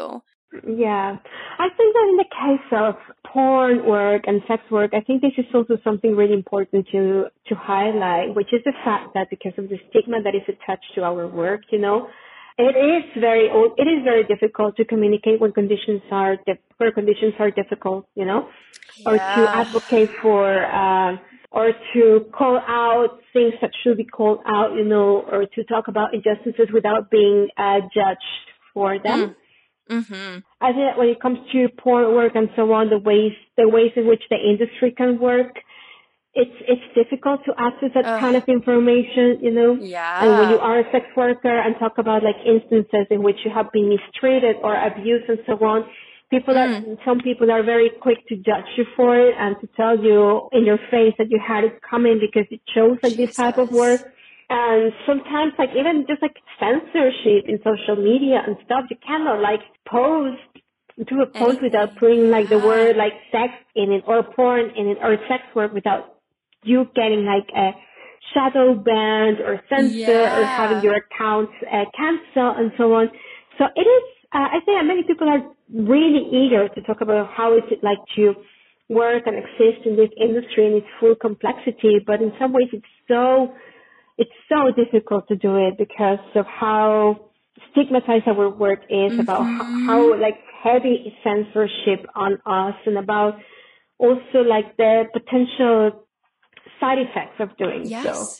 Yeah, 0.68 1.16
I 1.60 1.68
think 1.78 1.94
that 1.96 2.08
in 2.10 2.18
the 2.18 2.26
case 2.28 2.68
of 2.74 2.96
porn 3.32 3.86
work 3.86 4.24
and 4.28 4.42
sex 4.50 4.62
work, 4.70 4.92
I 4.94 5.00
think 5.00 5.22
this 5.22 5.32
is 5.38 5.46
also 5.54 5.78
something 5.82 6.14
really 6.14 6.34
important 6.34 6.88
to 6.92 7.28
to 7.48 7.56
highlight, 7.56 8.36
which 8.36 8.52
is 8.52 8.60
the 8.66 8.74
fact 8.84 9.14
that 9.14 9.30
because 9.30 9.54
of 9.58 9.70
the 9.70 9.78
stigma 9.90 10.22
that 10.22 10.36
is 10.36 10.42
attached 10.50 10.92
to 10.96 11.04
our 11.04 11.26
work, 11.26 11.62
you 11.72 11.80
know, 11.80 12.10
it 12.58 12.76
is 12.76 13.04
very 13.22 13.48
it 13.48 13.88
is 13.88 14.04
very 14.04 14.26
difficult 14.26 14.76
to 14.76 14.84
communicate 14.84 15.40
when 15.40 15.54
conditions 15.54 16.02
are 16.12 16.36
where 16.78 16.92
conditions 16.92 17.34
are 17.40 17.50
difficult, 17.50 18.06
you 18.16 18.26
know, 18.26 18.50
or 19.06 19.18
to 19.18 19.48
advocate 19.56 20.10
for. 20.22 20.66
Uh, 20.66 21.16
or 21.54 21.74
to 21.94 22.26
call 22.32 22.58
out 22.66 23.20
things 23.34 23.54
that 23.62 23.72
should 23.84 23.98
be 23.98 24.06
called 24.06 24.40
out, 24.48 24.74
you 24.74 24.86
know, 24.86 25.26
or 25.30 25.46
to 25.54 25.64
talk 25.66 25.90
about 25.90 26.14
injustices 26.14 26.70
without 26.74 27.12
being 27.12 27.50
uh, 27.58 27.82
judged 27.94 28.22
for 28.74 28.98
them. 29.04 29.36
Mm-hmm 29.92 30.40
I 30.62 30.72
think 30.74 30.86
that 30.86 30.98
when 30.98 31.10
it 31.10 31.20
comes 31.20 31.40
to 31.52 31.68
porn 31.82 32.14
work 32.14 32.34
and 32.36 32.48
so 32.56 32.72
on, 32.72 32.90
the 32.90 33.00
ways 33.00 33.34
the 33.58 33.68
ways 33.68 33.92
in 33.96 34.06
which 34.08 34.22
the 34.30 34.38
industry 34.38 34.92
can 34.96 35.20
work, 35.20 35.58
it's 36.34 36.58
it's 36.68 36.88
difficult 36.94 37.44
to 37.46 37.52
access 37.58 37.90
that 37.96 38.06
kind 38.22 38.36
of 38.38 38.44
information, 38.48 39.40
you 39.42 39.52
know. 39.52 39.76
yeah 39.82 40.22
And 40.24 40.38
when 40.38 40.50
you 40.50 40.60
are 40.60 40.80
a 40.80 40.88
sex 40.92 41.06
worker 41.18 41.56
and 41.60 41.76
talk 41.80 41.98
about 41.98 42.24
like 42.24 42.38
instances 42.46 43.08
in 43.10 43.24
which 43.24 43.40
you 43.44 43.52
have 43.52 43.72
been 43.72 43.90
mistreated 43.90 44.58
or 44.62 44.74
abused 44.76 45.28
and 45.28 45.40
so 45.48 45.54
on, 45.66 45.90
people 46.30 46.56
are 46.56 46.70
some 47.04 47.20
people 47.20 47.52
are 47.52 47.64
very 47.64 47.90
quick 47.90 48.20
to 48.30 48.36
judge 48.36 48.70
you 48.78 48.86
for 48.96 49.18
it 49.18 49.34
and 49.38 49.56
to 49.62 49.68
tell 49.76 49.98
you 49.98 50.48
in 50.54 50.64
your 50.64 50.80
face 50.94 51.14
that 51.18 51.30
you 51.34 51.40
had 51.46 51.64
it 51.64 51.82
coming 51.82 52.20
because 52.22 52.48
it 52.52 52.62
shows 52.74 52.98
like 53.04 53.18
this 53.18 53.34
type 53.36 53.58
of 53.58 53.72
work. 53.72 54.02
And 54.52 54.92
sometimes 55.08 55.54
like 55.58 55.70
even 55.80 56.04
just 56.10 56.22
like 56.22 56.36
censorship 56.60 57.48
in 57.48 57.58
social 57.64 57.96
media 57.96 58.44
and 58.46 58.58
stuff, 58.66 58.84
you 58.90 58.98
cannot 59.00 59.40
like 59.40 59.62
post 59.88 60.44
do 61.08 61.22
a 61.24 61.40
post 61.40 61.60
without 61.64 61.96
putting 61.98 62.30
like 62.30 62.50
the 62.50 62.60
word 62.60 62.98
like 62.98 63.14
sex 63.32 63.54
in 63.76 63.94
it 63.94 64.04
or 64.06 64.24
porn 64.36 64.70
in 64.76 64.88
it 64.88 64.98
or 65.02 65.16
sex 65.30 65.44
work 65.56 65.72
without 65.74 66.20
you 66.64 66.86
getting 66.96 67.24
like 67.24 67.48
a 67.56 67.72
shadow 68.34 68.76
banned 68.76 69.40
or 69.40 69.62
censor 69.70 70.28
or 70.36 70.46
having 70.46 70.82
your 70.84 70.96
accounts 71.00 71.54
uh, 71.72 71.86
canceled 71.96 72.58
and 72.60 72.72
so 72.78 72.94
on. 72.94 73.08
So 73.58 73.66
it 73.76 73.88
is, 73.88 74.04
uh, 74.36 74.52
I 74.52 74.60
think 74.66 74.86
many 74.86 75.04
people 75.04 75.30
are 75.30 75.42
really 75.74 76.28
eager 76.28 76.68
to 76.68 76.82
talk 76.82 77.00
about 77.00 77.32
how 77.34 77.56
is 77.56 77.64
it 77.72 77.84
like 77.84 78.00
to 78.18 78.36
work 78.90 79.24
and 79.26 79.38
exist 79.38 79.88
in 79.88 79.96
this 79.96 80.10
industry 80.20 80.68
in 80.68 80.74
its 80.84 80.88
full 81.00 81.16
complexity, 81.16 82.04
but 82.06 82.22
in 82.22 82.34
some 82.38 82.52
ways 82.52 82.68
it's 82.74 82.86
so, 83.08 83.54
it's 84.22 84.32
so 84.48 84.72
difficult 84.72 85.28
to 85.30 85.36
do 85.36 85.58
it 85.58 85.80
because 85.80 86.20
of 86.36 86.46
how 86.46 87.32
stigmatized 87.72 88.28
our 88.28 88.50
work 88.50 88.82
is 88.88 89.14
about 89.20 89.48
how, 89.58 89.66
how 89.88 90.22
like 90.22 90.38
heavy 90.64 91.12
censorship 91.24 92.06
on 92.16 92.34
us 92.46 92.76
and 92.86 93.00
about 93.00 93.34
also 93.98 94.40
like 94.48 94.78
the 94.78 95.06
potential 95.12 96.06
side 96.80 97.00
effects 97.00 97.38
of 97.40 97.58
doing 97.58 97.92
so. 98.04 98.36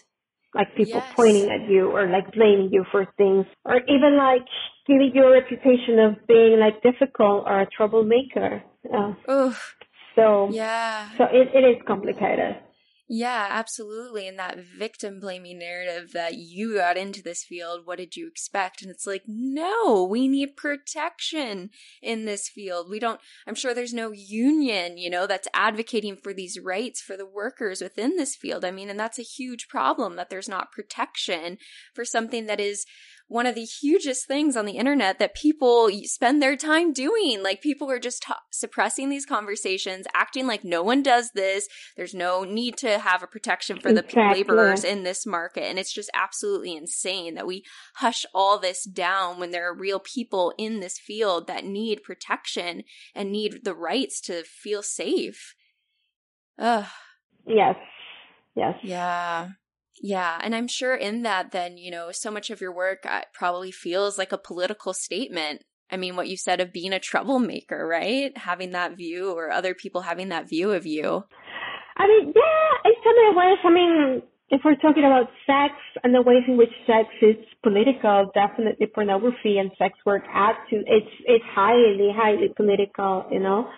Like 0.54 0.76
people 0.76 1.02
Yes. 1.02 1.14
pointing 1.16 1.50
at 1.50 1.70
you 1.70 1.90
or 1.90 2.08
like 2.08 2.32
blaming 2.34 2.70
you 2.72 2.86
for 2.92 3.08
things 3.18 3.48
or 3.66 3.78
even 3.88 4.18
like 4.18 4.46
giving 4.86 5.12
you 5.16 5.24
a 5.26 5.32
reputation 5.32 5.98
of 6.00 6.28
being 6.28 6.60
like 6.60 6.84
difficult 6.84 7.46
or 7.48 7.62
a 7.62 7.68
troublemaker. 7.76 8.62
Uh, 8.94 9.14
so 10.16 10.52
yeah. 10.54 11.10
so 11.18 11.24
it, 11.32 11.50
it 11.56 11.66
is 11.66 11.82
complicated 11.88 12.58
Yeah, 13.14 13.48
absolutely. 13.50 14.26
And 14.26 14.40
that 14.40 14.58
victim 14.58 15.20
blaming 15.20 15.60
narrative 15.60 16.14
that 16.14 16.36
you 16.36 16.76
got 16.76 16.96
into 16.96 17.22
this 17.22 17.44
field, 17.44 17.82
what 17.84 17.98
did 17.98 18.16
you 18.16 18.26
expect? 18.26 18.82
And 18.82 18.90
it's 18.90 19.06
like, 19.06 19.24
no, 19.28 20.08
we 20.10 20.30
need 20.30 20.56
protection 20.56 21.72
in 22.02 22.24
this 22.24 22.48
field. 22.48 22.90
We 22.90 23.00
don't, 23.00 23.20
I'm 23.46 23.54
sure 23.56 23.74
there's 23.74 23.94
no 23.94 24.12
union, 24.14 24.98
you 24.98 25.10
know, 25.10 25.28
that's 25.28 25.50
advocating 25.54 26.16
for 26.16 26.34
these 26.34 26.58
rights 26.58 27.02
for 27.02 27.18
the 27.18 27.26
workers 27.26 27.82
within 27.82 28.16
this 28.16 28.34
field. 28.34 28.64
I 28.64 28.72
mean, 28.72 28.90
and 28.90 28.98
that's 28.98 29.20
a 29.20 29.24
huge 29.24 29.68
problem 29.68 30.16
that 30.16 30.30
there's 30.30 30.48
not 30.48 30.72
protection 30.72 31.58
for 31.94 32.06
something 32.06 32.46
that 32.46 32.62
is 32.62 32.86
one 33.32 33.46
of 33.46 33.56
the 33.56 33.64
hugest 33.64 34.28
things 34.28 34.58
on 34.58 34.66
the 34.66 34.74
internet 34.74 35.18
that 35.18 35.34
people 35.34 35.90
spend 36.04 36.42
their 36.42 36.58
time 36.58 36.92
doing. 36.92 37.42
Like 37.42 37.62
people 37.62 37.90
are 37.90 37.98
just 37.98 38.24
t- 38.24 38.34
suppressing 38.52 39.08
these 39.08 39.26
conversations, 39.26 40.06
acting 40.14 40.48
like 40.48 40.66
no 40.66 40.84
one 40.84 41.02
does 41.02 41.32
this. 41.34 41.70
There's 41.96 42.14
no 42.14 42.44
need 42.44 42.76
to 42.80 43.00
have 43.00 43.24
a 43.24 43.28
protection 43.28 43.80
for 43.80 43.94
the 43.94 44.04
exactly. 44.04 44.44
laborers 44.44 44.84
in 44.84 45.04
this 45.04 45.26
market. 45.26 45.64
And 45.64 45.80
it's 45.80 45.94
just 45.94 46.12
absolutely 46.14 46.76
insane 46.76 47.36
that 47.36 47.48
we 47.48 47.64
hush 47.96 48.26
all 48.36 48.60
this 48.60 48.84
down 48.84 49.40
when 49.40 49.52
there 49.52 49.70
are 49.70 49.78
real 49.78 50.02
people 50.02 50.54
in 50.58 50.82
this 50.82 51.00
field 51.00 51.48
that 51.48 51.64
need 51.64 52.04
protection 52.04 52.84
and 53.16 53.32
need 53.32 53.64
the 53.64 53.74
rights 53.74 54.20
to 54.22 54.44
feel 54.44 54.84
safe. 54.84 55.56
Ugh. 56.60 56.86
Yes. 57.48 57.78
Yes. 58.58 58.76
Yeah. 58.84 59.52
Yeah. 60.02 60.40
And 60.42 60.56
I'm 60.56 60.68
sure 60.68 60.96
in 60.96 61.22
that, 61.24 61.52
then, 61.52 61.78
you 61.78 61.92
know, 61.92 62.12
so 62.12 62.32
much 62.32 62.50
of 62.50 62.60
your 62.60 62.74
work 62.74 63.06
uh, 63.06 63.22
probably 63.34 63.72
feels 63.72 64.18
like 64.18 64.32
a 64.32 64.38
political 64.38 64.94
statement. 64.94 65.64
I 65.92 65.98
mean, 65.98 66.16
what 66.16 66.28
you 66.28 66.38
said 66.38 66.60
of 66.60 66.74
being 66.74 66.92
a 66.92 67.00
troublemaker, 67.00 67.86
right? 67.86 68.36
Having 68.36 68.72
that 68.72 68.98
view 68.98 69.32
or 69.32 69.52
other 69.52 69.76
people 69.76 70.02
having 70.02 70.30
that 70.30 70.50
view 70.50 70.72
of 70.72 70.88
you. 70.88 71.24
I 71.98 72.08
mean, 72.08 72.34
yeah, 72.36 72.90
in 72.90 72.94
so 73.04 73.12
many 73.14 73.36
ways. 73.38 73.60
I 73.64 73.70
mean, 73.70 74.22
if 74.50 74.62
we're 74.66 74.76
talking 74.76 75.04
about 75.04 75.30
sex 75.46 75.76
and 76.04 76.16
the 76.16 76.22
ways 76.22 76.44
in 76.48 76.58
which 76.58 76.74
sex 76.88 77.08
is 77.22 77.36
political, 77.62 78.32
definitely 78.34 78.88
pornography 78.88 79.60
and 79.60 79.70
sex 79.78 80.00
work 80.06 80.24
add 80.34 80.56
to 80.72 80.78
it's 80.78 81.14
it's 81.26 81.46
highly, 81.54 82.10
highly 82.16 82.50
political, 82.56 83.26
you 83.30 83.40
know. 83.40 83.70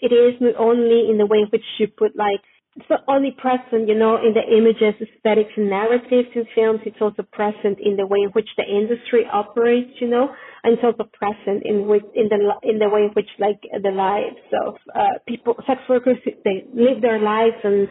It 0.00 0.12
is 0.12 0.34
only 0.58 1.10
in 1.10 1.18
the 1.18 1.26
way 1.26 1.38
in 1.38 1.48
which 1.52 1.64
you 1.78 1.86
put 1.86 2.16
like 2.16 2.42
it's 2.76 2.90
not 2.90 3.04
only 3.06 3.30
present, 3.30 3.88
you 3.88 3.94
know, 3.94 4.16
in 4.16 4.34
the 4.34 4.42
images, 4.42 5.00
aesthetics, 5.00 5.52
and 5.56 5.70
narratives 5.70 6.28
in 6.34 6.44
films. 6.54 6.80
It's 6.84 7.00
also 7.00 7.22
present 7.22 7.78
in 7.80 7.96
the 7.96 8.06
way 8.06 8.18
in 8.24 8.30
which 8.30 8.48
the 8.56 8.64
industry 8.64 9.24
operates, 9.32 9.92
you 10.00 10.08
know, 10.08 10.28
and 10.64 10.74
it's 10.74 10.82
also 10.82 11.08
present 11.12 11.62
in 11.64 11.86
which, 11.86 12.02
in 12.14 12.28
the 12.28 12.38
in 12.68 12.80
the 12.80 12.88
way 12.88 13.02
in 13.02 13.10
which 13.14 13.28
like 13.38 13.60
the 13.62 13.90
lives 13.90 14.42
of 14.66 14.74
uh, 14.94 15.18
people, 15.28 15.54
sex 15.68 15.82
workers, 15.88 16.16
they 16.44 16.64
live 16.74 17.00
their 17.00 17.20
lives 17.20 17.56
and 17.62 17.86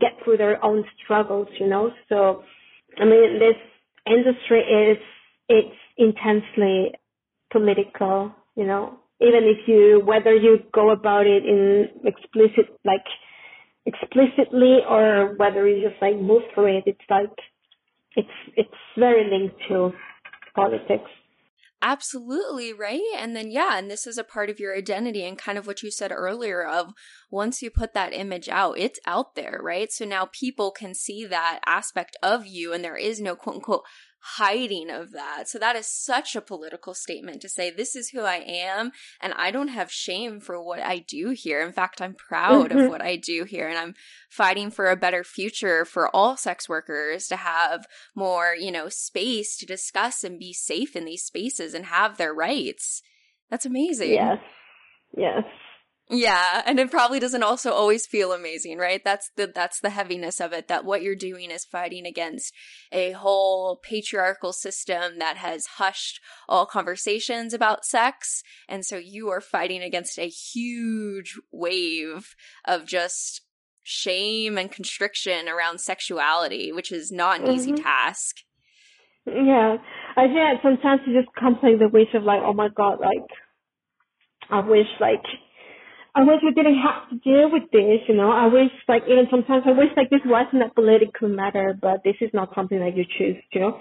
get 0.00 0.12
through 0.22 0.36
their 0.36 0.64
own 0.64 0.84
struggles, 1.02 1.48
you 1.58 1.68
know. 1.68 1.90
So, 2.08 2.44
I 3.00 3.04
mean, 3.04 3.40
this 3.40 3.58
industry 4.06 4.60
is 4.60 4.98
it's 5.48 5.76
intensely 5.98 6.92
political, 7.50 8.32
you 8.54 8.66
know. 8.66 9.00
Even 9.20 9.44
if 9.44 9.66
you 9.66 10.00
whether 10.04 10.34
you 10.34 10.58
go 10.72 10.90
about 10.90 11.26
it 11.26 11.44
in 11.44 11.88
explicit 12.04 12.70
like 12.84 13.04
explicitly 13.86 14.78
or 14.88 15.34
whether 15.36 15.66
you 15.68 15.88
just 15.88 16.00
like 16.00 16.16
move 16.16 16.42
through 16.54 16.78
it. 16.78 16.84
It's 16.86 17.00
like 17.10 17.34
it's 18.16 18.28
it's 18.56 18.70
very 18.96 19.28
linked 19.30 19.56
to 19.68 19.92
politics. 20.54 21.10
Absolutely, 21.84 22.72
right? 22.72 23.02
And 23.18 23.34
then, 23.34 23.50
yeah, 23.50 23.76
and 23.76 23.90
this 23.90 24.06
is 24.06 24.16
a 24.16 24.22
part 24.22 24.48
of 24.48 24.60
your 24.60 24.76
identity 24.76 25.24
and 25.24 25.36
kind 25.36 25.58
of 25.58 25.66
what 25.66 25.82
you 25.82 25.90
said 25.90 26.12
earlier 26.12 26.64
of 26.64 26.92
once 27.28 27.60
you 27.60 27.72
put 27.72 27.92
that 27.92 28.12
image 28.12 28.48
out, 28.48 28.78
it's 28.78 29.00
out 29.04 29.34
there, 29.34 29.58
right? 29.60 29.90
So 29.90 30.04
now 30.04 30.26
people 30.26 30.70
can 30.70 30.94
see 30.94 31.26
that 31.26 31.58
aspect 31.66 32.16
of 32.22 32.46
you 32.46 32.72
and 32.72 32.84
there 32.84 32.96
is 32.96 33.20
no 33.20 33.34
quote 33.34 33.56
unquote 33.56 33.82
hiding 34.22 34.88
of 34.88 35.12
that. 35.12 35.48
So 35.48 35.58
that 35.58 35.74
is 35.74 35.86
such 35.86 36.36
a 36.36 36.40
political 36.40 36.94
statement 36.94 37.42
to 37.42 37.48
say, 37.48 37.70
this 37.70 37.96
is 37.96 38.10
who 38.10 38.20
I 38.20 38.36
am, 38.36 38.92
and 39.20 39.32
I 39.34 39.50
don't 39.50 39.68
have 39.68 39.90
shame 39.90 40.40
for 40.40 40.62
what 40.62 40.80
I 40.80 40.98
do 40.98 41.30
here. 41.30 41.60
In 41.60 41.72
fact, 41.72 42.00
I'm 42.00 42.14
proud 42.14 42.70
mm-hmm. 42.70 42.78
of 42.78 42.90
what 42.90 43.02
I 43.02 43.16
do 43.16 43.44
here, 43.44 43.68
and 43.68 43.76
I'm 43.76 43.94
fighting 44.30 44.70
for 44.70 44.90
a 44.90 44.96
better 44.96 45.24
future 45.24 45.84
for 45.84 46.08
all 46.14 46.36
sex 46.36 46.68
workers 46.68 47.26
to 47.28 47.36
have 47.36 47.86
more, 48.14 48.54
you 48.58 48.70
know, 48.70 48.88
space 48.88 49.56
to 49.58 49.66
discuss 49.66 50.22
and 50.22 50.38
be 50.38 50.52
safe 50.52 50.94
in 50.94 51.04
these 51.04 51.24
spaces 51.24 51.74
and 51.74 51.86
have 51.86 52.16
their 52.16 52.32
rights. 52.32 53.02
That's 53.50 53.66
amazing. 53.66 54.12
Yes. 54.12 54.38
Yes. 55.16 55.44
Yeah, 56.14 56.60
and 56.66 56.78
it 56.78 56.90
probably 56.90 57.20
doesn't 57.20 57.42
also 57.42 57.72
always 57.72 58.06
feel 58.06 58.32
amazing, 58.32 58.76
right? 58.76 59.00
That's 59.02 59.30
the 59.36 59.46
that's 59.46 59.80
the 59.80 59.88
heaviness 59.88 60.42
of 60.42 60.52
it 60.52 60.68
that 60.68 60.84
what 60.84 61.00
you're 61.00 61.16
doing 61.16 61.50
is 61.50 61.64
fighting 61.64 62.04
against 62.04 62.52
a 62.92 63.12
whole 63.12 63.80
patriarchal 63.82 64.52
system 64.52 65.18
that 65.20 65.38
has 65.38 65.64
hushed 65.78 66.20
all 66.50 66.66
conversations 66.66 67.54
about 67.54 67.86
sex, 67.86 68.42
and 68.68 68.84
so 68.84 68.98
you 68.98 69.30
are 69.30 69.40
fighting 69.40 69.82
against 69.82 70.18
a 70.18 70.28
huge 70.28 71.40
wave 71.50 72.36
of 72.66 72.84
just 72.84 73.40
shame 73.82 74.58
and 74.58 74.70
constriction 74.70 75.48
around 75.48 75.80
sexuality, 75.80 76.72
which 76.72 76.92
is 76.92 77.10
not 77.10 77.40
an 77.40 77.46
mm-hmm. 77.46 77.54
easy 77.54 77.72
task. 77.72 78.36
Yeah. 79.24 79.76
I 80.14 80.26
think 80.26 80.60
sometimes 80.62 81.00
it 81.06 81.18
just 81.18 81.34
comes 81.36 81.56
like 81.62 81.78
the 81.78 81.88
wish 81.88 82.12
of 82.12 82.22
like, 82.24 82.40
oh 82.44 82.52
my 82.52 82.68
god, 82.68 82.98
like 83.00 83.26
I 84.50 84.60
wish 84.60 84.86
like 85.00 85.24
I 86.14 86.24
wish 86.24 86.40
we 86.42 86.52
didn't 86.52 86.78
have 86.78 87.08
to 87.08 87.16
deal 87.16 87.50
with 87.50 87.70
this, 87.72 88.00
you 88.06 88.14
know. 88.14 88.30
I 88.30 88.46
wish, 88.46 88.70
like, 88.86 89.04
even 89.08 89.28
sometimes 89.30 89.62
I 89.66 89.72
wish, 89.72 89.88
like, 89.96 90.10
this 90.10 90.20
wasn't 90.26 90.62
a 90.62 90.68
political 90.74 91.28
matter, 91.28 91.76
but 91.80 92.04
this 92.04 92.16
is 92.20 92.30
not 92.34 92.54
something 92.54 92.78
that 92.80 92.96
you 92.96 93.04
choose 93.18 93.42
to. 93.54 93.72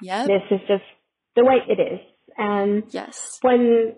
Yeah. 0.00 0.26
This 0.26 0.42
is 0.50 0.60
just 0.68 0.84
the 1.34 1.44
way 1.44 1.56
it 1.68 1.80
is. 1.80 2.00
And 2.38 2.84
yes. 2.90 3.38
when 3.42 3.94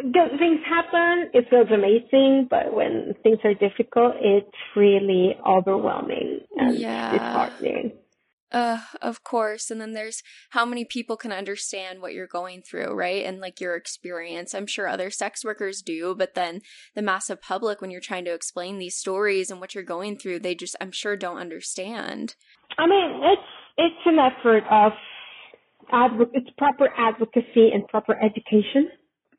good 0.00 0.38
things 0.38 0.60
happen, 0.66 1.30
it 1.34 1.46
feels 1.50 1.68
amazing, 1.70 2.48
but 2.50 2.74
when 2.74 3.14
things 3.22 3.38
are 3.44 3.54
difficult, 3.54 4.14
it's 4.20 4.56
really 4.74 5.36
overwhelming 5.46 6.40
and 6.56 6.78
yeah. 6.78 7.12
disheartening. 7.12 7.92
Uh, 8.50 8.78
of 9.02 9.22
course. 9.24 9.70
And 9.70 9.80
then 9.80 9.92
there's 9.92 10.22
how 10.50 10.64
many 10.64 10.84
people 10.84 11.16
can 11.16 11.32
understand 11.32 12.00
what 12.00 12.14
you're 12.14 12.26
going 12.26 12.62
through, 12.62 12.94
right? 12.94 13.24
And 13.24 13.40
like 13.40 13.60
your 13.60 13.76
experience. 13.76 14.54
I'm 14.54 14.66
sure 14.66 14.88
other 14.88 15.10
sex 15.10 15.44
workers 15.44 15.82
do, 15.82 16.14
but 16.16 16.34
then 16.34 16.62
the 16.94 17.02
massive 17.02 17.42
public, 17.42 17.80
when 17.80 17.90
you're 17.90 18.00
trying 18.00 18.24
to 18.24 18.34
explain 18.34 18.78
these 18.78 18.96
stories 18.96 19.50
and 19.50 19.60
what 19.60 19.74
you're 19.74 19.84
going 19.84 20.16
through, 20.16 20.40
they 20.40 20.54
just, 20.54 20.76
I'm 20.80 20.92
sure, 20.92 21.16
don't 21.16 21.36
understand. 21.36 22.36
I 22.78 22.86
mean, 22.86 23.20
it's, 23.22 23.42
it's 23.76 24.06
an 24.06 24.18
effort 24.18 24.64
of, 24.70 24.92
adv- 25.92 26.30
it's 26.32 26.50
proper 26.56 26.88
advocacy 26.96 27.70
and 27.72 27.86
proper 27.88 28.14
education. 28.14 28.88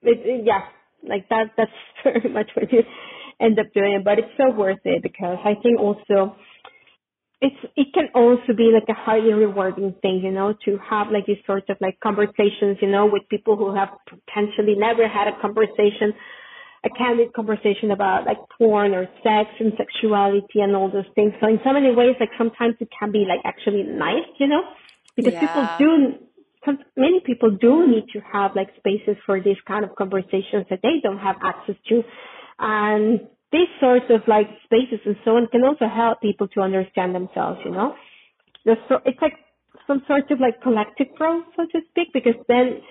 It, 0.03 0.20
it, 0.24 0.45
yeah, 0.45 0.62
like 1.07 1.28
that, 1.30 1.51
that's 1.57 1.72
very 2.03 2.30
much 2.32 2.51
what 2.53 2.72
you 2.72 2.84
end 3.41 3.57
up 3.57 3.74
doing, 3.74 4.01
but 4.03 4.20
it's 4.20 4.32
so 4.38 4.55
worth 4.55 4.80
it 4.86 5.01
because 5.01 5.38
I 5.43 5.55
think 5.64 5.80
also, 5.80 6.36
it's 7.41 7.55
it 7.77 7.87
can 7.93 8.09
also 8.13 8.51
be 8.55 8.71
like 8.73 8.87
a 8.89 8.93
highly 8.93 9.31
rewarding 9.31 9.95
thing, 10.01 10.21
you 10.23 10.31
know, 10.31 10.53
to 10.65 10.77
have 10.89 11.07
like 11.11 11.25
these 11.25 11.39
sorts 11.45 11.67
of 11.69 11.77
like 11.79 11.99
conversations, 12.01 12.77
you 12.81 12.89
know, 12.89 13.05
with 13.05 13.23
people 13.29 13.55
who 13.55 13.73
have 13.73 13.89
potentially 14.07 14.75
never 14.75 15.07
had 15.07 15.27
a 15.27 15.39
conversation, 15.39 16.11
a 16.83 16.89
candid 16.89 17.33
conversation 17.33 17.91
about 17.91 18.25
like 18.25 18.37
porn 18.57 18.93
or 18.93 19.07
sex 19.23 19.49
and 19.59 19.71
sexuality 19.77 20.59
and 20.59 20.75
all 20.75 20.91
those 20.91 21.07
things. 21.15 21.31
So 21.39 21.47
in 21.47 21.59
so 21.63 21.71
many 21.71 21.95
ways, 21.95 22.15
like 22.19 22.31
sometimes 22.37 22.75
it 22.81 22.89
can 22.97 23.11
be 23.11 23.25
like 23.27 23.39
actually 23.45 23.83
nice, 23.83 24.27
you 24.37 24.47
know, 24.47 24.61
because 25.15 25.33
yeah. 25.33 25.39
people 25.39 25.69
do 25.79 26.15
some, 26.65 26.79
many 26.97 27.21
people 27.21 27.51
do 27.51 27.87
need 27.87 28.05
to 28.11 28.19
have 28.19 28.51
like 28.53 28.67
spaces 28.75 29.15
for 29.25 29.39
these 29.39 29.57
kind 29.65 29.85
of 29.85 29.95
conversations 29.95 30.65
that 30.69 30.79
they 30.83 30.99
don't 31.01 31.19
have 31.19 31.37
access 31.41 31.75
to. 31.87 32.03
And 32.59 33.21
these 33.52 33.70
sorts 33.80 34.06
of 34.10 34.22
like 34.28 34.47
spaces 34.66 35.00
and 35.06 35.16
so 35.26 35.38
on 35.38 35.47
can 35.47 35.64
also 35.64 35.88
help 35.88 36.22
people 36.22 36.47
to 36.50 36.62
understand 36.62 37.16
themselves, 37.16 37.60
you 37.66 37.72
know. 37.72 37.95
So 38.66 39.00
it's 39.06 39.20
like 39.22 39.34
some 39.88 40.04
sort 40.08 40.30
of 40.30 40.39
like 40.39 40.62
collective 40.62 41.08
growth, 41.18 41.45
so 41.56 41.64
to 41.72 41.80
speak, 41.89 42.10
because 42.14 42.36
then 42.47 42.82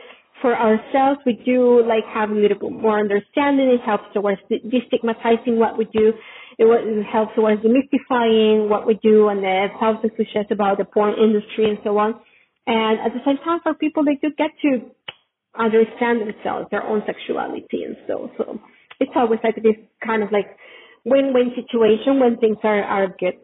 for 0.43 0.57
ourselves, 0.57 1.21
we 1.27 1.35
do 1.45 1.85
like 1.87 2.05
have 2.13 2.31
a 2.31 2.35
little 2.35 2.59
bit 2.59 2.73
more 2.73 2.99
understanding. 2.99 3.71
It 3.71 3.81
helps 3.83 4.05
towards 4.15 4.41
destigmatizing 4.51 5.57
what 5.57 5.79
we 5.79 5.85
do. 5.93 6.13
It 6.59 7.07
helps 7.07 7.35
towards 7.37 7.63
demystifying 7.63 8.69
what 8.69 8.87
we 8.87 8.99
do 9.03 9.29
and 9.29 9.45
it 9.45 9.71
helps 9.79 10.05
us 10.05 10.11
to 10.11 10.25
cliches 10.25 10.51
about 10.51 10.79
the 10.79 10.85
porn 10.85 11.15
industry 11.15 11.71
and 11.71 11.79
so 11.85 11.99
on. 11.99 12.15
And 12.67 12.99
at 12.99 13.13
the 13.15 13.21
same 13.25 13.39
time, 13.45 13.61
for 13.63 13.75
people, 13.75 14.05
they 14.05 14.17
do 14.21 14.35
get 14.37 14.51
to 14.63 14.91
understand 15.57 16.21
themselves, 16.21 16.67
their 16.71 16.83
own 16.83 17.03
sexuality 17.07 17.85
and 17.85 17.97
so, 18.07 18.31
so 18.37 18.61
it's 19.01 19.13
always 19.15 19.41
like 19.43 19.57
this 19.57 19.77
kind 20.05 20.23
of 20.23 20.33
like 20.33 20.57
win-win 21.05 21.53
situation 21.55 22.21
when 22.21 22.37
things 22.39 22.59
are, 22.63 22.83
are 22.83 23.09
good. 23.19 23.35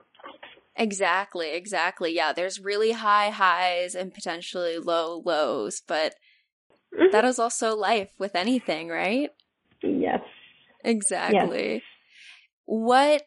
Exactly, 0.77 1.53
exactly. 1.53 2.15
Yeah, 2.15 2.33
there's 2.33 2.61
really 2.61 2.93
high 2.93 3.31
highs 3.31 3.95
and 3.95 4.13
potentially 4.13 4.79
low 4.79 5.23
lows, 5.25 5.83
but 5.87 6.15
mm-hmm. 6.93 7.13
that 7.13 7.25
is 7.25 7.39
also 7.39 7.77
life 7.77 8.11
with 8.19 8.35
anything, 8.35 8.89
right? 8.89 9.31
Yes. 9.83 10.21
Exactly. 10.83 11.75
Yes. 11.75 11.83
What 12.67 13.23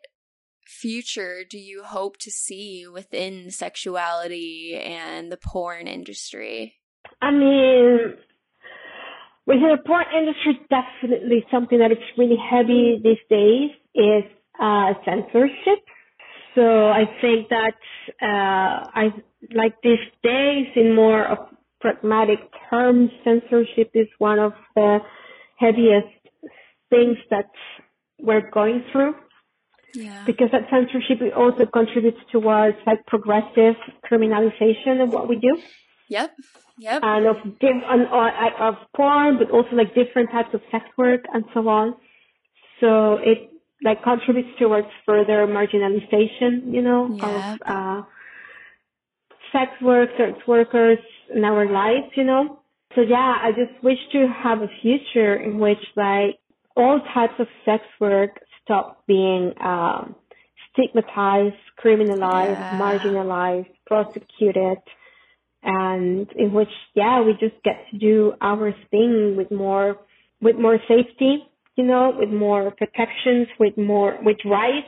future 0.65 1.43
do 1.49 1.57
you 1.57 1.83
hope 1.83 2.17
to 2.17 2.31
see 2.31 2.85
within 2.85 3.49
sexuality 3.49 4.75
and 4.75 5.31
the 5.31 5.37
porn 5.37 5.87
industry? 5.87 6.75
I 7.21 7.31
mean, 7.31 8.15
within 9.47 9.69
the 9.71 9.81
porn 9.85 10.05
industry, 10.15 10.59
definitely 10.69 11.45
something 11.49 11.79
that 11.79 11.91
is 11.91 11.97
really 12.17 12.37
heavy 12.37 12.99
these 13.01 13.23
days 13.29 13.71
is 13.95 14.23
uh, 14.61 14.93
censorship. 15.05 15.79
So 16.53 16.89
I 16.89 17.05
think 17.21 17.49
that 17.49 17.79
uh, 18.21 18.89
I 18.93 19.13
like 19.53 19.75
these 19.81 20.05
days 20.21 20.67
in 20.75 20.93
more 20.93 21.25
of 21.25 21.37
pragmatic 21.79 22.39
terms, 22.69 23.09
censorship 23.23 23.91
is 23.93 24.07
one 24.17 24.39
of 24.39 24.53
the 24.75 24.99
heaviest 25.57 26.07
things 26.89 27.17
that 27.29 27.49
we're 28.19 28.49
going 28.51 28.83
through. 28.91 29.15
Yeah. 29.93 30.23
Because 30.25 30.49
that 30.51 30.63
censorship 30.69 31.19
also 31.35 31.65
contributes 31.71 32.19
towards 32.31 32.77
like 32.85 33.05
progressive 33.05 33.75
criminalization 34.09 35.01
of 35.01 35.09
what 35.09 35.29
we 35.29 35.37
do. 35.37 35.57
Yep. 36.09 36.35
Yep. 36.79 37.03
And 37.03 37.25
of 37.27 37.35
and, 37.61 38.07
uh, 38.07 38.67
of 38.69 38.75
porn, 38.95 39.37
but 39.37 39.51
also 39.51 39.75
like 39.75 39.93
different 39.95 40.31
types 40.31 40.49
of 40.53 40.61
sex 40.71 40.85
work 40.97 41.21
and 41.33 41.43
so 41.53 41.67
on. 41.67 41.95
So 42.79 43.15
it 43.15 43.49
like 43.83 44.03
contributes 44.03 44.49
towards 44.59 44.87
further 45.05 45.47
marginalization, 45.47 46.73
you 46.73 46.81
know, 46.81 47.09
Yep. 47.17 47.21
of 47.23 47.67
uh, 47.67 48.01
sex 49.51 49.71
work, 49.81 50.09
sex 50.17 50.37
workers 50.47 50.99
in 51.33 51.43
our 51.43 51.69
lives, 51.69 52.11
you 52.15 52.23
know. 52.23 52.59
So 52.95 53.01
yeah, 53.01 53.35
I 53.41 53.51
just 53.51 53.83
wish 53.83 53.97
to 54.13 54.27
have 54.43 54.61
a 54.61 54.67
future 54.81 55.35
in 55.35 55.59
which 55.59 55.83
like 55.95 56.39
all 56.75 56.99
types 57.13 57.33
of 57.39 57.47
sex 57.65 57.83
work 57.99 58.39
stop 58.63 59.05
being 59.07 59.53
um, 59.63 60.15
stigmatized, 60.73 61.55
criminalized, 61.83 62.59
Yeah. 62.59 62.77
marginalized, 62.77 63.69
prosecuted, 63.85 64.77
and 65.67 66.27
in 66.37 66.53
which 66.53 66.69
yeah 66.95 67.21
we 67.21 67.33
just 67.33 67.61
get 67.63 67.77
to 67.91 67.99
do 67.99 68.33
our 68.41 68.73
thing 68.91 69.35
with 69.37 69.51
more 69.51 69.97
with 70.41 70.57
more 70.57 70.79
safety, 70.87 71.45
you 71.75 71.85
know, 71.85 72.13
with 72.17 72.29
more 72.29 72.71
protections, 72.71 73.47
with 73.59 73.77
more 73.77 74.17
with 74.23 74.37
rights 74.45 74.87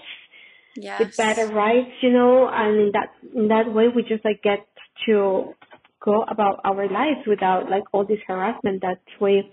Yes. 0.75 1.01
with 1.01 1.17
better 1.17 1.47
rights, 1.47 1.91
you 2.01 2.11
know, 2.11 2.49
and 2.51 2.79
in 2.79 2.91
that 2.93 3.09
in 3.35 3.49
that 3.49 3.73
way 3.73 3.87
we 3.93 4.03
just 4.03 4.25
like 4.25 4.41
get 4.43 4.65
to 5.07 5.55
go 6.03 6.23
about 6.23 6.61
our 6.65 6.87
lives 6.89 7.27
without 7.27 7.69
like 7.69 7.83
all 7.93 8.05
this 8.05 8.19
harassment 8.27 8.81
that 8.81 9.01
we 9.21 9.43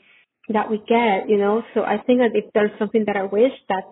that 0.50 0.70
we 0.70 0.78
get, 0.78 1.28
you 1.28 1.38
know. 1.38 1.62
So 1.74 1.82
I 1.82 1.98
think 2.06 2.20
that 2.20 2.32
if 2.34 2.52
there's 2.54 2.72
something 2.78 3.04
that 3.06 3.16
I 3.16 3.24
wish 3.24 3.52
that 3.68 3.84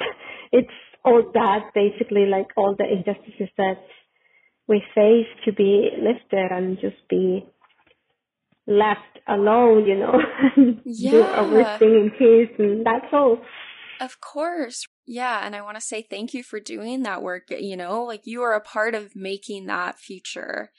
it's 0.52 0.68
all 1.04 1.22
that 1.34 1.70
basically 1.74 2.26
like 2.26 2.48
all 2.56 2.76
the 2.78 2.86
injustices 2.86 3.50
that 3.58 3.78
we 4.72 4.82
face 4.94 5.30
to 5.44 5.52
be 5.52 5.90
lifted 6.08 6.48
and 6.50 6.78
just 6.80 6.96
be 7.08 7.44
left 8.66 9.18
alone, 9.28 9.86
you 9.86 9.98
know, 9.98 10.14
do 10.56 10.80
Yeah. 10.84 11.20
our 11.20 11.78
thing 11.78 11.94
in 11.94 12.10
peace 12.18 12.54
and 12.58 12.84
that's 12.86 13.12
all. 13.12 13.38
Of 14.00 14.20
course. 14.20 14.86
Yeah. 15.06 15.44
And 15.44 15.54
I 15.54 15.62
want 15.62 15.76
to 15.76 15.80
say 15.80 16.02
thank 16.02 16.32
you 16.34 16.42
for 16.42 16.58
doing 16.60 17.02
that 17.02 17.22
work. 17.22 17.44
You 17.50 17.76
know, 17.76 18.02
like 18.04 18.22
you 18.24 18.42
are 18.42 18.54
a 18.54 18.60
part 18.60 18.94
of 18.94 19.14
making 19.14 19.66
that 19.66 19.98
future. 19.98 20.70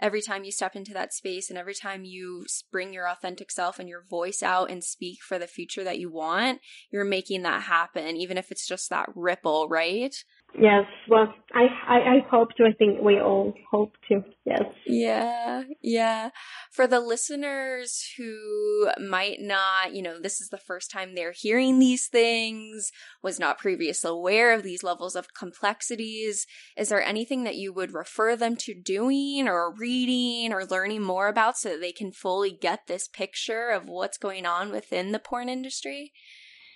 Every 0.00 0.22
time 0.22 0.44
you 0.44 0.52
step 0.52 0.76
into 0.76 0.92
that 0.94 1.12
space 1.12 1.50
and 1.50 1.58
every 1.58 1.74
time 1.74 2.04
you 2.04 2.44
bring 2.70 2.92
your 2.92 3.08
authentic 3.08 3.50
self 3.50 3.80
and 3.80 3.88
your 3.88 4.04
voice 4.08 4.44
out 4.44 4.70
and 4.70 4.84
speak 4.84 5.18
for 5.26 5.40
the 5.40 5.48
future 5.48 5.82
that 5.82 5.98
you 5.98 6.08
want, 6.08 6.60
you're 6.92 7.04
making 7.04 7.42
that 7.42 7.62
happen, 7.62 8.16
even 8.16 8.38
if 8.38 8.52
it's 8.52 8.66
just 8.66 8.90
that 8.90 9.08
ripple, 9.16 9.68
right? 9.68 10.14
Yes, 10.56 10.86
well, 11.08 11.32
I, 11.54 11.66
I, 11.86 11.96
I 11.96 12.26
hope 12.30 12.54
to. 12.56 12.64
I 12.64 12.72
think 12.72 13.00
we 13.00 13.20
all 13.20 13.54
hope 13.70 13.92
to. 14.08 14.24
Yes. 14.44 14.62
Yeah, 14.86 15.64
yeah. 15.82 16.30
For 16.72 16.86
the 16.86 17.00
listeners 17.00 18.02
who 18.16 18.90
might 18.98 19.36
not, 19.40 19.94
you 19.94 20.02
know, 20.02 20.18
this 20.18 20.40
is 20.40 20.48
the 20.48 20.58
first 20.58 20.90
time 20.90 21.14
they're 21.14 21.34
hearing 21.36 21.78
these 21.78 22.08
things, 22.08 22.90
was 23.22 23.38
not 23.38 23.58
previously 23.58 24.10
aware 24.10 24.52
of 24.52 24.62
these 24.62 24.82
levels 24.82 25.14
of 25.14 25.34
complexities, 25.34 26.46
is 26.76 26.88
there 26.88 27.02
anything 27.02 27.44
that 27.44 27.56
you 27.56 27.72
would 27.72 27.92
refer 27.92 28.34
them 28.34 28.56
to 28.56 28.74
doing 28.74 29.46
or 29.46 29.74
reading 29.76 30.52
or 30.52 30.64
learning 30.64 31.02
more 31.02 31.28
about 31.28 31.58
so 31.58 31.70
that 31.70 31.80
they 31.80 31.92
can 31.92 32.10
fully 32.10 32.50
get 32.50 32.86
this 32.88 33.06
picture 33.06 33.68
of 33.68 33.88
what's 33.88 34.18
going 34.18 34.46
on 34.46 34.72
within 34.72 35.12
the 35.12 35.18
porn 35.18 35.48
industry? 35.48 36.12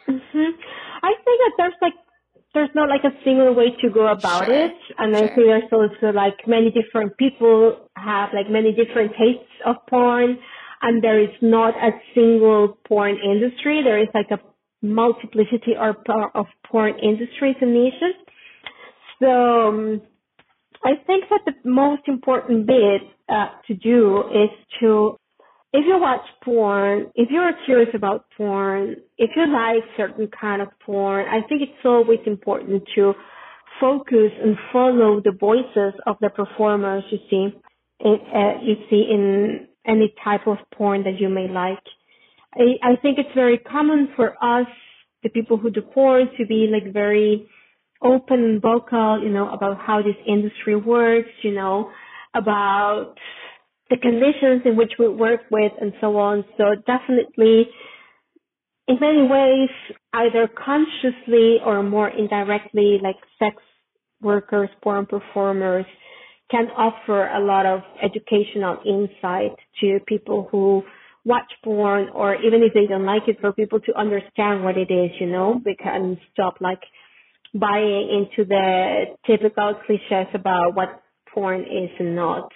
hmm 0.07 0.51
I 1.03 1.15
think 1.25 1.41
that 1.41 1.53
there's 1.57 1.75
like 1.81 1.95
there's 2.55 2.71
not 2.75 2.89
like 2.89 3.05
a 3.05 3.15
single 3.25 3.55
way 3.55 3.71
to 3.81 3.91
go 3.91 4.09
about 4.09 4.47
Sure, 4.47 4.67
it, 4.67 4.77
and 4.99 5.17
I 5.17 5.27
think 5.29 5.47
there's 5.47 5.73
also 5.73 6.13
like 6.15 6.37
many 6.47 6.71
different 6.71 7.17
people 7.17 7.89
have 7.97 8.31
like 8.35 8.51
many 8.51 8.73
different 8.73 9.13
tastes 9.13 9.53
of 9.65 9.77
porn, 9.89 10.39
and 10.83 11.03
there 11.03 11.21
is 11.21 11.35
not 11.41 11.75
a 11.77 11.91
single 12.15 12.79
porn 12.87 13.17
industry. 13.17 13.83
There 13.83 14.01
is 14.01 14.09
like 14.15 14.31
a 14.31 14.39
multiplicity 14.83 15.75
or 15.79 15.97
of 16.35 16.47
porn 16.67 16.99
industries 16.99 17.57
and 17.61 17.73
niches. 17.73 18.17
So 19.21 19.69
um, 19.69 20.03
I 20.85 20.93
think 21.07 21.25
that 21.31 21.43
the 21.47 21.69
most 21.69 22.03
important 22.07 22.67
bit 22.67 23.03
uh, 23.29 23.47
to 23.69 23.75
do 23.75 24.25
is 24.31 24.51
to, 24.81 25.17
if 25.73 25.87
you 25.87 25.99
watch 25.99 26.25
porn, 26.45 27.11
if 27.15 27.31
you're 27.31 27.53
curious 27.65 27.89
about 27.95 28.27
porn, 28.37 28.97
if 29.17 29.31
you 29.35 29.47
like 29.51 29.83
certain 29.97 30.29
kind 30.39 30.61
of 30.61 30.69
porn, 30.85 31.27
I 31.27 31.47
think 31.49 31.63
it's 31.63 31.85
always 31.85 32.19
important 32.27 32.83
to 32.95 33.15
focus 33.81 34.31
and 34.43 34.57
follow 34.73 35.21
the 35.21 35.33
voices 35.39 35.99
of 36.07 36.17
the 36.21 36.29
performers 36.29 37.05
you 37.11 37.19
see, 37.31 37.49
in, 38.01 38.19
uh, 38.35 38.61
you 38.63 38.75
see 38.91 39.07
in 39.11 39.69
any 39.87 40.15
type 40.23 40.47
of 40.47 40.59
porn 40.75 41.05
that 41.05 41.19
you 41.19 41.31
may 41.31 41.49
like. 41.49 41.83
I, 42.55 42.93
I 42.93 42.97
think 43.01 43.19
it's 43.19 43.35
very 43.35 43.57
common 43.57 44.11
for 44.15 44.33
us, 44.45 44.67
the 45.23 45.31
people 45.31 45.57
who 45.57 45.71
do 45.71 45.81
porn, 45.81 46.29
to 46.39 46.47
be 46.47 46.71
like 46.71 46.93
very 46.93 47.49
open 48.03 48.45
and 48.45 48.61
vocal, 48.63 49.23
you 49.23 49.31
know, 49.31 49.49
about 49.51 49.79
how 49.81 50.03
this 50.03 50.17
industry 50.27 50.77
works, 50.77 51.31
you 51.43 51.55
know, 51.55 51.91
about 52.35 53.15
the 53.93 53.99
conditions 53.99 54.63
in 54.65 54.75
which 54.75 54.93
we 54.99 55.07
work 55.07 55.43
with 55.51 55.73
and 55.79 55.93
so 56.01 56.17
on. 56.17 56.45
So 56.57 56.65
definitely, 56.87 57.69
in 58.89 58.97
many 58.99 59.29
ways, 59.29 59.69
either 60.15 60.49
consciously 60.49 61.59
or 61.65 61.83
more 61.83 62.09
indirectly, 62.09 62.99
like 63.03 63.17
sex 63.39 63.57
workers, 64.23 64.71
porn 64.83 65.05
performers 65.05 65.85
can 66.51 66.69
offer 66.69 67.29
a 67.29 67.45
lot 67.45 67.67
of 67.67 67.81
educational 68.03 68.79
insight 68.87 69.53
to 69.81 69.99
people 70.07 70.49
who 70.51 70.83
watch 71.27 71.51
porn 71.63 72.09
or 72.15 72.35
even 72.37 72.63
if 72.63 72.73
they 72.73 72.87
don't 72.87 73.05
like 73.05 73.29
it 73.29 73.39
for 73.43 73.53
people 73.53 73.79
to 73.81 73.95
understand 73.99 74.65
what 74.65 74.79
it 74.79 74.91
is, 74.91 75.11
you 75.21 75.27
know, 75.27 75.61
they 75.67 75.75
can 75.75 76.17
stop 76.33 76.55
like 76.61 76.81
buying 77.55 78.09
into 78.11 78.49
the 78.49 79.05
typical 79.27 79.75
cliches 79.87 80.29
about 80.33 80.75
what 80.75 81.03
porn 81.33 81.61
is 81.61 81.91
and 81.99 82.17
not. 82.17 82.51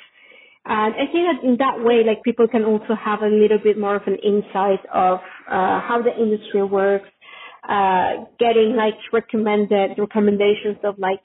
And 0.68 0.94
I 0.94 1.06
think 1.12 1.24
that 1.30 1.46
in 1.46 1.56
that 1.58 1.78
way, 1.78 2.02
like 2.04 2.24
people 2.24 2.48
can 2.48 2.64
also 2.64 2.98
have 2.98 3.22
a 3.22 3.28
little 3.28 3.58
bit 3.62 3.78
more 3.78 3.94
of 3.94 4.02
an 4.06 4.16
insight 4.18 4.82
of 4.92 5.18
uh, 5.46 5.78
how 5.78 6.02
the 6.02 6.10
industry 6.10 6.64
works, 6.64 7.08
uh, 7.68 8.26
getting 8.40 8.74
like 8.74 8.98
recommended 9.12 9.96
recommendations 9.96 10.78
of 10.82 10.98
like 10.98 11.22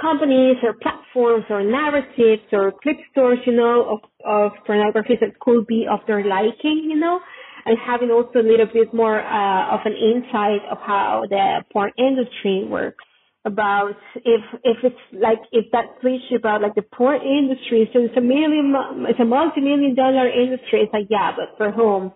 companies 0.00 0.56
or 0.62 0.74
platforms 0.74 1.44
or 1.50 1.64
narratives 1.64 2.46
or 2.52 2.70
clip 2.80 2.96
stores, 3.10 3.38
you 3.44 3.52
know, 3.52 3.98
of, 3.98 4.00
of 4.24 4.52
pornography 4.64 5.14
that 5.20 5.38
could 5.40 5.66
be 5.66 5.86
of 5.90 5.98
their 6.06 6.22
liking, 6.22 6.86
you 6.86 6.96
know, 6.96 7.18
and 7.64 7.76
having 7.84 8.10
also 8.12 8.38
a 8.38 8.46
little 8.46 8.70
bit 8.72 8.94
more 8.94 9.18
uh, 9.18 9.74
of 9.74 9.80
an 9.84 9.94
insight 9.94 10.62
of 10.70 10.78
how 10.78 11.24
the 11.28 11.64
porn 11.72 11.90
industry 11.98 12.64
works 12.68 13.02
about 13.46 13.94
if 14.16 14.42
if 14.64 14.78
it's 14.82 15.04
like 15.12 15.38
if 15.52 15.70
that 15.70 16.00
cliche 16.00 16.34
about 16.36 16.60
like 16.60 16.74
the 16.74 16.82
porn 16.82 17.22
industry. 17.22 17.88
So 17.92 18.00
it's 18.00 18.16
a 18.16 18.20
million 18.20 18.74
it's 19.08 19.20
a 19.20 19.24
multi-million 19.24 19.94
dollar 19.94 20.28
industry. 20.28 20.82
It's 20.82 20.92
like 20.92 21.06
yeah 21.08 21.30
but 21.30 21.56
for 21.56 21.70
whom? 21.70 22.12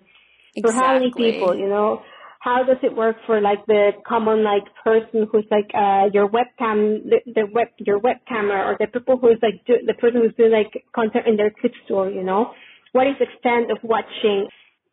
For 0.60 0.72
how 0.72 0.94
many 0.94 1.12
people 1.16 1.56
you 1.56 1.68
know? 1.68 2.02
How 2.40 2.64
does 2.64 2.78
it 2.82 2.96
work 2.96 3.16
for 3.26 3.40
like 3.40 3.64
the 3.66 3.92
common 4.06 4.42
like 4.42 4.64
person 4.82 5.28
who's 5.30 5.46
like 5.50 5.70
uh 5.72 6.10
your 6.12 6.28
webcam 6.28 7.06
the, 7.08 7.20
the 7.32 7.46
web 7.54 7.68
your 7.78 8.00
webcamera 8.00 8.66
or 8.66 8.76
the 8.80 8.88
people 8.88 9.16
who's 9.16 9.38
like 9.40 9.64
do, 9.66 9.74
the 9.86 9.94
person 9.94 10.22
who's 10.22 10.34
doing 10.36 10.50
like 10.50 10.84
content 10.92 11.28
in 11.28 11.36
their 11.36 11.52
clip 11.60 11.72
store 11.84 12.10
you 12.10 12.24
know? 12.24 12.52
What 12.92 13.06
is 13.06 13.14
the 13.20 13.26
extent 13.30 13.70
of 13.70 13.78
watching? 13.84 14.48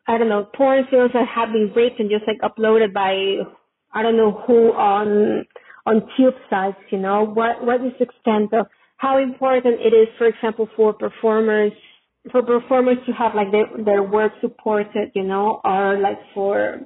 I 0.06 0.18
don't 0.18 0.28
know. 0.28 0.46
Porn 0.56 0.84
films 0.88 1.10
that 1.14 1.26
have 1.26 1.48
been 1.52 1.72
raped 1.74 1.98
and 1.98 2.08
just 2.08 2.24
like 2.28 2.38
uploaded 2.46 2.94
by 2.94 3.42
i 3.92 4.02
don't 4.02 4.16
know 4.16 4.32
who 4.46 4.72
on 4.72 5.44
on 5.88 6.02
tube 6.16 6.34
sites 6.50 6.78
you 6.90 6.98
know 6.98 7.24
what 7.24 7.64
what 7.64 7.80
is 7.86 7.92
the 7.98 8.04
extent 8.04 8.52
of 8.52 8.66
how 8.96 9.18
important 9.18 9.80
it 9.80 9.94
is 10.02 10.08
for 10.18 10.26
example 10.26 10.68
for 10.76 10.92
performers 10.92 11.72
for 12.30 12.42
performers 12.42 12.98
to 13.06 13.12
have 13.12 13.34
like 13.34 13.50
their 13.52 13.66
their 13.84 14.02
work 14.02 14.32
supported 14.40 15.10
you 15.14 15.24
know 15.24 15.60
or 15.64 15.98
like 15.98 16.18
for 16.34 16.80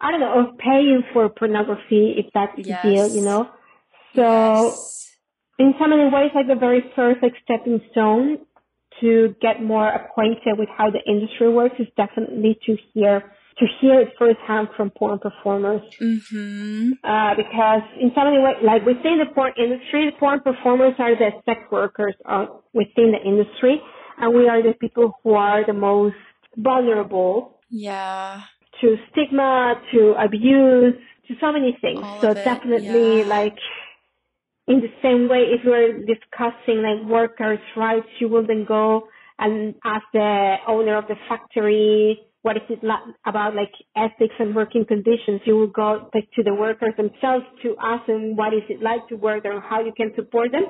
I 0.00 0.10
don't 0.10 0.20
know, 0.20 0.34
or 0.34 0.52
paying 0.58 1.02
for 1.12 1.28
pornography 1.30 2.14
if 2.18 2.26
that's 2.34 2.56
the 2.56 2.74
deal, 2.82 3.08
you 3.08 3.22
know. 3.22 3.48
So 4.14 4.22
Yes. 4.22 4.78
in 5.58 5.74
so 5.80 5.86
many 5.88 6.04
ways, 6.04 6.32
like 6.34 6.48
the 6.48 6.54
very 6.54 6.82
first 6.94 7.22
like 7.22 7.32
stepping 7.44 7.80
stone 7.92 8.38
to 9.00 9.34
get 9.40 9.62
more 9.62 9.88
acquainted 9.88 10.58
with 10.58 10.68
how 10.76 10.90
the 10.90 11.00
industry 11.10 11.50
works 11.52 11.76
is 11.78 11.88
definitely 11.96 12.58
to 12.66 12.76
hear 12.92 13.32
to 13.58 13.66
hear 13.80 14.00
it 14.00 14.08
firsthand 14.18 14.68
from 14.76 14.90
porn 14.90 15.18
performers. 15.18 15.80
Mm-hmm. 16.00 16.92
Uh, 17.02 17.34
because 17.36 17.82
in 17.98 18.12
so 18.14 18.24
many 18.24 18.38
ways, 18.38 18.56
like 18.62 18.84
within 18.84 19.18
the 19.18 19.26
porn 19.34 19.52
industry, 19.58 20.10
the 20.10 20.16
porn 20.18 20.40
performers 20.40 20.94
are 20.98 21.16
the 21.16 21.30
sex 21.46 21.60
workers 21.70 22.14
uh, 22.28 22.46
within 22.74 23.12
the 23.12 23.22
industry, 23.24 23.80
and 24.18 24.34
we 24.34 24.48
are 24.48 24.62
the 24.62 24.74
people 24.74 25.12
who 25.22 25.34
are 25.34 25.64
the 25.64 25.72
most 25.72 26.16
vulnerable 26.56 27.58
Yeah. 27.70 28.42
to 28.80 28.96
stigma, 29.10 29.80
to 29.92 30.14
abuse, 30.22 30.94
to 31.28 31.34
so 31.40 31.50
many 31.50 31.76
things. 31.80 32.00
All 32.02 32.20
so 32.20 32.34
definitely, 32.34 33.20
yeah. 33.20 33.26
like 33.26 33.58
in 34.68 34.80
the 34.80 34.92
same 35.02 35.28
way, 35.28 35.44
if 35.54 35.60
we're 35.64 36.04
discussing 36.04 36.82
like 36.82 37.08
workers' 37.08 37.58
rights, 37.76 38.08
you 38.18 38.28
will 38.28 38.46
then 38.46 38.64
go 38.66 39.08
and 39.38 39.74
ask 39.84 40.04
the 40.12 40.56
owner 40.66 40.96
of 40.96 41.06
the 41.08 41.16
factory 41.28 42.20
what 42.46 42.56
is 42.56 42.62
it 42.70 42.78
about 43.26 43.56
like 43.56 43.72
ethics 43.96 44.36
and 44.38 44.54
working 44.54 44.84
conditions. 44.86 45.40
You 45.44 45.56
will 45.56 45.66
go 45.66 46.08
like 46.14 46.28
to 46.36 46.44
the 46.44 46.54
workers 46.54 46.94
themselves 46.96 47.44
to 47.64 47.74
ask 47.82 48.06
them 48.06 48.36
what 48.36 48.54
is 48.54 48.62
it 48.68 48.80
like 48.80 49.08
to 49.08 49.16
work 49.16 49.42
there 49.42 49.52
and 49.52 49.62
how 49.68 49.84
you 49.84 49.92
can 49.96 50.12
support 50.14 50.52
them. 50.52 50.62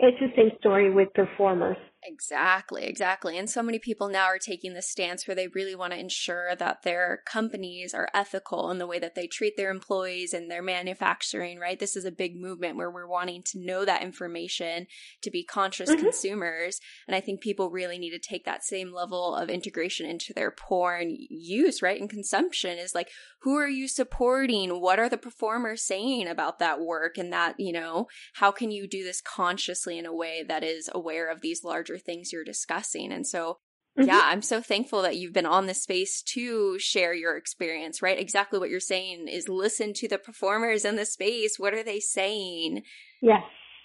It's 0.00 0.18
the 0.18 0.32
same 0.36 0.50
story 0.58 0.92
with 0.92 1.14
performers. 1.14 1.76
Exactly, 2.02 2.84
exactly. 2.84 3.36
And 3.36 3.48
so 3.48 3.62
many 3.62 3.78
people 3.78 4.08
now 4.08 4.24
are 4.24 4.38
taking 4.38 4.72
this 4.72 4.88
stance 4.88 5.28
where 5.28 5.34
they 5.34 5.48
really 5.48 5.74
want 5.74 5.92
to 5.92 5.98
ensure 5.98 6.56
that 6.56 6.82
their 6.82 7.20
companies 7.26 7.92
are 7.92 8.08
ethical 8.14 8.70
in 8.70 8.78
the 8.78 8.86
way 8.86 8.98
that 8.98 9.14
they 9.14 9.26
treat 9.26 9.56
their 9.58 9.70
employees 9.70 10.32
and 10.32 10.50
their 10.50 10.62
manufacturing, 10.62 11.58
right? 11.58 11.78
This 11.78 11.96
is 11.96 12.06
a 12.06 12.10
big 12.10 12.36
movement 12.40 12.76
where 12.76 12.90
we're 12.90 13.06
wanting 13.06 13.42
to 13.48 13.58
know 13.60 13.84
that 13.84 14.02
information 14.02 14.86
to 15.20 15.30
be 15.30 15.44
conscious 15.44 15.90
Mhm. 15.90 15.98
consumers. 16.00 16.80
And 17.06 17.14
I 17.14 17.20
think 17.20 17.42
people 17.42 17.70
really 17.70 17.98
need 17.98 18.10
to 18.12 18.18
take 18.18 18.46
that 18.46 18.64
same 18.64 18.92
level 18.92 19.34
of 19.34 19.50
integration 19.50 20.06
into 20.06 20.32
their 20.32 20.50
porn 20.50 21.14
use, 21.28 21.82
right? 21.82 22.00
And 22.00 22.08
consumption 22.08 22.78
is 22.78 22.94
like, 22.94 23.10
who 23.42 23.56
are 23.56 23.68
you 23.68 23.88
supporting? 23.88 24.80
What 24.80 24.98
are 24.98 25.08
the 25.10 25.18
performers 25.18 25.82
saying 25.82 26.28
about 26.28 26.60
that 26.60 26.80
work? 26.80 27.18
And 27.18 27.30
that, 27.32 27.56
you 27.58 27.72
know, 27.72 28.08
how 28.34 28.50
can 28.50 28.70
you 28.70 28.86
do 28.86 29.04
this 29.04 29.20
consciously 29.20 29.98
in 29.98 30.06
a 30.06 30.14
way 30.14 30.42
that 30.48 30.64
is 30.64 30.88
aware 30.94 31.30
of 31.30 31.42
these 31.42 31.62
larger 31.62 31.89
things 31.98 32.32
you're 32.32 32.44
discussing? 32.44 33.12
And 33.12 33.26
so, 33.26 33.58
Mhm. 33.98 34.06
yeah, 34.06 34.20
I'm 34.24 34.42
so 34.42 34.60
thankful 34.60 35.02
that 35.02 35.16
you've 35.16 35.32
been 35.32 35.46
on 35.46 35.66
this 35.66 35.82
space 35.82 36.22
to 36.34 36.78
share 36.78 37.12
your 37.12 37.36
experience, 37.36 38.00
right? 38.00 38.18
Exactly 38.18 38.58
what 38.58 38.70
you're 38.70 38.80
saying 38.80 39.28
is 39.28 39.48
listen 39.48 39.92
to 39.94 40.08
the 40.08 40.18
performers 40.18 40.84
in 40.84 40.96
the 40.96 41.04
space. 41.04 41.58
What 41.58 41.74
are 41.74 41.82
they 41.82 42.00
saying? 42.00 42.82
Yes, 43.20 43.42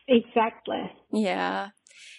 exactly. 0.08 0.92
Yeah. 1.12 1.70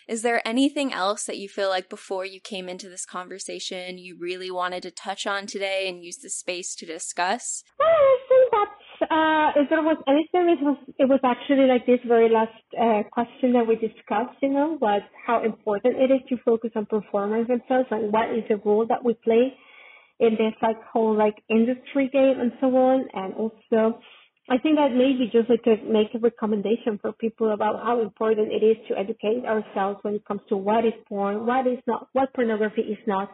Is 0.08 0.22
there 0.22 0.46
anything 0.46 0.92
else 0.92 1.24
that 1.24 1.38
you 1.38 1.48
feel 1.48 1.68
like 1.68 1.88
before 1.88 2.24
you 2.24 2.40
came 2.40 2.68
into 2.68 2.88
this 2.88 3.04
conversation 3.04 3.98
you 3.98 4.16
really 4.18 4.50
wanted 4.50 4.82
to 4.84 4.90
touch 4.90 5.26
on 5.26 5.46
today 5.46 5.88
and 5.88 6.02
use 6.02 6.18
the 6.18 6.30
space 6.30 6.74
to 6.76 6.86
discuss? 6.86 7.62
Well, 7.78 7.88
I 7.88 8.18
think 8.28 8.50
that 8.52 8.68
uh, 9.10 9.52
if 9.56 9.70
there 9.70 9.82
was 9.82 9.96
anything, 10.06 10.50
it 10.50 10.62
was 10.62 10.76
it 10.98 11.08
was 11.08 11.20
actually 11.24 11.66
like 11.66 11.86
this 11.86 12.00
very 12.06 12.28
last 12.28 12.54
uh, 12.78 13.02
question 13.10 13.52
that 13.54 13.66
we 13.66 13.76
discussed. 13.76 14.36
You 14.42 14.50
know, 14.50 14.78
was 14.80 15.02
how 15.26 15.44
important 15.44 15.96
it 15.96 16.10
is 16.10 16.20
to 16.28 16.36
focus 16.44 16.70
on 16.76 16.86
performers 16.86 17.48
themselves 17.48 17.88
and 17.90 18.12
what 18.12 18.30
is 18.30 18.44
the 18.48 18.56
role 18.56 18.86
that 18.86 19.04
we 19.04 19.14
play 19.14 19.54
in 20.18 20.30
this 20.32 20.54
like 20.62 20.82
whole 20.92 21.16
like 21.16 21.36
industry 21.48 22.08
game 22.12 22.40
and 22.40 22.52
so 22.60 22.68
on. 22.76 23.06
And 23.14 23.34
also, 23.34 24.00
I 24.48 24.58
think 24.58 24.76
that 24.76 24.94
maybe 24.94 25.28
just 25.32 25.50
like 25.50 25.64
to 25.64 25.76
make 25.84 26.14
a 26.14 26.18
recommendation 26.18 26.98
for 27.00 27.12
people 27.12 27.52
about 27.52 27.82
how 27.82 28.00
important 28.00 28.52
it 28.52 28.64
is 28.64 28.76
to 28.88 28.98
educate 28.98 29.44
ourselves 29.44 29.98
when 30.02 30.14
it 30.14 30.24
comes 30.24 30.40
to 30.48 30.56
what 30.56 30.84
is 30.84 30.94
porn, 31.08 31.46
what 31.46 31.66
is 31.66 31.78
not, 31.86 32.08
what 32.12 32.32
pornography 32.34 32.82
is 32.82 32.98
not, 33.06 33.30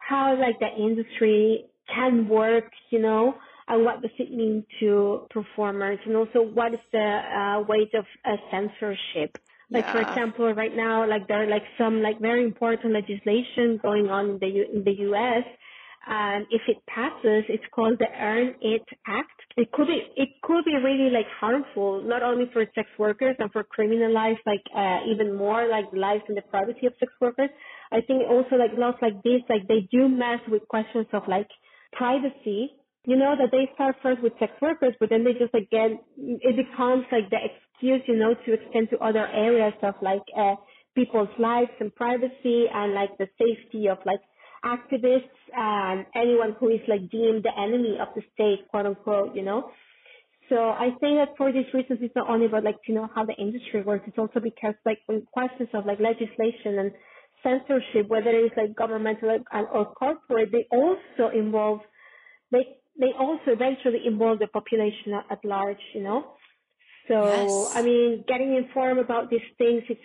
how 0.00 0.38
like 0.38 0.58
the 0.60 0.68
industry 0.76 1.64
can 1.94 2.28
work, 2.28 2.70
you 2.90 3.00
know, 3.00 3.34
and 3.70 3.84
what 3.84 4.02
does 4.02 4.10
it 4.18 4.30
mean 4.32 4.64
to 4.80 5.26
performers, 5.30 5.98
and 6.06 6.16
also 6.16 6.42
what 6.42 6.74
is 6.74 6.80
the 6.92 6.98
uh, 6.98 7.62
weight 7.68 7.94
of 7.94 8.04
uh, 8.24 8.36
censorship. 8.50 9.38
Like 9.70 9.86
for 9.90 10.00
example, 10.00 10.52
right 10.54 10.74
now, 10.74 11.08
like 11.08 11.28
there 11.28 11.44
are 11.44 11.50
like 11.50 11.62
some 11.78 12.02
like 12.02 12.20
very 12.20 12.44
important 12.44 12.92
legislation 12.94 13.78
going 13.82 14.08
on 14.08 14.30
in 14.30 14.38
the 14.40 14.48
U- 14.48 14.68
in 14.74 14.84
the 14.84 14.96
U.S. 15.10 15.44
And 16.06 16.46
if 16.50 16.62
it 16.66 16.78
passes, 16.86 17.44
it's 17.48 17.64
called 17.74 17.98
the 17.98 18.08
Earn 18.18 18.54
It 18.60 18.82
Act. 19.06 19.38
It 19.56 19.70
could 19.72 19.86
be 19.86 20.00
it 20.16 20.30
could 20.42 20.64
be 20.64 20.74
really 20.74 21.10
like 21.10 21.26
harmful, 21.38 22.02
not 22.02 22.22
only 22.22 22.46
for 22.52 22.64
sex 22.74 22.88
workers 22.98 23.36
and 23.38 23.52
for 23.52 23.64
criminalize 23.64 24.38
like 24.46 24.64
uh, 24.74 25.00
even 25.12 25.36
more 25.36 25.68
like 25.68 25.86
lives 25.92 26.24
and 26.28 26.36
the 26.36 26.42
privacy 26.42 26.86
of 26.86 26.94
sex 26.98 27.12
workers. 27.20 27.50
I 27.92 28.00
think 28.00 28.22
also 28.28 28.56
like 28.56 28.72
laws 28.76 28.96
like 29.02 29.22
this, 29.22 29.42
like 29.48 29.68
they 29.68 29.86
do 29.92 30.08
mess 30.08 30.40
with 30.48 30.66
questions 30.68 31.06
of 31.12 31.22
like 31.28 31.48
privacy. 31.92 32.72
You 33.06 33.16
know 33.16 33.34
that 33.38 33.50
they 33.50 33.70
start 33.74 33.96
first 34.02 34.22
with 34.22 34.34
sex 34.38 34.52
workers, 34.60 34.94
but 35.00 35.08
then 35.08 35.24
they 35.24 35.32
just 35.32 35.54
again, 35.54 36.00
it 36.18 36.56
becomes 36.56 37.04
like 37.10 37.30
the 37.30 37.38
excuse, 37.40 38.02
you 38.06 38.16
know, 38.16 38.34
to 38.34 38.52
extend 38.52 38.90
to 38.90 38.98
other 38.98 39.26
areas 39.26 39.72
of 39.82 39.94
like 40.02 40.22
uh, 40.36 40.56
people's 40.94 41.30
lives 41.38 41.70
and 41.80 41.94
privacy 41.94 42.66
and 42.72 42.92
like 42.94 43.16
the 43.18 43.26
safety 43.38 43.88
of 43.88 43.98
like 44.04 44.20
activists 44.64 45.32
and 45.56 46.04
anyone 46.14 46.54
who 46.60 46.68
is 46.68 46.80
like 46.88 47.10
deemed 47.10 47.42
the 47.44 47.52
enemy 47.58 47.96
of 48.00 48.08
the 48.14 48.22
state, 48.34 48.68
quote 48.68 48.84
unquote, 48.86 49.34
you 49.34 49.42
know. 49.42 49.70
So 50.50 50.56
I 50.56 50.90
think 51.00 51.16
that 51.18 51.36
for 51.38 51.52
these 51.52 51.72
reasons, 51.72 52.00
it's 52.02 52.14
not 52.16 52.28
only 52.28 52.46
about 52.46 52.64
like 52.64 52.82
to 52.86 52.92
know 52.92 53.08
how 53.14 53.24
the 53.24 53.34
industry 53.34 53.82
works. 53.82 54.04
It's 54.08 54.18
also 54.18 54.40
because 54.40 54.74
like 54.84 54.98
when 55.06 55.22
questions 55.32 55.70
of 55.72 55.86
like 55.86 56.00
legislation 56.00 56.78
and 56.78 56.92
censorship, 57.42 58.08
whether 58.08 58.30
it's 58.30 58.56
like 58.56 58.76
governmental 58.76 59.30
and- 59.30 59.68
or 59.72 59.86
corporate, 59.94 60.52
they 60.52 60.66
also 60.70 61.30
involve 61.34 61.80
they 62.52 62.66
they 62.98 63.12
also 63.18 63.52
eventually 63.52 64.06
involve 64.06 64.38
the 64.38 64.48
population 64.48 65.14
at, 65.30 65.44
large. 65.44 65.82
You 65.94 66.02
know. 66.02 66.24
So 67.08 67.24
Yes. 67.24 67.76
I 67.76 67.82
mean, 67.82 68.24
getting 68.28 68.54
informed 68.54 69.00
about 69.00 69.30
these 69.30 69.48
things, 69.58 69.82
it's 69.88 70.00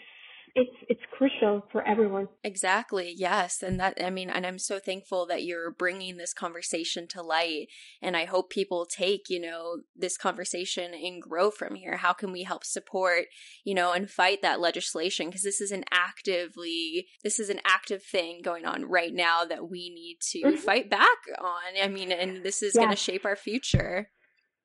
it's 0.55 0.75
it's 0.87 1.01
crucial 1.11 1.67
for 1.71 1.85
everyone. 1.85 2.29
Exactly. 2.43 3.13
Yes. 3.15 3.61
And 3.61 3.79
that, 3.79 3.97
I 4.01 4.09
mean, 4.09 4.29
and 4.29 4.45
I'm 4.45 4.57
so 4.57 4.79
thankful 4.79 5.25
that 5.27 5.43
you're 5.43 5.69
bringing 5.71 6.15
this 6.15 6.33
conversation 6.33 7.07
to 7.09 7.21
light. 7.21 7.67
And 8.01 8.15
I 8.15 8.25
hope 8.25 8.49
people 8.49 8.85
take, 8.85 9.29
you 9.29 9.39
know, 9.39 9.81
this 9.95 10.17
conversation 10.17 10.93
and 10.93 11.21
grow 11.21 11.51
from 11.51 11.75
here. 11.75 11.97
How 11.97 12.13
can 12.13 12.31
we 12.31 12.43
help 12.43 12.63
support, 12.63 13.25
you 13.65 13.73
know, 13.73 13.91
and 13.91 14.09
fight 14.09 14.41
that 14.41 14.61
legislation? 14.61 15.27
Because 15.27 15.43
this 15.43 15.59
is 15.59 15.71
an 15.71 15.83
actively, 15.91 17.07
this 17.23 17.39
is 17.39 17.49
an 17.49 17.59
active 17.65 18.01
thing 18.03 18.41
going 18.41 18.65
on 18.65 18.85
right 18.85 19.13
now 19.13 19.43
that 19.43 19.69
we 19.69 19.89
need 19.89 20.17
to 20.31 20.53
Mhm. 20.53 20.59
fight 20.59 20.89
back 20.89 21.19
on. 21.39 21.81
I 21.81 21.87
mean, 21.89 22.11
and 22.11 22.43
this 22.43 22.63
is 22.63 22.73
going 22.73 22.89
to 22.89 22.95
shape 22.95 23.25
our 23.25 23.35
future. 23.35 24.09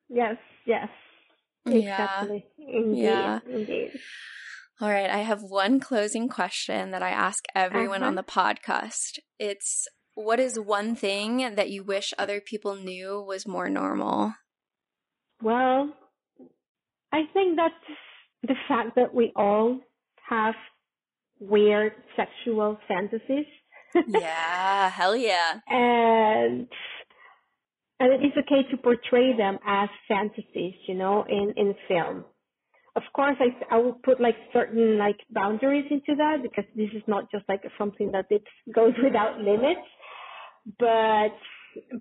Yes, 0.08 0.36
yes. 0.66 0.88
Yeah. 1.66 1.74
Exactly. 1.74 2.46
Indeed. 2.58 3.02
Yeah. 3.02 3.40
Indeed. 3.48 4.00
All 4.80 4.88
right, 4.90 5.10
I 5.10 5.18
have 5.18 5.42
one 5.42 5.78
closing 5.78 6.28
question 6.28 6.90
that 6.92 7.02
I 7.02 7.10
ask 7.10 7.44
everyone 7.54 8.02
on 8.02 8.16
Uh-huh. 8.16 8.22
the 8.22 8.32
podcast. 8.32 9.18
It's 9.38 9.86
what 10.14 10.40
is 10.40 10.58
one 10.58 10.94
thing 10.94 11.54
that 11.54 11.70
you 11.70 11.84
wish 11.84 12.12
other 12.18 12.40
people 12.40 12.74
knew 12.76 13.20
was 13.20 13.46
more 13.46 13.68
normal? 13.68 14.34
Well, 15.42 15.94
I 17.12 17.22
think 17.32 17.56
that 17.56 17.72
the 18.42 18.56
fact 18.68 18.96
that 18.96 19.14
we 19.14 19.32
all 19.36 19.80
have 20.28 20.54
weird 21.38 21.92
sexual 22.16 22.78
fantasies 22.86 23.46
yeah, 24.06 24.90
hell 24.90 25.16
yeah. 25.16 25.60
and 25.68 26.68
and 27.98 28.12
it 28.12 28.24
is 28.24 28.32
okay 28.38 28.62
to 28.70 28.76
portray 28.76 29.36
them 29.36 29.58
as 29.66 29.88
fantasies, 30.08 30.74
you 30.86 30.94
know, 30.94 31.24
in 31.28 31.52
in 31.56 31.74
film. 31.88 32.24
Of 33.00 33.06
course, 33.14 33.36
I 33.46 33.50
I 33.74 33.78
will 33.78 33.98
put 34.08 34.20
like 34.20 34.36
certain 34.52 34.98
like 34.98 35.20
boundaries 35.30 35.88
into 35.90 36.12
that 36.22 36.36
because 36.42 36.68
this 36.76 36.90
is 37.00 37.04
not 37.06 37.30
just 37.34 37.44
like 37.48 37.62
something 37.78 38.12
that 38.12 38.26
it 38.30 38.44
goes 38.78 38.94
without 39.06 39.40
limits. 39.40 39.86
But 40.78 41.32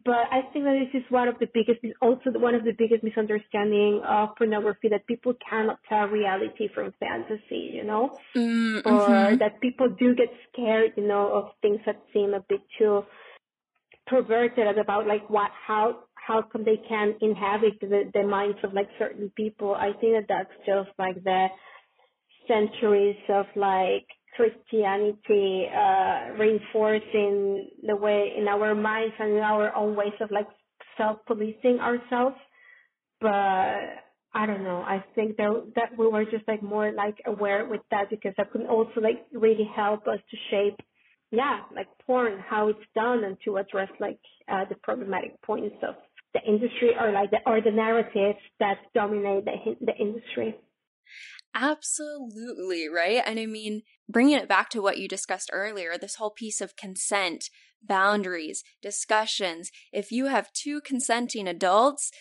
but 0.06 0.26
I 0.38 0.42
think 0.52 0.66
that 0.66 0.78
this 0.84 1.02
is 1.02 1.12
one 1.12 1.28
of 1.30 1.38
the 1.40 1.48
biggest, 1.54 1.80
also 2.02 2.32
one 2.48 2.56
of 2.56 2.64
the 2.64 2.74
biggest 2.78 3.04
misunderstanding 3.04 4.02
of 4.08 4.36
pornography 4.38 4.90
that 4.90 5.08
people 5.08 5.34
cannot 5.48 5.80
tell 5.90 6.08
reality 6.08 6.68
from 6.76 6.94
fantasy, 7.00 7.64
you 7.78 7.86
know 7.86 8.18
Mm, 8.36 8.84
or 8.86 9.36
mhm. 9.36 9.40
that 9.40 9.62
people 9.62 9.90
do 10.00 10.16
get 10.16 10.30
scared, 10.52 10.94
you 10.98 11.08
know, 11.08 11.34
of 11.34 11.46
things 11.62 11.80
that 11.86 12.02
seem 12.14 12.34
a 12.34 12.42
bit 12.50 12.62
too 12.78 13.04
perverted 14.08 14.78
about 14.80 15.08
like 15.08 15.30
what 15.30 15.52
how 15.68 16.04
how 16.30 16.44
come 16.44 16.64
they 16.64 16.80
can 16.88 17.16
inhabit 17.22 17.80
the, 17.82 18.12
the 18.14 18.24
minds 18.24 18.60
of 18.64 18.72
like 18.74 18.88
certain 19.00 19.32
people. 19.36 19.74
I 19.74 19.92
think 20.00 20.14
that 20.14 20.28
that's 20.30 20.56
just 20.66 20.92
like 21.00 21.24
the 21.24 21.48
centuries 22.48 23.18
of 23.30 23.48
like 23.56 24.06
Christianity 24.38 25.66
uh 25.84 26.38
reinforcing 26.44 27.72
the 27.90 27.96
way 27.96 28.22
in 28.38 28.48
our 28.48 28.76
minds 28.76 29.16
and 29.20 29.32
in 29.38 29.44
our 29.54 29.76
own 29.76 29.96
ways 29.96 30.18
of 30.22 30.30
like 30.32 30.48
self 30.98 31.18
policing 31.26 31.80
ourselves. 31.90 32.38
But 33.20 33.76
I 34.42 34.46
don't 34.46 34.64
know. 34.64 34.82
I 34.96 35.04
think 35.16 35.38
that 35.38 35.72
that 35.78 35.98
we 35.98 36.08
were 36.08 36.26
just 36.26 36.48
like 36.48 36.62
more 36.62 36.92
like 36.94 37.18
aware 37.26 37.66
with 37.68 37.82
that 37.90 38.12
because 38.12 38.34
that 38.38 38.52
could 38.52 38.68
also 38.68 39.02
like 39.02 39.26
really 39.34 39.68
help 39.76 40.08
us 40.08 40.22
to 40.32 40.38
shape, 40.52 40.80
yeah, 41.32 41.62
like 41.76 41.88
porn, 42.06 42.40
how 42.40 42.68
it's 42.68 42.88
done, 42.96 43.24
and 43.24 43.36
to 43.46 43.58
address 43.58 43.90
like 44.00 44.20
uh, 44.48 44.66
the 44.70 44.76
problematic 44.84 45.42
points 45.42 45.76
of 45.90 45.96
the 46.34 46.42
industry 46.48 46.92
or 47.00 47.12
like 47.12 47.32
the 47.32 47.40
or 47.46 47.62
the 47.62 47.72
narratives 47.72 48.40
that 48.60 48.78
dominate 48.94 49.46
the 49.46 49.76
the 49.82 49.96
industry. 49.96 50.56
Absolutely, 51.56 52.88
right? 52.88 53.24
And 53.26 53.40
I 53.40 53.48
mean, 53.48 53.82
bringing 54.08 54.36
it 54.38 54.48
back 54.48 54.70
to 54.70 54.82
what 54.82 55.00
you 55.00 55.08
discussed 55.08 55.50
earlier, 55.52 55.98
this 55.98 56.16
whole 56.16 56.30
piece 56.30 56.62
of 56.62 56.76
consent, 56.76 57.46
boundaries, 57.84 58.64
discussions. 58.82 59.72
If 59.92 60.12
you 60.12 60.28
have 60.28 60.54
two 60.54 60.80
consenting 60.82 61.48
adults, 61.48 62.12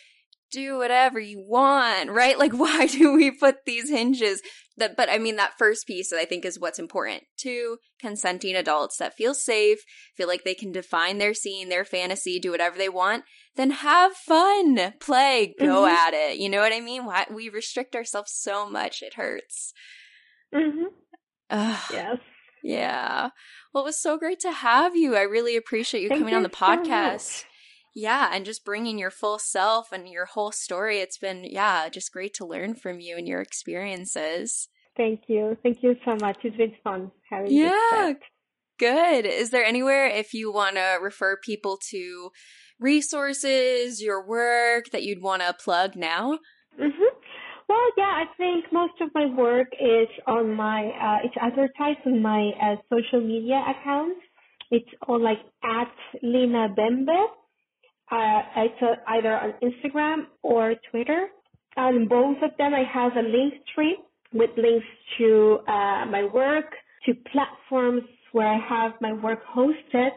do 0.50 0.78
whatever 0.78 1.20
you 1.20 1.44
want, 1.46 2.10
right? 2.10 2.38
Like, 2.38 2.52
why 2.58 2.86
do 2.86 3.12
we 3.12 3.30
put 3.30 3.64
these 3.66 3.90
hinges? 3.90 4.40
That, 4.76 4.96
but 4.96 5.10
I 5.10 5.18
mean, 5.18 5.36
that 5.36 5.58
first 5.58 5.86
piece 5.86 6.10
that 6.10 6.18
I 6.18 6.24
think 6.24 6.44
is 6.44 6.58
what's 6.58 6.78
important. 6.78 7.24
Two 7.36 7.78
consenting 8.00 8.54
adults 8.54 8.96
that 8.98 9.14
feel 9.14 9.34
safe, 9.34 9.80
feel 10.16 10.28
like 10.28 10.44
they 10.44 10.54
can 10.54 10.72
define 10.72 11.18
their 11.18 11.34
scene, 11.34 11.68
their 11.68 11.84
fantasy, 11.84 12.38
do 12.38 12.52
whatever 12.52 12.78
they 12.78 12.88
want. 12.88 13.24
Then 13.56 13.70
have 13.70 14.12
fun, 14.12 14.94
play, 15.00 15.54
go 15.58 15.82
mm-hmm. 15.82 15.94
at 15.94 16.14
it. 16.14 16.38
You 16.38 16.48
know 16.48 16.60
what 16.60 16.72
I 16.72 16.80
mean? 16.80 17.04
Why 17.04 17.26
we 17.30 17.48
restrict 17.48 17.96
ourselves 17.96 18.32
so 18.32 18.68
much, 18.70 19.02
it 19.02 19.14
hurts. 19.14 19.72
Mm-hmm. 20.54 20.84
yes. 21.92 22.18
Yeah. 22.62 23.30
Well, 23.72 23.84
it 23.84 23.86
was 23.86 24.00
so 24.00 24.16
great 24.16 24.40
to 24.40 24.52
have 24.52 24.96
you. 24.96 25.16
I 25.16 25.22
really 25.22 25.56
appreciate 25.56 26.02
you 26.02 26.08
Thank 26.08 26.20
coming 26.20 26.32
you 26.32 26.36
on 26.36 26.42
the 26.42 26.48
podcast. 26.48 27.20
So 27.20 27.46
yeah, 27.94 28.30
and 28.32 28.44
just 28.44 28.64
bringing 28.64 28.98
your 28.98 29.10
full 29.10 29.38
self 29.38 29.90
and 29.90 30.08
your 30.08 30.26
whole 30.26 30.52
story. 30.52 30.98
It's 30.98 31.18
been, 31.18 31.44
yeah, 31.44 31.88
just 31.88 32.12
great 32.12 32.34
to 32.34 32.46
learn 32.46 32.74
from 32.74 33.00
you 33.00 33.16
and 33.16 33.26
your 33.26 33.40
experiences. 33.40 34.68
Thank 34.96 35.22
you. 35.26 35.56
Thank 35.62 35.82
you 35.82 35.96
so 36.04 36.16
much. 36.20 36.38
It's 36.44 36.56
been 36.56 36.74
fun 36.84 37.10
having 37.28 37.50
you. 37.50 37.64
yeah, 37.64 38.12
Good. 38.78 39.26
Is 39.26 39.50
there 39.50 39.64
anywhere 39.64 40.06
if 40.06 40.32
you 40.32 40.52
want 40.52 40.76
to 40.76 40.98
refer 41.02 41.36
people 41.36 41.78
to 41.90 42.30
resources, 42.80 44.02
your 44.02 44.24
work 44.24 44.90
that 44.92 45.02
you'd 45.02 45.22
want 45.22 45.42
to 45.42 45.52
plug 45.52 45.96
now? 45.96 46.38
Mm-hmm. 46.78 47.14
Well, 47.68 47.88
yeah, 47.98 48.04
I 48.04 48.24
think 48.36 48.64
most 48.72 48.94
of 49.00 49.10
my 49.14 49.26
work 49.26 49.68
is 49.78 50.08
on 50.26 50.54
my, 50.54 50.86
uh, 50.86 51.26
it's 51.26 51.34
advertised 51.40 52.06
on 52.06 52.22
my 52.22 52.50
uh, 52.62 52.76
social 52.88 53.20
media 53.20 53.62
accounts. 53.68 54.20
It's 54.70 54.88
all 55.06 55.22
like 55.22 55.38
at 55.62 55.92
Lina 56.22 56.68
Bembe. 56.76 57.26
Uh, 58.10 58.42
it's 58.56 58.82
uh, 58.82 58.94
either 59.08 59.36
on 59.36 59.52
Instagram 59.62 60.26
or 60.42 60.74
Twitter. 60.90 61.28
On 61.76 62.08
both 62.08 62.38
of 62.42 62.50
them, 62.58 62.72
I 62.74 62.84
have 62.90 63.12
a 63.16 63.22
link 63.22 63.54
tree 63.74 63.98
with 64.32 64.50
links 64.56 64.86
to 65.18 65.58
uh, 65.68 66.06
my 66.06 66.28
work, 66.32 66.72
to 67.06 67.14
platforms 67.32 68.02
where 68.32 68.48
I 68.48 68.58
have 68.68 68.92
my 69.00 69.12
work 69.12 69.40
hosted. 69.54 70.10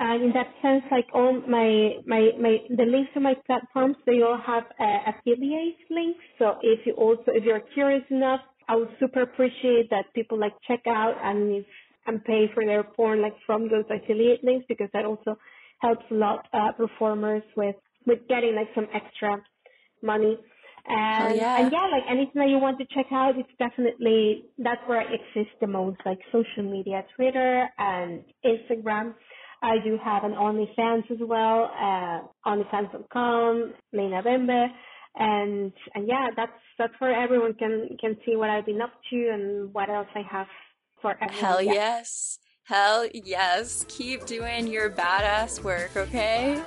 And 0.00 0.22
in 0.22 0.32
that 0.32 0.46
sense, 0.62 0.84
like 0.92 1.06
all 1.12 1.40
my, 1.48 1.94
my, 2.06 2.30
my, 2.40 2.58
the 2.70 2.84
links 2.84 3.10
to 3.14 3.20
my 3.20 3.34
platforms, 3.46 3.96
they 4.06 4.22
all 4.22 4.38
have 4.46 4.64
uh, 4.78 5.10
affiliate 5.10 5.76
links. 5.90 6.20
So 6.38 6.54
if 6.62 6.86
you 6.86 6.92
also, 6.94 7.24
if 7.28 7.42
you're 7.42 7.62
curious 7.74 8.04
enough, 8.10 8.40
I 8.68 8.76
would 8.76 8.90
super 9.00 9.22
appreciate 9.22 9.90
that 9.90 10.04
people 10.14 10.38
like 10.38 10.52
check 10.68 10.80
out 10.86 11.14
and 11.22 11.56
if, 11.56 11.66
and 12.06 12.24
pay 12.24 12.46
for 12.54 12.64
their 12.64 12.84
porn 12.84 13.20
like 13.22 13.34
from 13.44 13.68
those 13.68 13.84
affiliate 13.90 14.44
links 14.44 14.64
because 14.68 14.88
that 14.92 15.04
also 15.04 15.36
helps 15.80 16.04
a 16.10 16.14
lot 16.14 16.46
uh, 16.52 16.72
performers 16.72 17.42
with 17.56 17.76
with 18.06 18.20
getting 18.28 18.54
like 18.54 18.68
some 18.74 18.86
extra 18.94 19.36
money. 20.02 20.38
And, 20.90 21.36
yeah. 21.36 21.60
and 21.60 21.70
yeah, 21.70 21.86
like 21.92 22.04
anything 22.08 22.32
that 22.36 22.48
you 22.48 22.58
want 22.58 22.78
to 22.78 22.86
check 22.94 23.06
out, 23.12 23.34
it's 23.36 23.48
definitely 23.58 24.44
that's 24.56 24.80
where 24.86 25.00
I 25.00 25.04
exist 25.04 25.54
the 25.60 25.66
most, 25.66 25.98
like 26.06 26.18
social 26.32 26.62
media, 26.62 27.04
Twitter 27.14 27.68
and 27.78 28.24
Instagram. 28.44 29.14
I 29.62 29.76
do 29.84 29.98
have 30.02 30.24
an 30.24 30.32
OnlyFans 30.32 31.10
as 31.10 31.18
well, 31.20 31.70
uh, 31.78 32.20
OnlyFans.com, 32.48 33.74
Lina 33.92 34.22
Bembe, 34.22 34.66
and 35.16 35.72
and 35.94 36.06
yeah, 36.06 36.28
that's 36.36 36.52
that's 36.78 36.92
where 36.98 37.12
everyone 37.12 37.54
can 37.54 37.96
can 38.00 38.16
see 38.24 38.36
what 38.36 38.50
I've 38.50 38.66
been 38.66 38.80
up 38.80 38.92
to 39.10 39.30
and 39.32 39.74
what 39.74 39.90
else 39.90 40.08
I 40.14 40.22
have 40.30 40.46
for 41.02 41.12
everyone. 41.14 41.34
Hell 41.34 41.62
yeah. 41.62 41.72
yes. 41.72 42.38
Hell 42.64 43.08
yes. 43.12 43.84
Keep 43.88 44.26
doing 44.26 44.66
your 44.66 44.90
badass 44.90 45.64
work, 45.64 45.96
okay? 45.96 46.62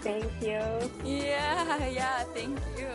Thank 0.00 0.24
you. 0.40 0.58
Yeah, 1.04 1.88
yeah, 1.88 2.24
thank 2.32 2.58
you. 2.78 2.88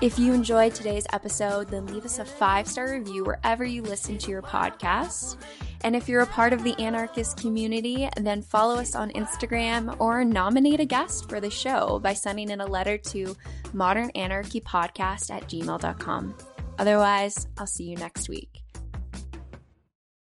If 0.00 0.18
you 0.18 0.32
enjoyed 0.32 0.74
today's 0.74 1.06
episode, 1.12 1.68
then 1.68 1.86
leave 1.86 2.04
us 2.04 2.18
a 2.18 2.24
five 2.24 2.68
star 2.68 2.92
review 2.92 3.24
wherever 3.24 3.64
you 3.64 3.82
listen 3.82 4.16
to 4.18 4.30
your 4.30 4.42
podcast. 4.42 5.36
And 5.84 5.94
if 5.94 6.08
you're 6.08 6.22
a 6.22 6.26
part 6.26 6.54
of 6.54 6.64
the 6.64 6.74
anarchist 6.80 7.36
community, 7.36 8.08
then 8.16 8.40
follow 8.40 8.76
us 8.76 8.94
on 8.94 9.10
Instagram 9.10 9.94
or 10.00 10.24
nominate 10.24 10.80
a 10.80 10.86
guest 10.86 11.28
for 11.28 11.40
the 11.40 11.50
show 11.50 12.00
by 12.00 12.14
sending 12.14 12.50
in 12.50 12.62
a 12.62 12.66
letter 12.66 12.96
to 12.98 13.36
modernanarchypodcast 13.74 15.30
at 15.30 15.48
gmail.com. 15.48 16.34
Otherwise, 16.78 17.46
I'll 17.58 17.66
see 17.66 17.84
you 17.84 17.96
next 17.96 18.28
week. 18.30 18.63